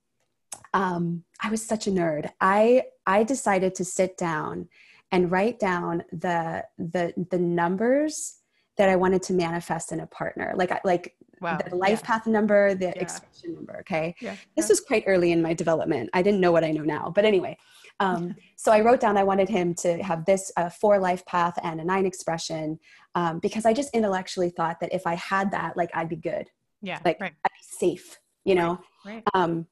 um, 0.74 1.24
I 1.42 1.50
was 1.50 1.64
such 1.64 1.86
a 1.86 1.90
nerd. 1.90 2.30
I 2.40 2.84
I 3.06 3.24
decided 3.24 3.74
to 3.76 3.84
sit 3.84 4.16
down 4.16 4.68
and 5.10 5.30
write 5.30 5.58
down 5.58 6.04
the 6.12 6.64
the 6.78 7.14
the 7.30 7.38
numbers 7.38 8.36
that 8.76 8.88
I 8.88 8.96
wanted 8.96 9.22
to 9.24 9.32
manifest 9.32 9.92
in 9.92 10.00
a 10.00 10.06
partner. 10.06 10.52
Like 10.56 10.84
like 10.84 11.14
wow. 11.40 11.58
the 11.58 11.74
life 11.76 12.00
yeah. 12.02 12.06
path 12.06 12.26
number, 12.26 12.74
the 12.74 12.86
yeah. 12.86 12.92
expression 12.92 13.54
number. 13.54 13.78
Okay. 13.80 14.14
Yeah. 14.20 14.36
This 14.56 14.68
was 14.68 14.80
quite 14.80 15.04
early 15.06 15.32
in 15.32 15.42
my 15.42 15.54
development. 15.54 16.10
I 16.12 16.22
didn't 16.22 16.40
know 16.40 16.52
what 16.52 16.64
I 16.64 16.70
know 16.70 16.82
now. 16.82 17.12
But 17.14 17.24
anyway, 17.24 17.56
um, 18.00 18.34
so 18.56 18.72
I 18.72 18.80
wrote 18.80 19.00
down 19.00 19.16
I 19.16 19.24
wanted 19.24 19.48
him 19.48 19.74
to 19.76 20.02
have 20.02 20.24
this 20.24 20.52
uh, 20.56 20.68
four 20.68 20.98
life 20.98 21.24
path 21.26 21.58
and 21.62 21.80
a 21.80 21.84
nine 21.84 22.06
expression 22.06 22.78
um, 23.14 23.38
because 23.40 23.66
I 23.66 23.72
just 23.72 23.94
intellectually 23.94 24.50
thought 24.50 24.80
that 24.80 24.92
if 24.92 25.06
I 25.06 25.14
had 25.14 25.50
that, 25.50 25.76
like 25.76 25.90
I'd 25.94 26.08
be 26.08 26.16
good. 26.16 26.48
Yeah. 26.80 27.00
Like 27.04 27.20
right. 27.20 27.32
I'd 27.44 27.50
be 27.50 27.88
safe, 27.88 28.18
you 28.44 28.54
know? 28.54 28.80
Right. 29.04 29.14
right. 29.14 29.24
Um, 29.34 29.66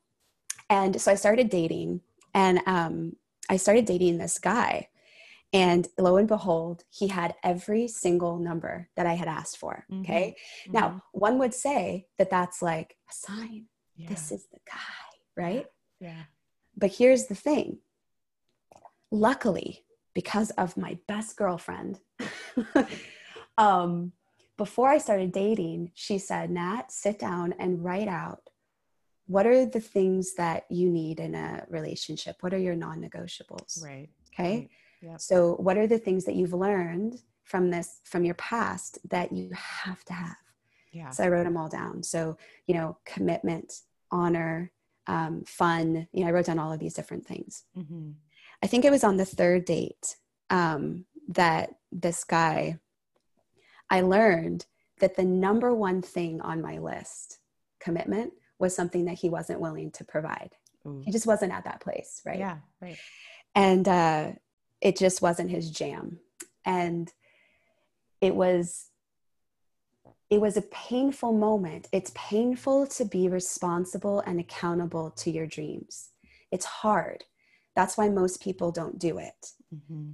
and 0.68 1.00
so 1.00 1.12
I 1.12 1.14
started 1.14 1.50
dating 1.50 2.00
and 2.34 2.60
um, 2.66 3.16
I 3.48 3.56
started 3.56 3.84
dating 3.84 4.18
this 4.18 4.38
guy 4.38 4.88
and 5.56 5.88
lo 5.96 6.18
and 6.18 6.28
behold, 6.28 6.84
he 6.90 7.08
had 7.08 7.34
every 7.42 7.88
single 7.88 8.38
number 8.38 8.90
that 8.94 9.06
I 9.06 9.14
had 9.14 9.26
asked 9.26 9.56
for. 9.56 9.86
Mm-hmm. 9.90 10.02
Okay. 10.02 10.36
Mm-hmm. 10.64 10.72
Now, 10.72 11.02
one 11.12 11.38
would 11.38 11.54
say 11.54 12.08
that 12.18 12.28
that's 12.28 12.60
like 12.60 12.96
a 13.08 13.14
sign. 13.14 13.64
Yeah. 13.96 14.10
This 14.10 14.30
is 14.32 14.46
the 14.52 14.58
guy, 14.70 15.42
right? 15.42 15.66
Yeah. 15.98 16.24
But 16.76 16.92
here's 16.92 17.26
the 17.26 17.34
thing 17.34 17.78
luckily, 19.10 19.84
because 20.12 20.50
of 20.52 20.76
my 20.76 20.98
best 21.08 21.38
girlfriend, 21.38 22.00
um, 23.58 24.12
before 24.58 24.90
I 24.90 24.98
started 24.98 25.32
dating, 25.32 25.92
she 25.94 26.18
said, 26.18 26.50
Nat, 26.50 26.92
sit 26.92 27.18
down 27.18 27.54
and 27.58 27.82
write 27.82 28.08
out 28.08 28.50
what 29.26 29.46
are 29.46 29.64
the 29.64 29.80
things 29.80 30.34
that 30.34 30.66
you 30.68 30.90
need 30.90 31.18
in 31.18 31.34
a 31.34 31.64
relationship? 31.70 32.36
What 32.40 32.52
are 32.52 32.58
your 32.58 32.76
non 32.76 33.00
negotiables? 33.00 33.82
Right. 33.82 34.10
Okay. 34.34 34.58
Right. 34.58 34.70
Yep. 35.02 35.20
So, 35.20 35.54
what 35.54 35.76
are 35.76 35.86
the 35.86 35.98
things 35.98 36.24
that 36.24 36.34
you've 36.34 36.52
learned 36.52 37.20
from 37.44 37.70
this, 37.70 38.00
from 38.04 38.24
your 38.24 38.34
past, 38.34 38.98
that 39.08 39.32
you 39.32 39.50
have 39.52 40.04
to 40.06 40.12
have? 40.12 40.36
Yeah. 40.92 41.10
So, 41.10 41.24
I 41.24 41.28
wrote 41.28 41.44
them 41.44 41.56
all 41.56 41.68
down. 41.68 42.02
So, 42.02 42.36
you 42.66 42.74
know, 42.74 42.98
commitment, 43.04 43.80
honor, 44.10 44.72
um, 45.06 45.44
fun. 45.46 46.08
You 46.12 46.22
know, 46.22 46.28
I 46.28 46.32
wrote 46.32 46.46
down 46.46 46.58
all 46.58 46.72
of 46.72 46.80
these 46.80 46.94
different 46.94 47.26
things. 47.26 47.64
Mm-hmm. 47.76 48.12
I 48.62 48.66
think 48.66 48.84
it 48.84 48.90
was 48.90 49.04
on 49.04 49.16
the 49.16 49.24
third 49.24 49.64
date 49.64 50.16
um, 50.50 51.04
that 51.28 51.70
this 51.92 52.24
guy, 52.24 52.78
I 53.90 54.00
learned 54.00 54.66
that 55.00 55.16
the 55.16 55.24
number 55.24 55.74
one 55.74 56.02
thing 56.02 56.40
on 56.40 56.62
my 56.62 56.78
list, 56.78 57.38
commitment, 57.80 58.32
was 58.58 58.74
something 58.74 59.04
that 59.04 59.18
he 59.18 59.28
wasn't 59.28 59.60
willing 59.60 59.90
to 59.92 60.04
provide. 60.04 60.54
Ooh. 60.86 61.02
He 61.04 61.12
just 61.12 61.26
wasn't 61.26 61.52
at 61.52 61.64
that 61.64 61.80
place, 61.80 62.22
right? 62.24 62.38
Yeah, 62.38 62.58
right. 62.80 62.96
And 63.54 63.86
uh, 63.86 64.32
it 64.86 64.96
just 64.96 65.20
wasn't 65.20 65.50
his 65.50 65.68
jam. 65.68 66.20
And 66.64 67.12
it 68.20 68.36
was 68.36 68.90
it 70.30 70.40
was 70.40 70.56
a 70.56 70.62
painful 70.62 71.32
moment. 71.32 71.88
It's 71.92 72.12
painful 72.14 72.86
to 72.88 73.04
be 73.04 73.28
responsible 73.28 74.20
and 74.20 74.38
accountable 74.38 75.10
to 75.10 75.30
your 75.30 75.46
dreams. 75.46 76.10
It's 76.52 76.64
hard. 76.64 77.24
That's 77.74 77.96
why 77.96 78.08
most 78.08 78.40
people 78.40 78.70
don't 78.70 78.98
do 78.98 79.18
it. 79.18 79.50
Mm-hmm. 79.74 80.10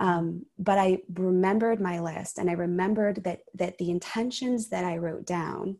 Um, 0.00 0.46
but 0.58 0.78
i 0.78 1.02
remembered 1.12 1.78
my 1.78 2.00
list 2.00 2.38
and 2.38 2.48
i 2.48 2.54
remembered 2.54 3.24
that 3.24 3.40
that 3.52 3.76
the 3.76 3.90
intentions 3.90 4.70
that 4.70 4.84
i 4.84 4.96
wrote 4.96 5.26
down 5.26 5.76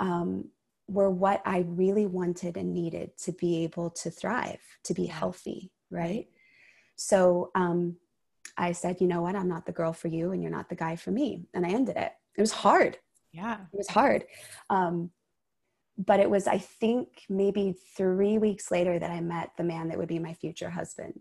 um, 0.00 0.48
were 0.88 1.10
what 1.10 1.42
i 1.44 1.66
really 1.68 2.06
wanted 2.06 2.56
and 2.56 2.72
needed 2.72 3.10
to 3.24 3.32
be 3.32 3.62
able 3.62 3.90
to 3.90 4.10
thrive 4.10 4.62
to 4.84 4.94
be 4.94 5.04
healthy 5.04 5.70
right 5.90 6.28
so 6.98 7.52
um, 7.54 7.96
I 8.56 8.72
said, 8.72 9.00
you 9.00 9.06
know 9.06 9.22
what? 9.22 9.36
I'm 9.36 9.48
not 9.48 9.66
the 9.66 9.72
girl 9.72 9.92
for 9.92 10.08
you, 10.08 10.32
and 10.32 10.42
you're 10.42 10.50
not 10.50 10.68
the 10.68 10.74
guy 10.74 10.96
for 10.96 11.12
me. 11.12 11.44
And 11.54 11.64
I 11.64 11.70
ended 11.70 11.96
it. 11.96 12.12
It 12.36 12.40
was 12.40 12.50
hard. 12.50 12.98
Yeah. 13.32 13.58
It 13.72 13.76
was 13.76 13.88
hard. 13.88 14.24
Um, 14.68 15.10
but 15.96 16.18
it 16.18 16.28
was, 16.28 16.48
I 16.48 16.58
think, 16.58 17.22
maybe 17.28 17.76
three 17.96 18.36
weeks 18.38 18.72
later 18.72 18.98
that 18.98 19.10
I 19.10 19.20
met 19.20 19.50
the 19.56 19.62
man 19.62 19.88
that 19.88 19.98
would 19.98 20.08
be 20.08 20.18
my 20.18 20.34
future 20.34 20.70
husband. 20.70 21.20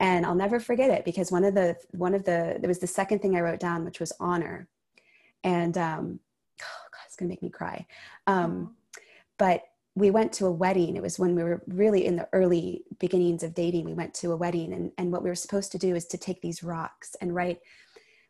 And 0.00 0.24
I'll 0.24 0.34
never 0.34 0.60
forget 0.60 0.90
it 0.90 1.04
because 1.04 1.30
one 1.30 1.44
of 1.44 1.54
the 1.54 1.76
one 1.90 2.14
of 2.14 2.24
the 2.24 2.56
it 2.62 2.66
was 2.66 2.78
the 2.78 2.86
second 2.86 3.20
thing 3.20 3.36
I 3.36 3.40
wrote 3.40 3.60
down, 3.60 3.84
which 3.84 4.00
was 4.00 4.12
honor. 4.20 4.68
And 5.44 5.76
um, 5.76 6.20
oh 6.62 6.86
God, 6.92 7.00
it's 7.06 7.16
gonna 7.16 7.28
make 7.28 7.42
me 7.42 7.50
cry. 7.50 7.86
Um, 8.26 8.76
but 9.38 9.62
we 9.98 10.10
went 10.10 10.32
to 10.34 10.46
a 10.46 10.50
wedding. 10.50 10.96
It 10.96 11.02
was 11.02 11.18
when 11.18 11.34
we 11.34 11.42
were 11.42 11.62
really 11.66 12.06
in 12.06 12.16
the 12.16 12.28
early 12.32 12.84
beginnings 13.00 13.42
of 13.42 13.54
dating. 13.54 13.84
We 13.84 13.94
went 13.94 14.14
to 14.14 14.32
a 14.32 14.36
wedding, 14.36 14.72
and, 14.72 14.92
and 14.96 15.10
what 15.10 15.22
we 15.22 15.28
were 15.28 15.34
supposed 15.34 15.72
to 15.72 15.78
do 15.78 15.96
is 15.96 16.06
to 16.06 16.18
take 16.18 16.40
these 16.40 16.62
rocks 16.62 17.16
and 17.20 17.34
write 17.34 17.60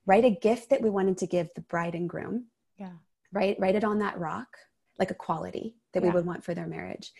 write 0.07 0.25
a 0.25 0.31
gift 0.31 0.71
that 0.71 0.81
we 0.81 0.89
wanted 0.89 1.19
to 1.19 1.27
give 1.27 1.51
the 1.55 1.61
bride 1.61 1.95
and 1.95 2.09
groom. 2.09 2.47
Yeah. 2.79 2.93
Write 3.33 3.61
write 3.61 3.75
it 3.75 3.85
on 3.85 3.99
that 3.99 4.19
rock, 4.19 4.49
like 4.99 5.11
a 5.11 5.15
quality 5.15 5.77
that 5.93 6.03
yeah. 6.03 6.09
we 6.09 6.15
would 6.15 6.27
want 6.27 6.43
for 6.43 6.55
their 6.55 6.67
marriage, 6.67 7.13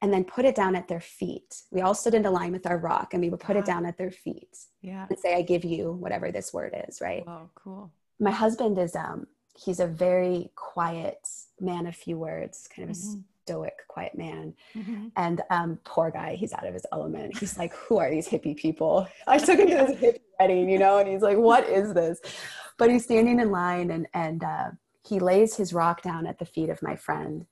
and 0.00 0.12
then 0.12 0.24
put 0.24 0.44
it 0.44 0.54
down 0.54 0.76
at 0.76 0.86
their 0.86 1.00
feet. 1.00 1.62
We 1.72 1.80
all 1.80 1.94
stood 1.94 2.14
in 2.14 2.26
a 2.26 2.30
line 2.30 2.52
with 2.52 2.66
our 2.66 2.78
rock, 2.78 3.12
and 3.12 3.22
we 3.22 3.30
would 3.30 3.40
put 3.40 3.56
it 3.56 3.64
down 3.64 3.86
at 3.86 3.98
their 3.98 4.12
feet. 4.12 4.56
Yeah. 4.82 5.06
And 5.10 5.18
say, 5.18 5.34
"I 5.34 5.42
give 5.42 5.64
you 5.64 5.92
whatever 5.92 6.30
this 6.30 6.52
word 6.52 6.76
is." 6.88 7.00
Right. 7.00 7.24
Oh, 7.26 7.50
cool. 7.56 7.90
My 8.20 8.30
husband 8.30 8.78
is 8.78 8.94
um 8.94 9.26
he's 9.56 9.80
a 9.80 9.86
very 9.86 10.50
quiet 10.54 11.26
man 11.60 11.86
of 11.86 11.96
few 11.96 12.18
words, 12.18 12.68
kind 12.72 12.90
of. 12.90 12.96
Mm-hmm 12.96 13.20
stoic, 13.46 13.74
quiet 13.86 14.18
man. 14.18 14.54
Mm-hmm. 14.74 15.08
And 15.16 15.40
um, 15.50 15.78
poor 15.84 16.10
guy, 16.10 16.34
he's 16.34 16.52
out 16.52 16.66
of 16.66 16.74
his 16.74 16.84
element. 16.92 17.38
He's 17.38 17.56
like, 17.56 17.72
Who 17.74 17.98
are 17.98 18.10
these 18.10 18.28
hippie 18.28 18.56
people? 18.56 19.06
I 19.26 19.38
took 19.38 19.58
him 19.58 19.68
to 19.68 19.74
this 19.74 20.00
hippie 20.00 20.20
wedding, 20.40 20.68
you 20.68 20.78
know, 20.78 20.98
and 20.98 21.08
he's 21.08 21.22
like, 21.22 21.38
What 21.38 21.68
is 21.68 21.94
this? 21.94 22.20
But 22.76 22.90
he's 22.90 23.04
standing 23.04 23.38
in 23.38 23.50
line 23.50 23.90
and, 23.90 24.06
and 24.14 24.42
uh, 24.42 24.70
he 25.06 25.20
lays 25.20 25.54
his 25.54 25.72
rock 25.72 26.02
down 26.02 26.26
at 26.26 26.38
the 26.38 26.44
feet 26.44 26.68
of 26.68 26.82
my 26.82 26.96
friend 26.96 27.46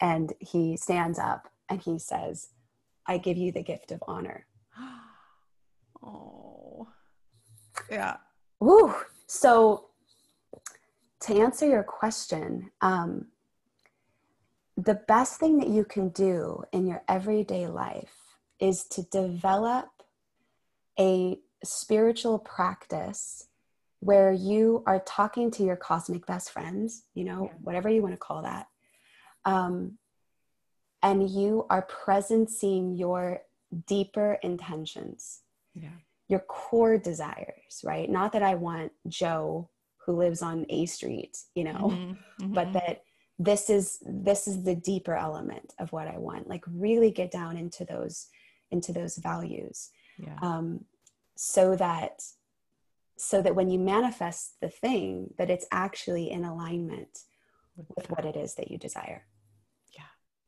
and 0.00 0.32
he 0.38 0.76
stands 0.76 1.18
up 1.18 1.48
and 1.68 1.80
he 1.82 1.98
says, 1.98 2.48
I 3.06 3.18
give 3.18 3.36
you 3.36 3.50
the 3.50 3.62
gift 3.62 3.90
of 3.90 4.02
honor. 4.06 4.46
oh, 6.02 6.88
yeah. 7.90 8.18
Woo. 8.60 8.94
So, 9.26 9.86
to 11.22 11.34
answer 11.34 11.68
your 11.68 11.82
question, 11.82 12.70
um, 12.80 13.26
the 14.84 14.94
best 14.94 15.38
thing 15.38 15.58
that 15.58 15.68
you 15.68 15.84
can 15.84 16.08
do 16.08 16.62
in 16.72 16.86
your 16.86 17.02
everyday 17.08 17.66
life 17.66 18.14
is 18.58 18.84
to 18.84 19.02
develop 19.02 19.88
a 20.98 21.38
spiritual 21.62 22.38
practice 22.38 23.46
where 24.00 24.32
you 24.32 24.82
are 24.86 25.02
talking 25.06 25.50
to 25.50 25.62
your 25.62 25.76
cosmic 25.76 26.24
best 26.24 26.50
friends, 26.50 27.04
you 27.14 27.24
know, 27.24 27.44
yeah. 27.44 27.52
whatever 27.60 27.90
you 27.90 28.00
want 28.00 28.14
to 28.14 28.18
call 28.18 28.42
that. 28.42 28.68
Um, 29.44 29.98
and 31.02 31.28
you 31.28 31.66
are 31.68 31.86
presencing 31.86 32.98
your 32.98 33.40
deeper 33.86 34.38
intentions, 34.42 35.40
yeah. 35.74 35.88
your 36.28 36.40
core 36.40 36.96
desires, 36.96 37.82
right? 37.84 38.08
Not 38.08 38.32
that 38.32 38.42
I 38.42 38.54
want 38.54 38.92
Joe 39.08 39.68
who 39.98 40.16
lives 40.16 40.40
on 40.40 40.64
A 40.70 40.86
Street, 40.86 41.36
you 41.54 41.64
know, 41.64 41.92
mm-hmm. 41.92 42.12
Mm-hmm. 42.44 42.54
but 42.54 42.72
that 42.72 43.02
this 43.40 43.70
is 43.70 43.98
this 44.02 44.46
is 44.46 44.64
the 44.64 44.74
deeper 44.74 45.14
element 45.14 45.72
of 45.78 45.90
what 45.92 46.06
i 46.06 46.18
want. 46.18 46.46
Like 46.46 46.62
really 46.66 47.10
get 47.10 47.30
down 47.30 47.56
into 47.56 47.86
those 47.86 48.26
into 48.70 48.92
those 48.92 49.16
values. 49.16 49.90
Yeah. 50.18 50.36
um, 50.42 50.84
so 51.36 51.74
that 51.76 52.22
so 53.16 53.40
that 53.40 53.54
when 53.54 53.70
you 53.70 53.78
manifest 53.78 54.60
the 54.60 54.68
thing 54.68 55.32
that 55.38 55.48
it's 55.48 55.66
actually 55.72 56.30
in 56.30 56.44
alignment 56.44 57.20
with, 57.96 58.10
what 58.10 58.26
it 58.26 58.36
is 58.36 58.54
that 58.56 58.70
you 58.70 58.76
desire. 58.76 59.26
Yeah. 59.94 60.02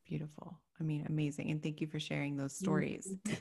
Beautiful. 0.07 0.61
I 0.79 0.85
mean 0.85 1.07
amazing. 1.09 1.51
And 1.51 1.63
thank 1.63 1.81
you 1.81 1.87
for 1.87 1.99
sharing 1.99 2.37
those 2.37 2.55
stories. 2.55 3.09
Mm-hmm. 3.09 3.35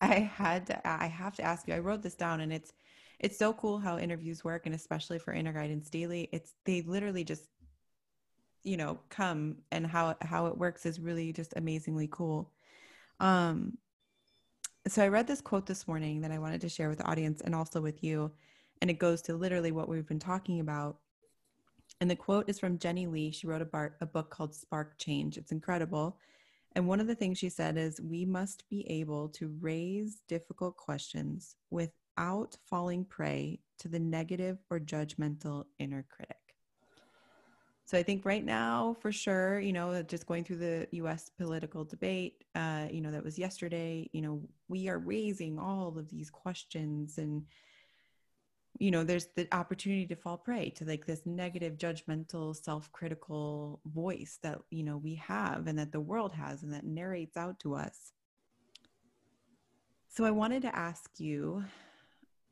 i 0.00 0.14
had 0.14 0.66
to 0.66 0.86
i 0.86 1.06
have 1.06 1.34
to 1.34 1.42
ask 1.42 1.66
you 1.66 1.74
i 1.74 1.78
wrote 1.78 2.02
this 2.02 2.14
down 2.14 2.40
and 2.40 2.52
it's 2.52 2.72
it's 3.18 3.36
so 3.36 3.52
cool 3.52 3.80
how 3.80 3.98
interviews 3.98 4.44
work 4.44 4.64
and 4.66 4.74
especially 4.74 5.18
for 5.18 5.32
inner 5.32 5.52
guidance 5.52 5.90
daily 5.90 6.28
it's 6.30 6.52
they 6.66 6.82
literally 6.82 7.24
just 7.24 7.48
you 8.68 8.76
know 8.76 8.98
come 9.08 9.56
and 9.72 9.86
how 9.86 10.14
how 10.22 10.46
it 10.46 10.58
works 10.58 10.86
is 10.86 11.00
really 11.00 11.32
just 11.32 11.54
amazingly 11.56 12.08
cool. 12.10 12.52
Um 13.20 13.78
so 14.86 15.02
i 15.02 15.08
read 15.08 15.26
this 15.26 15.42
quote 15.42 15.66
this 15.66 15.86
morning 15.86 16.22
that 16.22 16.30
i 16.30 16.38
wanted 16.38 16.60
to 16.62 16.68
share 16.68 16.88
with 16.88 16.96
the 16.98 17.04
audience 17.04 17.42
and 17.42 17.54
also 17.54 17.78
with 17.78 18.02
you 18.02 18.32
and 18.80 18.90
it 18.90 18.98
goes 18.98 19.22
to 19.22 19.36
literally 19.36 19.72
what 19.72 19.88
we've 19.88 20.06
been 20.06 20.18
talking 20.18 20.60
about. 20.60 20.98
And 22.00 22.10
the 22.10 22.16
quote 22.16 22.48
is 22.48 22.60
from 22.60 22.78
jenny 22.78 23.06
lee. 23.06 23.30
She 23.30 23.46
wrote 23.46 23.62
a, 23.62 23.66
bar, 23.66 23.96
a 24.00 24.06
book 24.06 24.30
called 24.30 24.54
spark 24.54 24.98
change. 24.98 25.36
It's 25.36 25.52
incredible. 25.52 26.18
And 26.72 26.86
one 26.86 27.00
of 27.00 27.06
the 27.06 27.14
things 27.14 27.38
she 27.38 27.48
said 27.48 27.76
is 27.76 28.00
we 28.00 28.24
must 28.24 28.68
be 28.68 28.88
able 28.90 29.30
to 29.30 29.56
raise 29.60 30.20
difficult 30.28 30.76
questions 30.76 31.56
without 31.70 32.56
falling 32.66 33.04
prey 33.04 33.60
to 33.80 33.88
the 33.88 33.98
negative 33.98 34.58
or 34.70 34.78
judgmental 34.78 35.64
inner 35.78 36.04
critic 36.08 36.37
So 37.88 37.96
I 37.96 38.02
think 38.02 38.26
right 38.26 38.44
now, 38.44 38.96
for 39.00 39.10
sure, 39.10 39.60
you 39.60 39.72
know, 39.72 40.02
just 40.02 40.26
going 40.26 40.44
through 40.44 40.58
the 40.58 40.86
U.S. 40.90 41.30
political 41.38 41.84
debate, 41.84 42.44
uh, 42.54 42.86
you 42.90 43.00
know, 43.00 43.10
that 43.10 43.24
was 43.24 43.38
yesterday. 43.38 44.10
You 44.12 44.20
know, 44.20 44.42
we 44.68 44.90
are 44.90 44.98
raising 44.98 45.58
all 45.58 45.96
of 45.96 46.10
these 46.10 46.28
questions, 46.28 47.16
and 47.16 47.46
you 48.78 48.90
know, 48.90 49.04
there's 49.04 49.28
the 49.36 49.48
opportunity 49.52 50.04
to 50.08 50.16
fall 50.16 50.36
prey 50.36 50.68
to 50.76 50.84
like 50.84 51.06
this 51.06 51.22
negative, 51.24 51.78
judgmental, 51.78 52.54
self-critical 52.54 53.80
voice 53.86 54.38
that 54.42 54.58
you 54.68 54.84
know 54.84 54.98
we 54.98 55.14
have, 55.14 55.66
and 55.66 55.78
that 55.78 55.90
the 55.90 55.98
world 55.98 56.34
has, 56.34 56.62
and 56.62 56.74
that 56.74 56.84
narrates 56.84 57.38
out 57.38 57.58
to 57.60 57.74
us. 57.74 58.12
So 60.10 60.26
I 60.26 60.30
wanted 60.30 60.60
to 60.60 60.76
ask 60.76 61.08
you, 61.16 61.64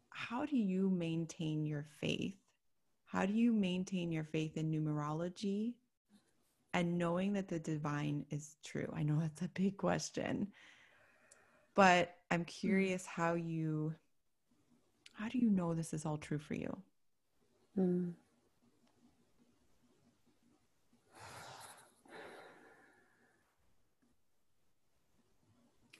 how 0.09 0.47
do 0.47 0.57
you 0.57 0.89
maintain 0.89 1.67
your 1.67 1.85
faith? 2.01 2.39
How 3.17 3.25
do 3.25 3.33
you 3.33 3.51
maintain 3.51 4.13
your 4.13 4.25
faith 4.25 4.59
in 4.59 4.71
numerology 4.71 5.73
and 6.75 6.99
knowing 6.99 7.33
that 7.33 7.49
the 7.49 7.59
divine 7.59 8.27
is 8.29 8.57
true? 8.63 8.93
I 8.95 9.05
know 9.05 9.19
that's 9.19 9.41
a 9.41 9.49
big 9.55 9.79
question, 9.79 10.49
but 11.75 12.15
I'm 12.31 12.45
mm. 12.45 12.47
curious 12.47 13.07
how 13.07 13.33
you 13.33 13.95
how 15.15 15.31
do 15.31 15.39
you 15.39 15.49
know 15.49 15.73
this 15.73 15.95
is 15.95 16.05
all 16.05 16.19
true 16.19 16.39
for 16.39 16.53
you? 16.53 16.77
Mm. 17.79 18.13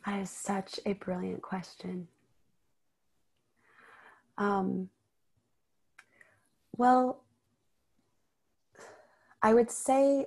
That 0.05 0.21
is 0.21 0.29
such 0.29 0.79
a 0.85 0.93
brilliant 0.93 1.41
question. 1.41 2.09
Um, 4.37 4.91
well, 6.77 7.23
I 9.43 9.55
would 9.55 9.71
say, 9.71 10.27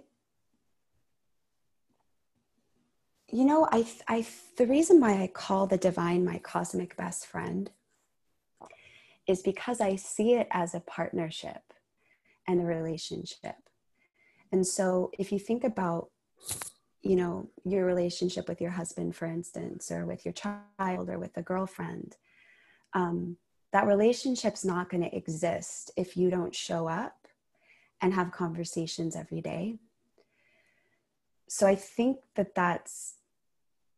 you 3.31 3.45
know, 3.45 3.67
I, 3.71 3.85
I, 4.07 4.25
the 4.57 4.65
reason 4.65 4.99
why 4.99 5.21
I 5.21 5.27
call 5.27 5.67
the 5.67 5.77
divine 5.77 6.25
my 6.25 6.39
cosmic 6.39 6.95
best 6.97 7.25
friend 7.27 7.69
is 9.27 9.41
because 9.41 9.79
I 9.79 9.95
see 9.95 10.33
it 10.33 10.47
as 10.51 10.73
a 10.73 10.79
partnership 10.79 11.61
and 12.47 12.59
a 12.59 12.65
relationship. 12.65 13.55
And 14.51 14.65
so 14.65 15.11
if 15.19 15.31
you 15.31 15.37
think 15.37 15.63
about, 15.63 16.09
you 17.01 17.15
know, 17.15 17.49
your 17.63 17.85
relationship 17.85 18.49
with 18.49 18.59
your 18.59 18.71
husband, 18.71 19.15
for 19.15 19.27
instance, 19.27 19.91
or 19.91 20.05
with 20.05 20.25
your 20.25 20.33
child 20.33 21.09
or 21.09 21.19
with 21.19 21.37
a 21.37 21.43
girlfriend, 21.43 22.15
um, 22.93 23.37
that 23.71 23.87
relationship's 23.87 24.65
not 24.65 24.89
going 24.89 25.03
to 25.03 25.15
exist 25.15 25.91
if 25.95 26.17
you 26.17 26.29
don't 26.29 26.55
show 26.55 26.87
up 26.87 27.27
and 28.01 28.13
have 28.13 28.31
conversations 28.31 29.15
every 29.15 29.41
day. 29.41 29.75
So 31.47 31.65
i 31.65 31.75
think 31.75 32.17
that 32.35 32.53
that's 32.55 33.15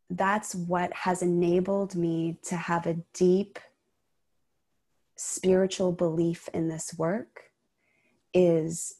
that's 0.08 0.54
what 0.54 0.92
has 0.92 1.22
enabled 1.22 1.94
me 1.94 2.38
to 2.42 2.56
have 2.56 2.86
a 2.86 2.98
deep 3.14 3.58
spiritual 5.16 5.92
belief 5.92 6.48
in 6.52 6.68
this 6.68 6.94
work 6.98 7.50
is 8.34 8.96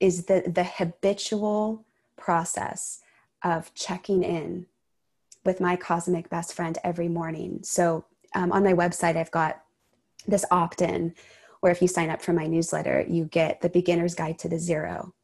is 0.00 0.26
the 0.26 0.42
the 0.46 0.64
habitual 0.64 1.84
process 2.16 3.00
of 3.42 3.72
checking 3.74 4.22
in 4.22 4.66
with 5.44 5.60
my 5.60 5.76
cosmic 5.76 6.28
best 6.28 6.54
friend 6.54 6.78
every 6.84 7.08
morning. 7.08 7.60
So 7.62 8.04
um, 8.34 8.52
on 8.52 8.64
my 8.64 8.72
website, 8.72 9.16
I've 9.16 9.30
got 9.30 9.62
this 10.26 10.44
opt 10.50 10.82
in 10.82 11.14
where 11.60 11.72
if 11.72 11.80
you 11.80 11.88
sign 11.88 12.10
up 12.10 12.22
for 12.22 12.32
my 12.32 12.46
newsletter, 12.46 13.04
you 13.08 13.24
get 13.26 13.60
the 13.60 13.68
beginner's 13.68 14.14
guide 14.14 14.38
to 14.40 14.48
the 14.48 14.58
zero. 14.58 15.14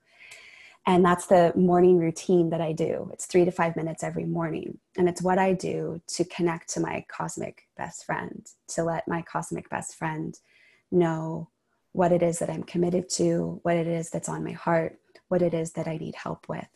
And 0.87 1.05
that's 1.05 1.27
the 1.27 1.53
morning 1.55 1.99
routine 1.99 2.51
that 2.51 2.61
I 2.61 2.73
do. 2.73 3.11
It's 3.13 3.27
three 3.27 3.45
to 3.45 3.51
five 3.51 3.77
minutes 3.77 4.03
every 4.03 4.25
morning. 4.25 4.79
And 4.97 5.09
it's 5.09 5.21
what 5.21 5.39
I 5.39 5.53
do 5.53 6.01
to 6.07 6.25
connect 6.25 6.71
to 6.71 6.81
my 6.81 7.05
cosmic 7.09 7.69
best 7.77 8.07
friend, 8.07 8.47
to 8.69 8.85
let 8.85 9.07
my 9.07 9.21
cosmic 9.23 9.69
best 9.69 9.97
friend 9.97 10.39
know 10.91 11.51
what 11.93 12.13
it 12.13 12.23
is 12.23 12.39
that 12.39 12.49
I'm 12.49 12.63
committed 12.63 13.09
to, 13.11 13.61
what 13.65 13.77
it 13.77 13.87
is 13.87 14.09
that's 14.09 14.29
on 14.29 14.45
my 14.45 14.53
heart, 14.53 14.99
what 15.29 15.43
it 15.43 15.53
is 15.53 15.73
that 15.73 15.89
I 15.89 15.99
need 15.99 16.15
help 16.15 16.49
with. 16.49 16.69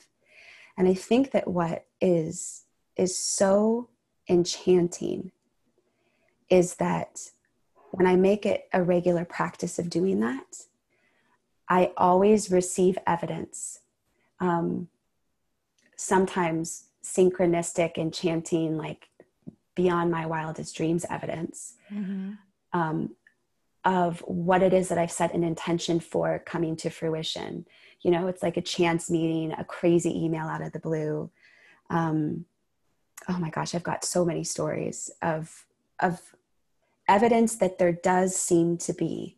And 0.76 0.88
I 0.88 0.94
think 0.94 1.30
that 1.30 1.48
what 1.48 1.86
is 2.00 2.64
is 2.96 3.16
so 3.16 3.88
enchanting 4.28 5.30
is 6.52 6.74
that 6.74 7.30
when 7.92 8.06
I 8.06 8.14
make 8.14 8.44
it 8.44 8.68
a 8.72 8.82
regular 8.82 9.24
practice 9.24 9.78
of 9.78 9.88
doing 9.88 10.20
that, 10.20 10.66
I 11.68 11.92
always 11.96 12.50
receive 12.50 12.98
evidence. 13.06 13.80
Um, 14.38 14.88
sometimes 15.96 16.84
synchronistic, 17.02 17.96
and 17.96 18.12
chanting, 18.12 18.76
like 18.76 19.08
beyond 19.74 20.10
my 20.10 20.26
wildest 20.26 20.76
dreams 20.76 21.06
evidence 21.08 21.74
mm-hmm. 21.90 22.32
um, 22.72 23.14
of 23.84 24.20
what 24.20 24.62
it 24.62 24.74
is 24.74 24.88
that 24.88 24.98
I've 24.98 25.10
set 25.10 25.34
an 25.34 25.42
intention 25.42 25.98
for 25.98 26.38
coming 26.38 26.76
to 26.76 26.90
fruition. 26.90 27.66
You 28.02 28.10
know, 28.10 28.26
it's 28.26 28.42
like 28.42 28.56
a 28.56 28.62
chance 28.62 29.10
meeting, 29.10 29.52
a 29.52 29.64
crazy 29.64 30.24
email 30.24 30.46
out 30.46 30.62
of 30.62 30.72
the 30.72 30.78
blue. 30.78 31.30
Um, 31.88 32.44
oh 33.28 33.38
my 33.38 33.50
gosh, 33.50 33.74
I've 33.74 33.82
got 33.82 34.04
so 34.04 34.24
many 34.24 34.44
stories 34.44 35.10
of 35.22 35.66
of 35.98 36.20
evidence 37.08 37.56
that 37.56 37.78
there 37.78 37.92
does 37.92 38.36
seem 38.36 38.78
to 38.78 38.92
be 38.92 39.36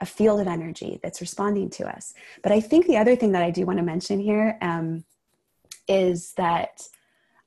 a 0.00 0.06
field 0.06 0.40
of 0.40 0.48
energy 0.48 0.98
that's 1.02 1.20
responding 1.20 1.70
to 1.70 1.86
us. 1.86 2.12
But 2.42 2.52
I 2.52 2.60
think 2.60 2.86
the 2.86 2.96
other 2.96 3.14
thing 3.14 3.32
that 3.32 3.42
I 3.42 3.50
do 3.50 3.64
want 3.64 3.78
to 3.78 3.84
mention 3.84 4.18
here 4.18 4.58
um, 4.60 5.04
is 5.86 6.32
that 6.34 6.82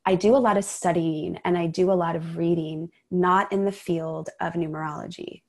I 0.06 0.16
do 0.16 0.36
a 0.36 0.38
lot 0.38 0.58
of 0.58 0.64
studying 0.64 1.40
and 1.44 1.58
I 1.58 1.68
do 1.68 1.92
a 1.92 1.94
lot 1.94 2.16
of 2.16 2.38
reading, 2.38 2.92
not 3.12 3.52
in 3.52 3.66
the 3.66 3.72
field 3.72 4.30
of 4.40 4.54
numerology. 4.54 5.42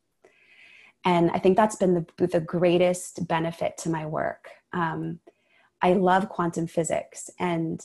And 1.05 1.31
I 1.31 1.39
think 1.39 1.57
that's 1.57 1.77
been 1.77 1.95
the, 1.95 2.27
the 2.27 2.41
greatest 2.41 3.29
benefit 3.29 3.77
to 3.79 3.91
my 3.91 4.07
work. 4.07 4.49
Um, 4.72 5.20
I 5.83 5.93
love 5.93 6.29
quantum 6.29 6.66
physics 6.66 7.31
and 7.39 7.81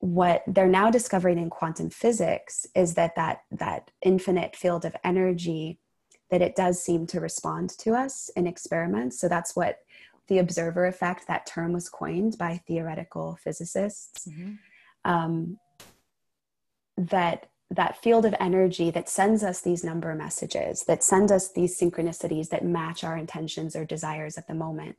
what 0.00 0.42
they're 0.46 0.68
now 0.68 0.90
discovering 0.90 1.38
in 1.38 1.50
quantum 1.50 1.90
physics 1.90 2.66
is 2.74 2.94
that 2.94 3.16
that 3.16 3.42
that 3.50 3.90
infinite 4.02 4.54
field 4.54 4.84
of 4.84 4.94
energy 5.02 5.78
that 6.30 6.42
it 6.42 6.56
does 6.56 6.82
seem 6.82 7.06
to 7.06 7.20
respond 7.20 7.70
to 7.70 7.94
us 7.94 8.28
in 8.36 8.46
experiments. 8.46 9.20
So 9.20 9.28
that's 9.28 9.54
what 9.54 9.78
the 10.28 10.38
observer 10.38 10.86
effect 10.86 11.28
that 11.28 11.46
term 11.46 11.72
was 11.72 11.88
coined 11.88 12.36
by 12.36 12.60
theoretical 12.66 13.38
physicists. 13.42 14.26
Mm-hmm. 14.26 14.52
um, 15.04 15.58
that 16.96 17.48
that 17.70 18.00
field 18.00 18.24
of 18.24 18.34
energy 18.38 18.90
that 18.90 19.08
sends 19.08 19.42
us 19.42 19.60
these 19.60 19.82
number 19.82 20.14
messages 20.14 20.84
that 20.84 21.02
send 21.02 21.32
us 21.32 21.52
these 21.52 21.78
synchronicities 21.78 22.48
that 22.48 22.64
match 22.64 23.02
our 23.02 23.16
intentions 23.16 23.74
or 23.74 23.84
desires 23.84 24.38
at 24.38 24.46
the 24.46 24.54
moment. 24.54 24.96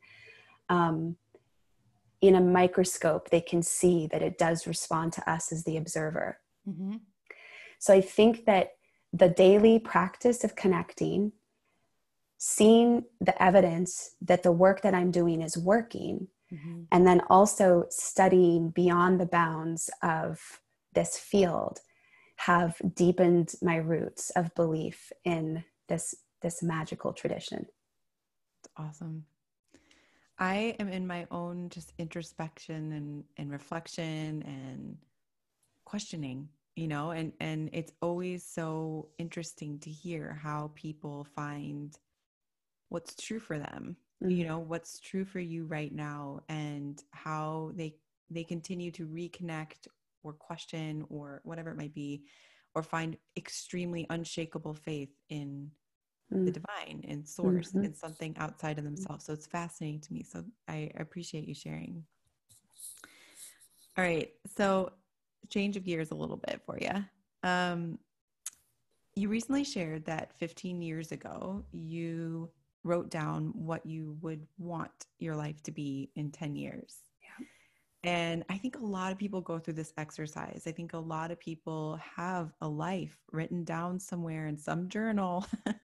Um, 0.70 1.16
in 2.22 2.36
a 2.36 2.42
microscope, 2.42 3.30
they 3.30 3.42
can 3.42 3.62
see 3.62 4.08
that 4.08 4.22
it 4.22 4.38
does 4.38 4.68
respond 4.68 5.14
to 5.14 5.30
us 5.30 5.52
as 5.52 5.64
the 5.64 5.78
observer. 5.78 6.40
Mm-hmm. 6.68 6.96
So 7.80 7.94
I 7.94 8.02
think 8.02 8.46
that 8.46 8.72
the 9.14 9.30
daily 9.30 9.80
practice 9.80 10.44
of 10.44 10.56
connecting, 10.56 11.32
seeing 12.38 13.06
the 13.22 13.42
evidence 13.42 14.16
that 14.22 14.44
the 14.44 14.52
work 14.52 14.82
that 14.82 14.94
I'm 14.94 15.12
doing 15.12 15.42
is 15.42 15.58
working, 15.58 16.28
mm-hmm. 16.52 16.84
and 16.92 17.06
then 17.06 17.22
also 17.30 17.86
studying 17.90 18.70
beyond 18.70 19.20
the 19.20 19.26
bounds 19.26 19.90
of 20.02 20.40
this 20.94 21.18
field 21.18 21.80
have 22.38 22.76
deepened 22.96 23.54
my 23.62 23.76
roots 23.76 24.30
of 24.32 24.54
belief 24.56 25.12
in 25.24 25.64
this 25.88 26.16
this 26.42 26.62
magical 26.62 27.14
tradition. 27.14 27.66
It's 28.60 28.70
awesome. 28.78 29.26
I 30.40 30.76
am 30.80 30.90
in 30.90 31.08
my 31.08 31.26
own 31.32 31.70
just 31.70 31.94
introspection 31.98 32.92
and, 32.94 33.24
and 33.38 33.52
reflection 33.52 34.44
and 34.44 34.98
questioning, 35.84 36.50
you 36.76 36.88
know, 36.88 37.12
and, 37.12 37.34
and 37.40 37.70
it's 37.74 37.94
always 38.02 38.44
so 38.44 39.10
interesting 39.18 39.80
to 39.80 39.90
hear 39.90 40.40
how 40.42 40.72
people 40.76 41.26
find 41.36 41.98
what's 42.90 43.16
true 43.16 43.40
for 43.40 43.58
them, 43.58 43.96
mm-hmm. 44.24 44.32
you 44.32 44.46
know, 44.46 44.60
what's 44.60 45.00
true 45.00 45.26
for 45.26 45.40
you 45.40 45.66
right 45.66 45.94
now 45.94 46.42
and 46.50 47.04
how 47.12 47.72
they 47.76 47.96
they 48.30 48.44
continue 48.44 48.92
to 48.92 49.08
reconnect 49.08 49.88
or 50.24 50.34
question 50.34 51.06
or 51.10 51.40
whatever 51.46 51.72
it 51.72 51.78
might 51.78 51.94
be 51.94 52.24
or 52.76 52.84
find 52.84 53.18
extremely 53.38 54.06
unshakable 54.10 54.74
faith 54.74 55.10
in 55.30 55.72
mm. 56.34 56.46
the 56.46 56.52
divine 56.52 57.04
and 57.08 57.28
source 57.28 57.70
mm-hmm. 57.70 57.86
and 57.86 57.96
something 57.96 58.36
outside 58.38 58.78
of 58.78 58.84
themselves. 58.84 59.26
So 59.26 59.34
it's 59.34 59.48
fascinating 59.48 60.02
to 60.02 60.14
me. 60.14 60.24
So 60.24 60.44
I 60.68 60.92
appreciate 60.98 61.48
you 61.48 61.54
sharing. 61.54 62.04
All 63.98 64.04
right. 64.04 64.32
So 64.56 64.92
change 65.50 65.78
of 65.78 65.84
gears 65.84 66.12
a 66.12 66.16
little 66.16 66.38
bit 66.38 66.62
for 66.66 66.78
you. 66.80 67.04
Um, 67.44 67.98
you 69.16 69.30
recently 69.30 69.64
shared 69.64 70.06
that 70.06 70.38
15 70.38 70.82
years 70.82 71.12
ago 71.12 71.64
you 71.72 72.50
wrote 72.84 73.10
down 73.10 73.52
what 73.54 73.86
you 73.86 74.18
would 74.22 74.46
want 74.58 74.92
your 75.20 75.36
life 75.36 75.62
to 75.64 75.72
be 75.72 76.12
in 76.16 76.32
10 76.32 76.56
years. 76.56 77.07
And 78.08 78.46
I 78.48 78.58
think 78.58 78.78
a 78.78 78.86
lot 78.86 79.12
of 79.12 79.18
people 79.18 79.42
go 79.42 79.60
through 79.60 79.74
this 79.74 79.92
exercise. 79.98 80.64
I 80.66 80.72
think 80.72 80.94
a 80.94 80.98
lot 80.98 81.30
of 81.30 81.42
people 81.42 82.00
have 82.16 82.54
a 82.62 82.68
life 82.68 83.18
written 83.34 83.66
down 83.66 84.00
somewhere 84.00 84.48
in 84.48 84.58
some 84.58 84.88
journal, 84.88 85.46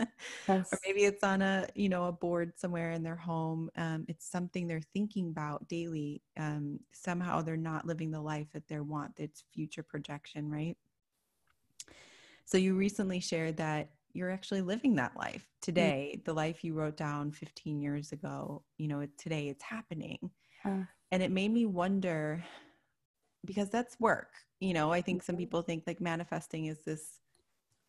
yes. 0.48 0.72
or 0.72 0.80
maybe 0.86 1.04
it's 1.04 1.22
on 1.22 1.42
a 1.42 1.68
you 1.76 1.90
know 1.90 2.06
a 2.06 2.14
board 2.14 2.54
somewhere 2.56 2.92
in 2.92 3.04
their 3.04 3.18
home. 3.18 3.70
Um, 3.76 4.06
it's 4.08 4.26
something 4.26 4.68
they're 4.68 4.80
thinking 4.94 5.28
about 5.28 5.68
daily. 5.68 6.22
Um, 6.40 6.80
somehow 6.94 7.42
they're 7.42 7.58
not 7.58 7.86
living 7.86 8.10
the 8.10 8.22
life 8.22 8.48
that 8.54 8.70
they 8.70 8.80
want. 8.80 9.20
It's 9.20 9.44
future 9.54 9.84
projection, 9.84 10.50
right? 10.50 10.78
So 12.46 12.58
you 12.58 12.76
recently 12.76 13.20
shared 13.20 13.58
that 13.58 13.90
you're 14.14 14.32
actually 14.32 14.62
living 14.62 14.96
that 14.96 15.18
life 15.18 15.44
mm. 15.44 15.62
today. 15.62 16.12
Mm-hmm. 16.14 16.24
The 16.24 16.34
life 16.34 16.64
you 16.64 16.74
wrote 16.74 16.96
down 16.96 17.34
15 17.34 17.82
years 17.82 18.14
ago. 18.14 18.64
You 18.78 18.88
know, 18.88 19.06
today 19.18 19.50
it's 19.50 19.64
happening. 19.64 20.32
Uh 20.66 20.84
and 21.14 21.22
it 21.22 21.32
made 21.32 21.54
me 21.54 21.68
wonder 21.68 22.44
because 23.46 23.70
that's 23.70 24.00
work 24.00 24.30
you 24.60 24.74
know 24.74 24.92
i 24.92 25.00
think 25.00 25.22
some 25.22 25.34
mm-hmm. 25.34 25.42
people 25.42 25.62
think 25.62 25.84
like 25.86 26.02
manifesting 26.02 26.66
is 26.66 26.80
this 26.80 27.20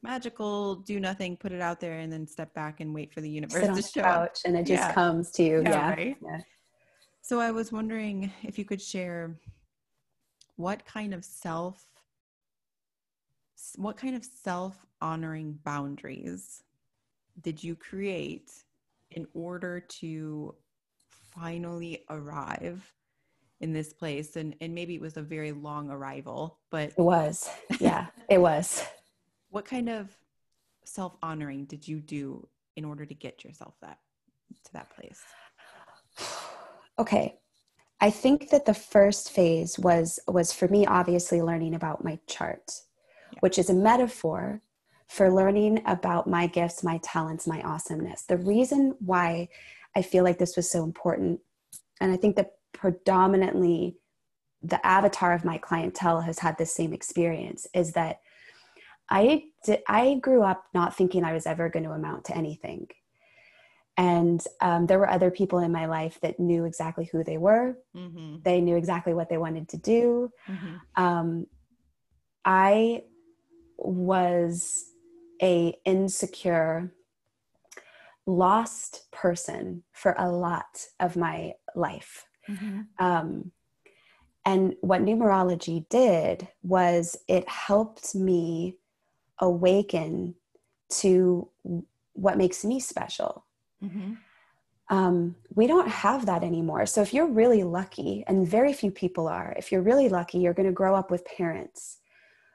magical 0.02 0.76
do 0.76 1.00
nothing 1.00 1.34
put 1.34 1.50
it 1.50 1.62
out 1.62 1.80
there 1.80 2.00
and 2.00 2.12
then 2.12 2.26
step 2.26 2.52
back 2.52 2.80
and 2.80 2.94
wait 2.94 3.12
for 3.12 3.22
the 3.22 3.30
universe 3.30 3.62
Sit 3.62 3.70
on 3.70 3.76
to 3.76 3.82
show 3.82 4.02
couch 4.02 4.40
and 4.44 4.56
it 4.56 4.66
just 4.66 4.82
yeah. 4.82 4.92
comes 4.92 5.30
to 5.32 5.42
you 5.42 5.62
yeah, 5.62 5.70
yeah. 5.70 5.88
Right? 5.90 6.16
yeah 6.22 6.40
so 7.22 7.40
i 7.40 7.50
was 7.50 7.72
wondering 7.72 8.30
if 8.42 8.58
you 8.58 8.66
could 8.66 8.82
share 8.82 9.34
what 10.56 10.84
kind 10.84 11.14
of 11.14 11.24
self 11.24 11.82
what 13.76 13.96
kind 13.96 14.14
of 14.14 14.24
self 14.24 14.84
honoring 15.00 15.58
boundaries 15.64 16.62
did 17.40 17.64
you 17.64 17.74
create 17.74 18.52
in 19.12 19.26
order 19.32 19.80
to 19.80 20.54
finally 21.34 22.04
arrive 22.10 22.92
in 23.60 23.72
this 23.72 23.92
place 23.92 24.36
and 24.36 24.54
and 24.60 24.74
maybe 24.74 24.94
it 24.94 25.00
was 25.00 25.16
a 25.16 25.22
very 25.22 25.52
long 25.52 25.90
arrival 25.90 26.58
but 26.70 26.90
it 26.90 26.98
was. 26.98 27.48
Yeah 27.80 28.06
it 28.28 28.38
was. 28.38 28.84
What 29.50 29.66
kind 29.66 29.88
of 29.88 30.10
self-honoring 30.84 31.66
did 31.66 31.86
you 31.86 32.00
do 32.00 32.48
in 32.74 32.84
order 32.84 33.06
to 33.06 33.14
get 33.14 33.44
yourself 33.44 33.74
that 33.82 33.98
to 34.64 34.72
that 34.72 34.90
place? 34.90 35.22
Okay. 36.96 37.38
I 38.00 38.10
think 38.10 38.50
that 38.50 38.66
the 38.66 38.74
first 38.74 39.32
phase 39.32 39.78
was 39.78 40.20
was 40.28 40.52
for 40.52 40.68
me 40.68 40.86
obviously 40.86 41.42
learning 41.42 41.74
about 41.74 42.04
my 42.04 42.20
chart 42.28 42.70
yeah. 43.32 43.38
which 43.40 43.58
is 43.58 43.70
a 43.70 43.74
metaphor 43.74 44.60
for 45.08 45.28
learning 45.30 45.82
about 45.86 46.28
my 46.28 46.46
gifts 46.46 46.84
my 46.84 46.98
talents 46.98 47.46
my 47.46 47.62
awesomeness. 47.62 48.22
The 48.22 48.38
reason 48.38 48.94
why 48.98 49.48
i 49.96 50.02
feel 50.02 50.24
like 50.24 50.38
this 50.38 50.56
was 50.56 50.70
so 50.70 50.82
important 50.84 51.40
and 52.00 52.12
i 52.12 52.16
think 52.16 52.36
that 52.36 52.52
predominantly 52.72 53.96
the 54.62 54.84
avatar 54.84 55.32
of 55.32 55.44
my 55.44 55.58
clientele 55.58 56.22
has 56.22 56.38
had 56.38 56.56
the 56.58 56.66
same 56.66 56.92
experience 56.92 57.66
is 57.74 57.92
that 57.92 58.20
I 59.08 59.44
did, 59.64 59.80
I 59.88 60.14
grew 60.14 60.42
up 60.42 60.64
not 60.72 60.96
thinking 60.96 61.24
I 61.24 61.32
was 61.32 61.46
ever 61.46 61.68
going 61.68 61.84
to 61.84 61.90
amount 61.90 62.24
to 62.26 62.36
anything. 62.36 62.88
And 63.96 64.42
um, 64.60 64.86
there 64.86 64.98
were 64.98 65.08
other 65.08 65.30
people 65.30 65.60
in 65.60 65.70
my 65.70 65.86
life 65.86 66.18
that 66.22 66.40
knew 66.40 66.64
exactly 66.64 67.04
who 67.04 67.22
they 67.22 67.38
were. 67.38 67.76
Mm-hmm. 67.94 68.38
They 68.42 68.60
knew 68.60 68.76
exactly 68.76 69.14
what 69.14 69.28
they 69.28 69.38
wanted 69.38 69.68
to 69.68 69.76
do. 69.76 70.32
Mm-hmm. 70.48 71.02
Um, 71.02 71.46
I 72.44 73.02
was 73.76 74.86
a 75.40 75.76
insecure, 75.84 76.92
lost 78.26 79.10
person 79.12 79.82
for 79.92 80.14
a 80.18 80.30
lot 80.30 80.86
of 81.00 81.16
my 81.16 81.52
life. 81.74 82.26
Mm-hmm. 82.48 82.80
Um, 82.98 83.52
and 84.46 84.74
what 84.80 85.02
numerology 85.02 85.88
did 85.88 86.48
was 86.62 87.16
it 87.28 87.48
helped 87.48 88.14
me 88.14 88.76
awaken 89.38 90.34
to 90.88 91.48
what 92.12 92.36
makes 92.38 92.64
me 92.64 92.78
special. 92.78 93.44
Mm-hmm. 93.82 94.14
Um, 94.90 95.34
we 95.54 95.66
don't 95.66 95.88
have 95.88 96.26
that 96.26 96.44
anymore. 96.44 96.84
So 96.86 97.00
if 97.00 97.14
you're 97.14 97.26
really 97.26 97.64
lucky, 97.64 98.22
and 98.26 98.46
very 98.46 98.74
few 98.74 98.90
people 98.90 99.26
are, 99.28 99.54
if 99.56 99.72
you're 99.72 99.82
really 99.82 100.10
lucky, 100.10 100.38
you're 100.38 100.52
going 100.52 100.68
to 100.68 100.72
grow 100.72 100.94
up 100.94 101.10
with 101.10 101.24
parents 101.24 101.98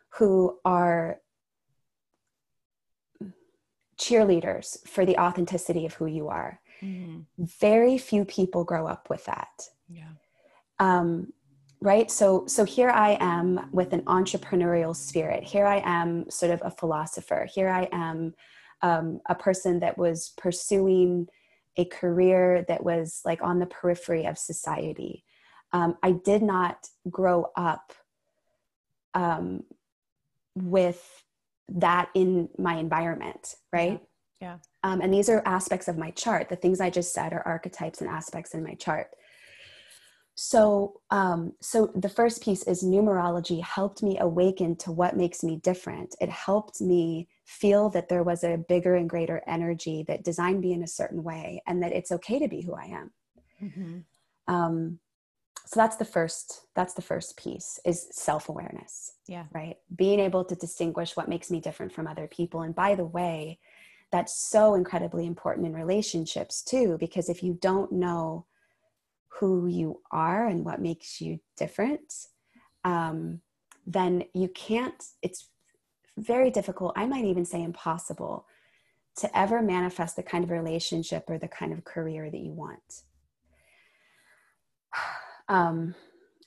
who 0.10 0.60
are 0.64 1.20
cheerleaders 4.00 4.88
for 4.88 5.06
the 5.06 5.18
authenticity 5.18 5.86
of 5.86 5.94
who 5.94 6.06
you 6.06 6.30
are. 6.30 6.60
Mm-hmm. 6.82 7.44
Very 7.60 7.98
few 7.98 8.26
people 8.26 8.64
grow 8.64 8.88
up 8.88 9.10
with 9.10 9.26
that. 9.26 9.70
Yeah. 9.90 10.14
Um, 10.80 11.34
right. 11.82 12.10
So, 12.10 12.46
so 12.48 12.64
here 12.64 12.90
I 12.90 13.18
am 13.20 13.70
with 13.72 13.92
an 13.94 14.02
entrepreneurial 14.04 14.96
spirit. 14.96 15.44
Here 15.44 15.66
I 15.66 15.82
am, 15.84 16.30
sort 16.30 16.52
of 16.52 16.62
a 16.64 16.72
philosopher. 16.72 17.48
Here 17.54 17.70
I 17.70 17.90
am, 17.92 18.34
um, 18.82 19.20
a 19.28 19.36
person 19.36 19.82
that 19.82 19.98
was 19.98 20.32
pursuing 20.38 21.28
a 21.76 21.86
career 21.86 22.66
that 22.68 22.84
was 22.84 23.22
like 23.26 23.42
on 23.42 23.60
the 23.60 23.66
periphery 23.66 24.26
of 24.26 24.38
society. 24.38 25.26
Um, 25.74 25.98
I 26.02 26.14
did 26.14 26.42
not 26.42 26.88
grow 27.10 27.48
up 27.56 27.94
um, 29.14 29.64
with 30.56 31.24
that 31.76 32.10
in 32.14 32.50
my 32.58 32.76
environment, 32.78 33.56
right? 33.72 34.02
Yeah. 34.42 34.56
yeah. 34.56 34.58
Um, 34.84 35.02
and 35.02 35.14
these 35.14 35.30
are 35.30 35.42
aspects 35.46 35.88
of 35.88 35.98
my 35.98 36.12
chart. 36.12 36.50
The 36.50 36.56
things 36.56 36.80
I 36.80 36.90
just 36.90 37.14
said 37.14 37.34
are 37.34 37.46
archetypes 37.46 38.02
and 38.02 38.10
aspects 38.10 38.54
in 38.54 38.64
my 38.64 38.74
chart. 38.76 39.08
So, 40.36 41.02
um, 41.12 41.52
so 41.60 41.92
the 41.96 42.08
first 42.08 42.42
piece 42.42 42.64
is 42.64 42.82
numerology 42.82 43.62
helped 43.62 44.02
me 44.02 44.18
awaken 44.20 44.78
to 44.78 44.92
what 44.92 45.18
makes 45.18 45.44
me 45.44 45.58
different. 45.58 46.16
It 46.22 46.30
helped 46.30 46.80
me 46.80 47.28
feel 47.46 47.90
that 47.90 48.08
there 48.08 48.24
was 48.24 48.46
a 48.46 48.64
bigger 48.70 48.96
and 48.96 49.10
greater 49.10 49.44
energy 49.48 50.06
that 50.08 50.24
designed 50.24 50.62
me 50.62 50.72
in 50.72 50.84
a 50.84 50.88
certain 50.88 51.24
way, 51.24 51.62
and 51.68 51.84
that 51.84 51.92
it's 51.92 52.14
okay 52.14 52.40
to 52.40 52.48
be 52.48 52.62
who 52.62 52.74
I 52.74 52.86
am. 52.86 53.12
Mm-hmm. 53.62 54.54
Um, 54.54 55.00
so 55.70 55.80
that's 55.80 55.98
the 55.98 56.06
first. 56.06 56.66
That's 56.74 56.96
the 56.96 57.04
first 57.04 57.38
piece 57.38 57.80
is 57.86 58.08
self 58.10 58.50
awareness. 58.50 59.14
Yeah. 59.28 59.46
Right. 59.54 59.78
Being 59.96 60.20
able 60.20 60.44
to 60.46 60.56
distinguish 60.56 61.16
what 61.16 61.30
makes 61.30 61.52
me 61.52 61.60
different 61.60 61.94
from 61.94 62.08
other 62.08 62.26
people. 62.26 62.62
And 62.62 62.74
by 62.74 62.96
the 62.96 63.06
way, 63.06 63.60
that's 64.12 64.36
so 64.36 64.74
incredibly 64.74 65.28
important 65.28 65.68
in 65.68 65.74
relationships 65.76 66.64
too, 66.64 66.98
because 67.00 67.30
if 67.30 67.44
you 67.44 67.60
don't 67.62 67.92
know 67.92 68.48
who 69.28 69.68
you 69.68 70.02
are 70.12 70.48
and 70.48 70.66
what 70.66 70.82
makes 70.82 71.22
you 71.22 71.40
different, 71.56 72.16
um, 72.84 73.40
then 73.86 74.24
you 74.34 74.48
can't, 74.48 75.04
it's 75.22 75.50
very 76.18 76.50
difficult, 76.50 76.94
I 76.96 77.06
might 77.06 77.26
even 77.26 77.46
say 77.46 77.62
impossible, 77.62 78.48
to 79.18 79.38
ever 79.38 79.62
manifest 79.62 80.16
the 80.16 80.24
kind 80.24 80.44
of 80.44 80.50
relationship 80.50 81.26
or 81.28 81.38
the 81.38 81.48
kind 81.48 81.72
of 81.74 81.84
career 81.84 82.32
that 82.32 82.40
you 82.40 82.54
want. 82.54 83.04
Um, 85.50 85.96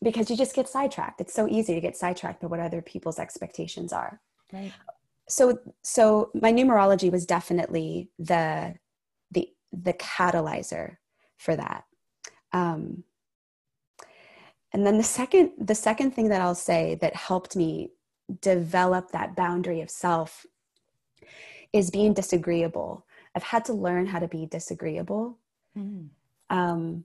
because 0.03 0.31
you 0.31 0.37
just 0.37 0.55
get 0.55 0.69
sidetracked. 0.69 1.21
It's 1.21 1.35
so 1.35 1.47
easy 1.49 1.75
to 1.75 1.81
get 1.81 1.97
sidetracked 1.97 2.41
by 2.41 2.49
what 2.49 2.61
other 2.61 2.83
people's 2.83 3.19
expectations 3.19 3.93
are. 3.93 4.21
Right. 4.53 4.73
So, 5.29 5.59
so 5.83 6.31
my 6.35 6.53
numerology 6.53 7.11
was 7.11 7.25
definitely 7.25 8.11
the 8.19 8.75
the 9.31 9.49
the 9.73 9.93
catalyzer 9.95 10.97
for 11.39 11.57
that. 11.57 11.85
Um, 12.53 13.05
and 14.73 14.87
then 14.87 14.99
the 14.99 15.05
second 15.05 15.53
the 15.59 15.75
second 15.75 16.13
thing 16.13 16.29
that 16.29 16.41
I'll 16.41 16.55
say 16.55 16.97
that 17.01 17.15
helped 17.15 17.57
me 17.57 17.91
develop 18.41 19.11
that 19.11 19.37
boundary 19.37 19.81
of 19.81 19.91
self 19.91 20.47
is 21.73 21.91
being 21.91 22.13
disagreeable. 22.13 23.07
I've 23.35 23.43
had 23.43 23.65
to 23.67 23.73
learn 23.73 24.07
how 24.07 24.19
to 24.19 24.29
be 24.29 24.47
disagreeable. 24.47 25.39
Mm. 25.77 26.09
Um, 26.51 27.05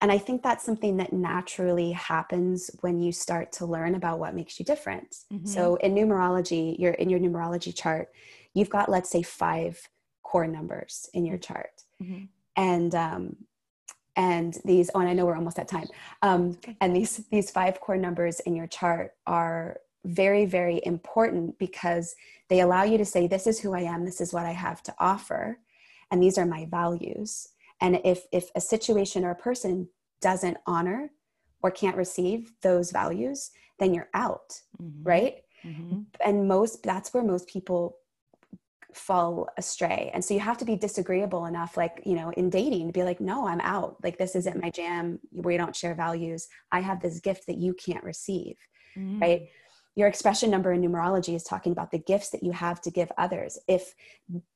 and 0.00 0.10
I 0.10 0.18
think 0.18 0.42
that's 0.42 0.64
something 0.64 0.96
that 0.96 1.12
naturally 1.12 1.92
happens 1.92 2.70
when 2.80 3.00
you 3.00 3.12
start 3.12 3.52
to 3.52 3.66
learn 3.66 3.94
about 3.94 4.18
what 4.18 4.34
makes 4.34 4.58
you 4.58 4.64
different. 4.64 5.16
Mm-hmm. 5.32 5.46
So 5.46 5.76
in 5.76 5.94
numerology, 5.94 6.78
you're 6.78 6.94
in 6.94 7.10
your 7.10 7.20
numerology 7.20 7.74
chart, 7.74 8.08
you've 8.54 8.70
got 8.70 8.88
let's 8.88 9.10
say 9.10 9.22
five 9.22 9.88
core 10.22 10.46
numbers 10.46 11.08
in 11.12 11.26
your 11.26 11.38
chart. 11.38 11.82
Mm-hmm. 12.02 12.24
And 12.56 12.94
um, 12.94 13.36
and 14.16 14.58
these 14.64 14.90
oh 14.94 15.00
and 15.00 15.08
i 15.08 15.12
know 15.12 15.24
we're 15.24 15.36
almost 15.36 15.58
at 15.58 15.68
time 15.68 15.86
um, 16.22 16.58
and 16.80 16.94
these 16.94 17.24
these 17.30 17.50
five 17.50 17.80
core 17.80 17.96
numbers 17.96 18.40
in 18.40 18.54
your 18.54 18.66
chart 18.66 19.12
are 19.26 19.78
very 20.04 20.44
very 20.44 20.80
important 20.84 21.58
because 21.58 22.14
they 22.48 22.60
allow 22.60 22.82
you 22.82 22.98
to 22.98 23.04
say 23.04 23.26
this 23.26 23.46
is 23.46 23.60
who 23.60 23.72
i 23.72 23.80
am 23.80 24.04
this 24.04 24.20
is 24.20 24.32
what 24.32 24.44
i 24.44 24.52
have 24.52 24.82
to 24.82 24.94
offer 24.98 25.58
and 26.10 26.22
these 26.22 26.38
are 26.38 26.46
my 26.46 26.66
values 26.66 27.48
and 27.80 28.00
if 28.04 28.24
if 28.32 28.50
a 28.54 28.60
situation 28.60 29.24
or 29.24 29.30
a 29.30 29.36
person 29.36 29.88
doesn't 30.20 30.56
honor 30.66 31.10
or 31.62 31.70
can't 31.70 31.96
receive 31.96 32.52
those 32.62 32.90
values 32.90 33.50
then 33.78 33.94
you're 33.94 34.08
out 34.14 34.60
mm-hmm. 34.80 35.02
right 35.02 35.34
mm-hmm. 35.64 36.00
and 36.24 36.48
most 36.48 36.82
that's 36.82 37.12
where 37.12 37.24
most 37.24 37.48
people 37.48 37.96
fall 38.92 39.48
astray 39.56 40.10
and 40.12 40.24
so 40.24 40.34
you 40.34 40.40
have 40.40 40.58
to 40.58 40.64
be 40.64 40.76
disagreeable 40.76 41.46
enough 41.46 41.76
like 41.76 42.02
you 42.04 42.14
know 42.14 42.30
in 42.30 42.50
dating 42.50 42.88
to 42.88 42.92
be 42.92 43.04
like 43.04 43.20
no 43.20 43.46
i'm 43.46 43.60
out 43.60 43.96
like 44.02 44.18
this 44.18 44.34
isn't 44.34 44.60
my 44.60 44.70
jam 44.70 45.18
we 45.32 45.56
don't 45.56 45.76
share 45.76 45.94
values 45.94 46.48
i 46.72 46.80
have 46.80 47.00
this 47.00 47.20
gift 47.20 47.46
that 47.46 47.56
you 47.56 47.72
can't 47.74 48.02
receive 48.02 48.56
mm. 48.96 49.20
right 49.20 49.48
your 50.00 50.08
expression 50.08 50.50
number 50.50 50.72
in 50.72 50.80
numerology 50.80 51.34
is 51.34 51.44
talking 51.44 51.72
about 51.72 51.90
the 51.90 51.98
gifts 51.98 52.30
that 52.30 52.42
you 52.42 52.52
have 52.52 52.80
to 52.80 52.90
give 52.90 53.12
others. 53.18 53.58
If 53.68 53.94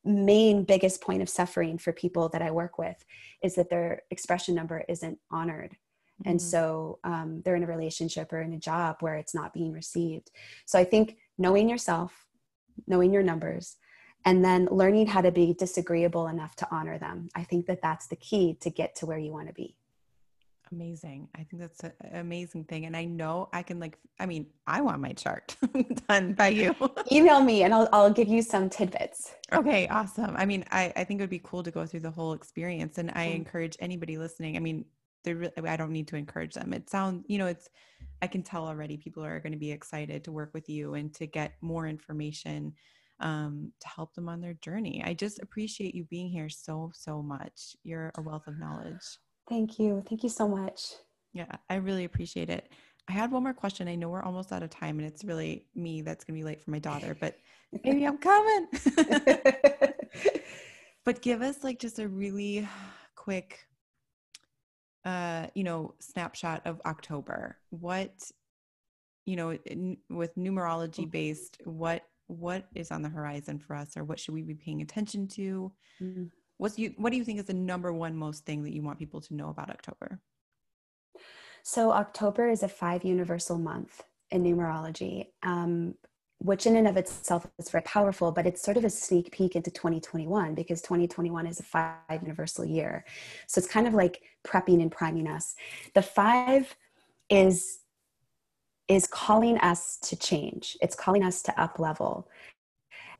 main 0.03 0.63
biggest 0.63 1.01
point 1.01 1.21
of 1.21 1.29
suffering 1.29 1.77
for 1.77 1.93
people 1.93 2.29
that 2.29 2.41
i 2.41 2.49
work 2.49 2.79
with 2.79 3.05
is 3.43 3.53
that 3.55 3.69
their 3.69 4.01
expression 4.09 4.55
number 4.55 4.83
isn't 4.89 5.19
honored. 5.29 5.77
Mm-hmm. 6.21 6.29
and 6.29 6.41
so 6.41 6.99
um, 7.03 7.41
they're 7.43 7.57
in 7.57 7.63
a 7.63 7.67
relationship 7.67 8.31
or 8.31 8.41
in 8.41 8.53
a 8.53 8.57
job 8.57 8.95
where 9.01 9.15
it's 9.15 9.35
not 9.35 9.53
being 9.53 9.73
received. 9.73 10.31
So 10.65 10.79
i 10.79 10.85
think 10.85 11.17
knowing 11.37 11.69
yourself 11.69 12.25
knowing 12.87 13.11
your 13.13 13.23
numbers 13.23 13.75
and 14.23 14.43
then 14.43 14.67
learning 14.71 15.07
how 15.07 15.21
to 15.21 15.31
be 15.31 15.53
disagreeable 15.53 16.27
enough 16.27 16.55
to 16.55 16.67
honor 16.71 16.97
them 16.97 17.29
i 17.35 17.43
think 17.43 17.65
that 17.65 17.81
that's 17.81 18.07
the 18.07 18.15
key 18.15 18.57
to 18.61 18.69
get 18.69 18.95
to 18.95 19.05
where 19.05 19.17
you 19.17 19.31
want 19.31 19.47
to 19.47 19.53
be 19.53 19.75
Amazing. 20.71 21.29
I 21.35 21.43
think 21.43 21.61
that's 21.61 21.83
an 21.83 21.93
amazing 22.13 22.63
thing. 22.65 22.85
And 22.85 22.97
I 22.97 23.05
know 23.05 23.49
I 23.53 23.61
can 23.61 23.79
like, 23.79 23.97
I 24.19 24.25
mean, 24.25 24.47
I 24.65 24.81
want 24.81 24.99
my 24.99 25.13
chart 25.13 25.55
done 26.09 26.33
by 26.33 26.47
you. 26.47 26.75
Email 27.11 27.41
me 27.41 27.63
and 27.63 27.73
I'll, 27.73 27.87
I'll 27.93 28.11
give 28.11 28.27
you 28.27 28.41
some 28.41 28.69
tidbits. 28.69 29.35
Okay. 29.53 29.87
Awesome. 29.87 30.35
I 30.35 30.45
mean, 30.45 30.65
I, 30.71 30.91
I 30.95 31.03
think 31.03 31.19
it 31.19 31.23
would 31.23 31.29
be 31.29 31.41
cool 31.43 31.63
to 31.63 31.71
go 31.71 31.85
through 31.85 31.99
the 32.01 32.11
whole 32.11 32.33
experience 32.33 32.97
and 32.97 33.11
I 33.11 33.27
mm. 33.27 33.35
encourage 33.35 33.77
anybody 33.79 34.17
listening. 34.17 34.57
I 34.57 34.59
mean, 34.59 34.85
they're 35.23 35.35
really, 35.35 35.53
I 35.67 35.77
don't 35.77 35.91
need 35.91 36.07
to 36.09 36.15
encourage 36.15 36.53
them. 36.55 36.73
It 36.73 36.89
sounds, 36.89 37.25
you 37.27 37.37
know, 37.37 37.47
it's, 37.47 37.69
I 38.21 38.27
can 38.27 38.43
tell 38.43 38.65
already 38.65 38.97
people 38.97 39.23
are 39.23 39.39
going 39.39 39.53
to 39.53 39.59
be 39.59 39.71
excited 39.71 40.23
to 40.23 40.31
work 40.31 40.51
with 40.53 40.69
you 40.69 40.95
and 40.95 41.13
to 41.15 41.27
get 41.27 41.53
more 41.61 41.87
information 41.87 42.73
um, 43.19 43.71
to 43.79 43.87
help 43.87 44.13
them 44.13 44.29
on 44.29 44.41
their 44.41 44.55
journey. 44.55 45.03
I 45.05 45.13
just 45.13 45.41
appreciate 45.41 45.95
you 45.95 46.05
being 46.05 46.29
here 46.29 46.49
so, 46.49 46.91
so 46.93 47.21
much. 47.21 47.75
You're 47.83 48.11
a 48.15 48.21
wealth 48.21 48.47
of 48.47 48.59
knowledge. 48.59 49.19
Thank 49.47 49.79
you. 49.79 50.03
Thank 50.07 50.23
you 50.23 50.29
so 50.29 50.47
much. 50.47 50.93
Yeah, 51.33 51.51
I 51.69 51.75
really 51.75 52.05
appreciate 52.05 52.49
it. 52.49 52.71
I 53.07 53.11
had 53.11 53.31
one 53.31 53.43
more 53.43 53.53
question. 53.53 53.87
I 53.87 53.95
know 53.95 54.09
we're 54.09 54.23
almost 54.23 54.51
out 54.51 54.63
of 54.63 54.69
time 54.69 54.97
and 54.97 55.07
it's 55.07 55.23
really 55.23 55.67
me 55.75 56.01
that's 56.01 56.23
going 56.23 56.39
to 56.39 56.43
be 56.43 56.45
late 56.45 56.61
for 56.61 56.71
my 56.71 56.79
daughter, 56.79 57.15
but 57.19 57.37
maybe 57.83 58.05
I'm 58.05 58.17
coming. 58.17 58.67
but 61.05 61.21
give 61.21 61.41
us 61.41 61.63
like 61.63 61.79
just 61.79 61.99
a 61.99 62.07
really 62.07 62.67
quick 63.15 63.67
uh, 65.05 65.45
you 65.53 65.63
know, 65.63 65.93
snapshot 65.99 66.63
of 66.65 66.81
October. 66.85 67.57
What 67.69 68.31
you 69.25 69.35
know, 69.35 69.51
in, 69.51 69.97
with 70.09 70.35
numerology 70.35 71.09
based, 71.09 71.57
what 71.63 72.03
what 72.27 72.65
is 72.73 72.91
on 72.91 73.03
the 73.03 73.09
horizon 73.09 73.59
for 73.59 73.75
us 73.75 73.95
or 73.95 74.03
what 74.03 74.19
should 74.19 74.33
we 74.33 74.41
be 74.41 74.55
paying 74.55 74.81
attention 74.81 75.27
to? 75.27 75.71
Mm-hmm. 76.01 76.25
What's 76.57 76.79
you 76.79 76.93
what 76.97 77.11
do 77.11 77.17
you 77.17 77.23
think 77.23 77.39
is 77.39 77.45
the 77.45 77.53
number 77.53 77.91
one 77.91 78.15
most 78.15 78.45
thing 78.45 78.63
that 78.63 78.73
you 78.73 78.81
want 78.81 78.99
people 78.99 79.21
to 79.21 79.33
know 79.33 79.49
about 79.49 79.69
October? 79.69 80.19
So 81.63 81.91
October 81.91 82.49
is 82.49 82.63
a 82.63 82.67
five 82.67 83.03
universal 83.03 83.57
month 83.57 84.03
in 84.31 84.43
numerology, 84.43 85.27
um, 85.43 85.95
which 86.37 86.65
in 86.65 86.75
and 86.75 86.87
of 86.87 86.97
itself 86.97 87.47
is 87.57 87.69
very 87.69 87.81
powerful, 87.83 88.31
but 88.31 88.45
it's 88.45 88.61
sort 88.61 88.77
of 88.77 88.85
a 88.85 88.89
sneak 88.89 89.31
peek 89.31 89.55
into 89.55 89.71
2021 89.71 90.53
because 90.53 90.81
2021 90.81 91.47
is 91.47 91.59
a 91.59 91.63
five 91.63 92.21
universal 92.21 92.63
year. 92.63 93.03
So 93.47 93.59
it's 93.59 93.67
kind 93.67 93.87
of 93.87 93.93
like 93.93 94.21
prepping 94.45 94.81
and 94.81 94.91
priming 94.91 95.27
us. 95.27 95.55
The 95.93 96.01
five 96.01 96.75
is 97.29 97.79
is 98.87 99.07
calling 99.07 99.57
us 99.57 99.97
to 100.03 100.15
change. 100.15 100.77
It's 100.79 100.95
calling 100.95 101.23
us 101.23 101.41
to 101.43 101.59
up 101.59 101.79
level. 101.79 102.29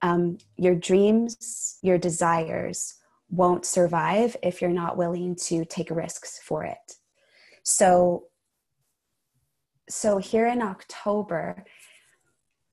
Um, 0.03 0.37
your 0.57 0.75
dreams, 0.75 1.79
your 1.81 1.97
desires, 1.97 2.95
won't 3.29 3.65
survive 3.65 4.35
if 4.43 4.61
you're 4.61 4.71
not 4.71 4.97
willing 4.97 5.35
to 5.35 5.65
take 5.65 5.89
risks 5.89 6.39
for 6.43 6.63
it. 6.63 6.95
So, 7.63 8.25
so 9.89 10.17
here 10.17 10.47
in 10.47 10.61
October, 10.61 11.65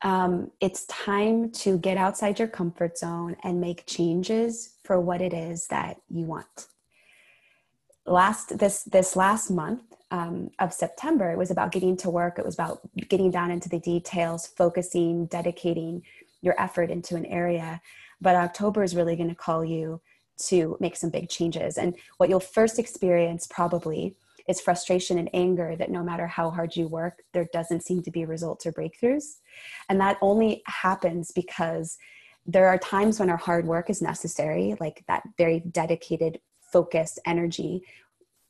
um, 0.02 0.50
it's 0.60 0.84
time 0.86 1.50
to 1.52 1.78
get 1.78 1.96
outside 1.96 2.38
your 2.38 2.48
comfort 2.48 2.98
zone 2.98 3.36
and 3.44 3.60
make 3.60 3.86
changes 3.86 4.74
for 4.84 5.00
what 5.00 5.20
it 5.20 5.32
is 5.32 5.68
that 5.68 5.98
you 6.08 6.26
want. 6.26 6.66
Last 8.04 8.58
this 8.58 8.82
this 8.82 9.14
last 9.14 9.48
month 9.48 9.82
um, 10.10 10.50
of 10.58 10.74
September, 10.74 11.30
it 11.30 11.38
was 11.38 11.52
about 11.52 11.70
getting 11.70 11.96
to 11.98 12.10
work. 12.10 12.38
It 12.38 12.44
was 12.44 12.54
about 12.54 12.80
getting 13.08 13.30
down 13.30 13.52
into 13.52 13.68
the 13.68 13.78
details, 13.78 14.48
focusing, 14.48 15.26
dedicating 15.26 16.02
your 16.40 16.60
effort 16.60 16.90
into 16.90 17.14
an 17.14 17.24
area. 17.26 17.80
But 18.20 18.34
October 18.34 18.82
is 18.82 18.96
really 18.96 19.14
going 19.14 19.28
to 19.28 19.36
call 19.36 19.64
you 19.64 20.00
to 20.38 20.76
make 20.80 20.96
some 20.96 21.10
big 21.10 21.28
changes. 21.28 21.78
And 21.78 21.94
what 22.18 22.28
you'll 22.28 22.40
first 22.40 22.78
experience 22.78 23.46
probably 23.46 24.16
is 24.48 24.60
frustration 24.60 25.18
and 25.18 25.30
anger 25.32 25.76
that 25.76 25.90
no 25.90 26.02
matter 26.02 26.26
how 26.26 26.50
hard 26.50 26.74
you 26.74 26.88
work, 26.88 27.22
there 27.32 27.46
doesn't 27.52 27.84
seem 27.84 28.02
to 28.02 28.10
be 28.10 28.24
results 28.24 28.66
or 28.66 28.72
breakthroughs. 28.72 29.36
And 29.88 30.00
that 30.00 30.18
only 30.20 30.62
happens 30.66 31.30
because 31.30 31.96
there 32.44 32.66
are 32.66 32.78
times 32.78 33.20
when 33.20 33.30
our 33.30 33.36
hard 33.36 33.66
work 33.66 33.88
is 33.88 34.02
necessary, 34.02 34.76
like 34.80 35.04
that 35.06 35.22
very 35.38 35.60
dedicated, 35.60 36.40
focused 36.60 37.20
energy 37.24 37.82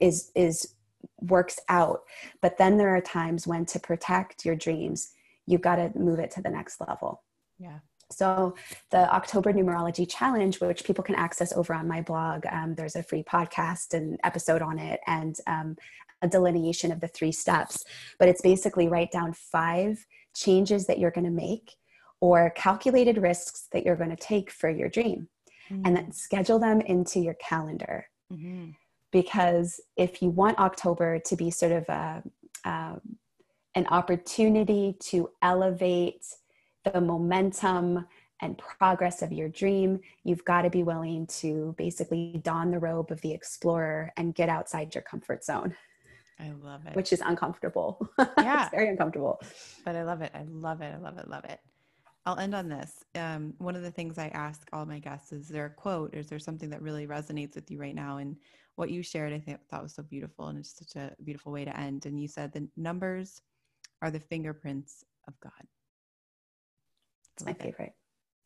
is 0.01 0.31
is 0.35 0.75
works 1.21 1.59
out. 1.69 2.03
But 2.41 2.59
then 2.59 2.79
there 2.79 2.95
are 2.95 3.01
times 3.01 3.47
when 3.47 3.67
to 3.67 3.81
protect 3.81 4.45
your 4.45 4.57
dreams, 4.57 5.11
you've 5.47 5.61
got 5.61 5.77
to 5.77 5.91
move 5.95 6.21
it 6.21 6.31
to 6.33 6.43
the 6.43 6.51
next 6.51 6.81
level. 6.81 7.23
Yeah. 7.59 7.79
So, 8.13 8.55
the 8.91 9.13
October 9.13 9.53
Numerology 9.53 10.09
Challenge, 10.09 10.61
which 10.61 10.85
people 10.85 11.05
can 11.05 11.15
access 11.15 11.53
over 11.53 11.75
on 11.75 11.89
my 11.89 12.01
blog, 12.03 12.45
um, 12.51 12.75
there's 12.75 12.97
a 12.97 13.03
free 13.03 13.23
podcast 13.23 13.95
and 13.95 14.19
episode 14.25 14.63
on 14.63 14.79
it, 14.79 15.01
and 15.07 15.37
um, 15.47 15.77
a 16.23 16.29
delineation 16.29 16.93
of 16.93 17.01
the 17.01 17.09
three 17.09 17.33
steps. 17.33 17.85
But 18.19 18.29
it's 18.29 18.43
basically 18.43 18.89
write 18.89 19.11
down 19.11 19.33
five 19.33 20.05
changes 20.35 20.87
that 20.87 20.99
you're 20.99 21.11
going 21.11 21.25
to 21.25 21.31
make 21.31 21.77
or 22.21 22.51
calculated 22.51 23.19
risks 23.19 23.67
that 23.73 23.85
you're 23.85 23.97
going 23.97 24.11
to 24.11 24.17
take 24.17 24.51
for 24.51 24.71
your 24.71 24.89
dream, 24.89 25.29
mm-hmm. 25.71 25.83
and 25.85 25.97
then 25.97 26.13
schedule 26.13 26.59
them 26.59 26.81
into 26.83 27.19
your 27.19 27.35
calendar. 27.35 28.07
Mm-hmm. 28.33 28.71
Because 29.11 29.81
if 29.97 30.23
you 30.23 30.31
want 30.31 30.59
October 30.59 31.19
to 31.19 31.37
be 31.37 31.51
sort 31.51 31.73
of 31.73 31.89
a, 31.89 32.23
um, 32.65 33.01
an 33.75 33.87
opportunity 33.89 34.97
to 35.01 35.31
elevate 35.43 36.25
the 36.85 37.01
momentum 37.01 38.07
and 38.41 38.59
progress 38.59 39.23
of 39.23 39.33
your 39.33 39.49
dream, 39.49 40.01
you've 40.25 40.45
got 40.45 40.63
to 40.63 40.71
be 40.71 40.83
willing 40.83 41.27
to 41.29 41.75
basically 41.79 42.41
don 42.43 42.71
the 42.71 42.79
robe 42.79 43.11
of 43.11 43.21
the 43.21 43.33
explorer 43.33 44.13
and 44.17 44.35
get 44.35 44.49
outside 44.49 44.95
your 44.95 45.03
comfort 45.03 45.45
zone. 45.45 45.75
I 46.41 46.51
love 46.63 46.85
it. 46.87 46.97
Which 46.97 47.13
is 47.13 47.21
uncomfortable. 47.21 48.09
Yeah. 48.39 48.63
it's 48.63 48.71
very 48.73 48.89
uncomfortable. 48.89 49.41
But 49.85 49.95
I 49.95 50.03
love 50.03 50.23
it. 50.23 50.33
I 50.35 50.43
love 50.49 50.81
it. 50.81 50.93
I 50.93 50.99
love 50.99 51.19
it. 51.19 51.29
Love 51.29 51.45
it. 51.45 51.61
I'll 52.27 52.39
end 52.39 52.55
on 52.55 52.69
this. 52.69 53.05
Um, 53.15 53.55
one 53.59 53.77
of 53.77 53.83
the 53.83 53.91
things 53.91 54.19
I 54.19 54.29
ask 54.29 54.69
all 54.73 54.87
my 54.87 54.99
guests 54.99 55.33
is 55.33 55.49
there 55.49 55.67
a 55.67 55.71
quote? 55.71 56.15
Is 56.15 56.29
there 56.29 56.39
something 56.39 56.71
that 56.71 56.83
really 56.83 57.07
resonates 57.07 57.55
with 57.55 57.71
you 57.71 57.79
right 57.79 57.95
now? 57.95 58.19
And 58.19 58.37
what 58.77 58.91
you 58.91 59.03
shared, 59.03 59.33
I 59.33 59.39
think, 59.39 59.61
thought 59.69 59.83
was 59.83 59.95
so 59.95 60.03
beautiful, 60.03 60.49
and 60.49 60.59
it's 60.59 60.79
such 60.79 60.97
a 60.97 61.15
beautiful 61.25 61.53
way 61.53 61.65
to 61.65 61.77
end. 61.79 62.07
And 62.07 62.21
you 62.21 62.29
said 62.29 62.53
the 62.53 62.69
numbers 62.77 63.43
are 64.01 64.11
the 64.11 64.21
fingerprints 64.21 65.05
of 65.29 65.39
God. 65.41 65.53
It's 67.49 67.59
my 67.59 67.65
favorite. 67.65 67.95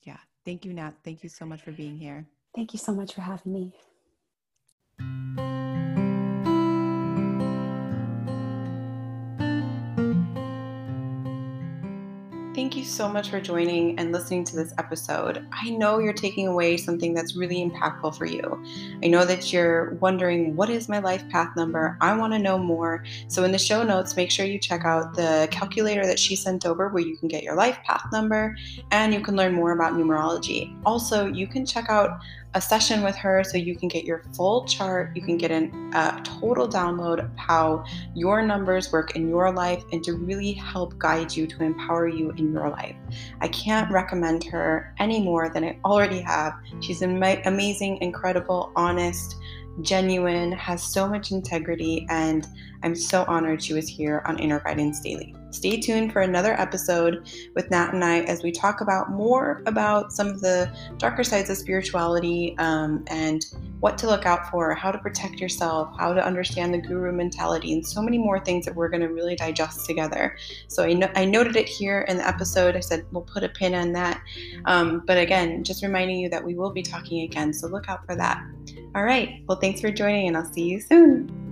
Yeah. 0.05 0.17
Thank 0.45 0.65
you, 0.65 0.73
Nat. 0.73 0.95
Thank 1.05 1.23
you 1.23 1.29
so 1.29 1.45
much 1.45 1.63
for 1.63 1.73
being 1.73 1.99
here. 1.99 2.27
Thank 2.55 2.73
you 2.73 2.79
so 2.79 2.93
much 2.93 3.15
for 3.15 3.21
having 3.21 3.53
me. 3.53 3.75
Thank 12.67 12.79
you 12.79 12.85
so 12.85 13.09
much 13.09 13.31
for 13.31 13.41
joining 13.41 13.97
and 13.97 14.11
listening 14.11 14.43
to 14.43 14.57
this 14.57 14.75
episode. 14.77 15.47
I 15.53 15.71
know 15.71 16.01
you're 16.01 16.13
taking 16.13 16.49
away 16.49 16.77
something 16.77 17.15
that's 17.15 17.37
really 17.37 17.65
impactful 17.65 18.19
for 18.19 18.27
you. 18.27 18.61
I 19.05 19.07
know 19.07 19.25
that 19.25 19.53
you're 19.53 19.95
wondering, 20.01 20.57
what 20.57 20.69
is 20.69 20.89
my 20.89 20.99
life 20.99 21.23
path 21.29 21.55
number? 21.57 21.97
I 22.01 22.17
want 22.17 22.33
to 22.33 22.41
know 22.41 22.59
more. 22.59 23.05
So, 23.29 23.45
in 23.45 23.53
the 23.53 23.59
show 23.59 23.85
notes, 23.85 24.17
make 24.17 24.33
sure 24.33 24.47
you 24.47 24.59
check 24.59 24.85
out 24.85 25.15
the 25.15 25.47
calculator 25.53 26.05
that 26.07 26.19
she 26.19 26.35
sent 26.35 26.67
over 26.67 26.89
where 26.89 27.05
you 27.05 27.17
can 27.17 27.29
get 27.29 27.45
your 27.45 27.55
life 27.55 27.79
path 27.85 28.05
number 28.11 28.57
and 28.91 29.15
you 29.15 29.21
can 29.21 29.37
learn 29.37 29.53
more 29.53 29.71
about 29.71 29.93
numerology. 29.93 30.77
Also, 30.85 31.29
you 31.29 31.47
can 31.47 31.65
check 31.65 31.89
out 31.89 32.19
a 32.57 32.61
session 32.61 33.03
with 33.03 33.15
her 33.17 33.45
so 33.45 33.59
you 33.59 33.77
can 33.77 33.87
get 33.87 34.05
your 34.05 34.23
full 34.35 34.65
chart. 34.65 35.15
You 35.15 35.21
can 35.21 35.37
get 35.37 35.51
an, 35.51 35.93
a 35.95 36.23
total 36.25 36.67
download 36.67 37.23
of 37.23 37.31
how 37.37 37.85
your 38.15 38.41
numbers 38.41 38.91
work 38.91 39.15
in 39.15 39.29
your 39.29 39.53
life 39.53 39.85
and 39.93 40.03
to 40.05 40.15
really 40.15 40.53
help 40.53 40.97
guide 40.99 41.37
you 41.37 41.47
to 41.49 41.63
empower 41.63 42.09
you 42.09 42.31
in 42.31 42.55
your 42.55 42.71
life. 42.71 42.97
I 43.43 43.49
can't 43.49 43.93
recommend 43.93 44.43
her 44.45 44.95
any 44.99 45.23
more 45.23 45.51
than 45.51 45.65
I 45.65 45.79
already 45.85 46.21
have. 46.21 46.55
She's 46.81 47.03
amazing, 47.03 47.99
incredible, 47.99 48.73
honest, 48.75 49.37
genuine, 49.83 50.53
has 50.53 50.83
so 50.83 51.07
much 51.07 51.33
integrity, 51.33 52.07
and 52.09 52.47
I'm 52.83 52.95
so 52.95 53.27
honored 53.29 53.63
she 53.63 53.75
was 53.75 53.87
here 53.87 54.23
on 54.25 54.39
Inner 54.39 54.61
Guidance 54.61 55.01
Daily. 55.01 55.35
Stay 55.57 55.81
tuned 55.81 56.13
for 56.13 56.21
another 56.21 56.53
episode 56.61 57.31
with 57.55 57.71
Nat 57.71 57.95
and 57.95 58.05
I 58.05 58.21
as 58.25 58.43
we 58.43 58.53
talk 58.53 58.83
about 58.83 59.11
more 59.11 59.63
about 59.65 60.13
some 60.13 60.27
of 60.27 60.43
the 60.43 60.71
darker 60.99 61.25
sides 61.25 61.49
of 61.49 61.57
spirituality 61.57 62.55
um, 62.59 63.03
and 63.07 63.43
what 63.81 63.97
to 63.97 64.07
look 64.07 64.27
out 64.27 64.51
for, 64.51 64.75
how 64.75 64.93
to 64.93 64.99
protect 64.99 65.41
yourself, 65.41 65.89
how 65.99 66.13
to 66.13 66.23
understand 66.23 66.75
the 66.75 66.79
guru 66.79 67.11
mentality, 67.11 67.73
and 67.73 67.87
so 67.87 68.03
many 68.03 68.19
more 68.19 68.39
things 68.39 68.67
that 68.67 68.75
we're 68.75 68.91
going 68.91 69.01
to 69.01 69.09
really 69.09 69.35
digest 69.35 69.87
together. 69.87 70.37
So 70.69 70.83
I, 70.83 70.93
no- 70.93 71.11
I 71.17 71.25
noted 71.25 71.57
it 71.57 71.67
here 71.67 72.03
in 72.03 72.19
the 72.19 72.29
episode. 72.29 72.77
I 72.77 72.81
said 72.81 73.07
we'll 73.11 73.23
put 73.23 73.43
a 73.43 73.49
pin 73.49 73.75
on 73.75 73.93
that. 73.93 74.23
Um, 74.67 75.05
but 75.07 75.17
again, 75.17 75.65
just 75.65 75.83
reminding 75.83 76.21
you 76.21 76.29
that 76.29 76.45
we 76.45 76.55
will 76.55 76.71
be 76.71 76.83
talking 76.83 77.23
again. 77.23 77.55
So 77.55 77.67
look 77.67 77.89
out 77.89 78.05
for 78.05 78.15
that. 78.15 78.45
All 78.95 79.05
right. 79.05 79.43
Well, 79.47 79.59
thanks 79.59 79.81
for 79.81 79.91
joining, 79.91 80.29
and 80.29 80.37
I'll 80.37 80.53
see 80.53 80.65
you 80.65 80.81
soon. 80.81 81.46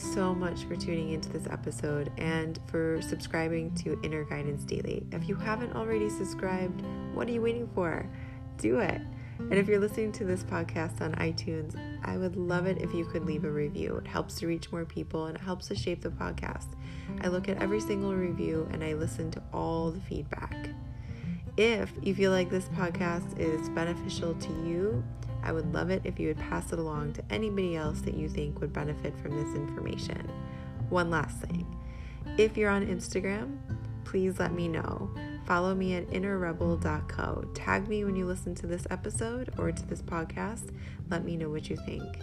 So 0.00 0.34
much 0.34 0.64
for 0.64 0.76
tuning 0.76 1.10
into 1.10 1.28
this 1.28 1.46
episode 1.46 2.10
and 2.16 2.58
for 2.66 3.00
subscribing 3.02 3.74
to 3.76 4.00
Inner 4.02 4.24
Guidance 4.24 4.64
Daily. 4.64 5.06
If 5.12 5.28
you 5.28 5.36
haven't 5.36 5.74
already 5.74 6.08
subscribed, 6.08 6.82
what 7.14 7.28
are 7.28 7.32
you 7.32 7.42
waiting 7.42 7.68
for? 7.74 8.08
Do 8.56 8.78
it. 8.78 9.00
And 9.38 9.54
if 9.54 9.68
you're 9.68 9.80
listening 9.80 10.12
to 10.12 10.24
this 10.24 10.42
podcast 10.44 11.00
on 11.00 11.14
iTunes, 11.14 11.74
I 12.04 12.16
would 12.16 12.36
love 12.36 12.66
it 12.66 12.78
if 12.78 12.92
you 12.92 13.04
could 13.04 13.24
leave 13.24 13.44
a 13.44 13.50
review. 13.50 13.96
It 13.96 14.06
helps 14.06 14.34
to 14.36 14.46
reach 14.46 14.70
more 14.70 14.84
people 14.84 15.26
and 15.26 15.36
it 15.36 15.42
helps 15.42 15.68
to 15.68 15.74
shape 15.74 16.02
the 16.02 16.10
podcast. 16.10 16.68
I 17.22 17.28
look 17.28 17.48
at 17.48 17.60
every 17.62 17.80
single 17.80 18.14
review 18.14 18.68
and 18.72 18.84
I 18.84 18.94
listen 18.94 19.30
to 19.32 19.42
all 19.52 19.90
the 19.90 20.00
feedback. 20.00 20.70
If 21.56 21.92
you 22.02 22.14
feel 22.14 22.30
like 22.30 22.50
this 22.50 22.68
podcast 22.68 23.38
is 23.38 23.68
beneficial 23.70 24.34
to 24.34 24.48
you, 24.66 25.02
I 25.42 25.52
would 25.52 25.72
love 25.72 25.90
it 25.90 26.02
if 26.04 26.18
you 26.18 26.28
would 26.28 26.38
pass 26.38 26.72
it 26.72 26.78
along 26.78 27.14
to 27.14 27.24
anybody 27.30 27.76
else 27.76 28.00
that 28.02 28.14
you 28.14 28.28
think 28.28 28.60
would 28.60 28.72
benefit 28.72 29.16
from 29.18 29.36
this 29.36 29.54
information. 29.54 30.30
One 30.88 31.10
last 31.10 31.38
thing 31.38 31.66
if 32.36 32.56
you're 32.56 32.70
on 32.70 32.86
Instagram, 32.86 33.58
please 34.04 34.38
let 34.38 34.52
me 34.52 34.68
know. 34.68 35.10
Follow 35.46 35.74
me 35.74 35.94
at 35.94 36.06
innerrebel.co. 36.10 37.48
Tag 37.54 37.88
me 37.88 38.04
when 38.04 38.14
you 38.14 38.26
listen 38.26 38.54
to 38.56 38.66
this 38.66 38.86
episode 38.90 39.50
or 39.58 39.72
to 39.72 39.86
this 39.86 40.02
podcast. 40.02 40.72
Let 41.10 41.24
me 41.24 41.36
know 41.36 41.50
what 41.50 41.68
you 41.68 41.76
think. 41.76 42.18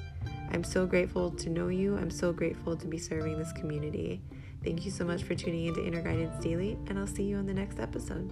I'm 0.51 0.63
so 0.63 0.85
grateful 0.85 1.31
to 1.31 1.49
know 1.49 1.67
you. 1.67 1.97
I'm 1.97 2.11
so 2.11 2.31
grateful 2.31 2.77
to 2.77 2.87
be 2.87 2.97
serving 2.97 3.37
this 3.37 3.51
community. 3.51 4.21
Thank 4.63 4.85
you 4.85 4.91
so 4.91 5.05
much 5.05 5.23
for 5.23 5.35
tuning 5.35 5.65
into 5.65 5.85
Inner 5.85 6.01
Guidance 6.01 6.43
Daily, 6.43 6.77
and 6.87 6.97
I'll 6.97 7.07
see 7.07 7.23
you 7.23 7.37
on 7.37 7.45
the 7.45 7.53
next 7.53 7.79
episode. 7.79 8.31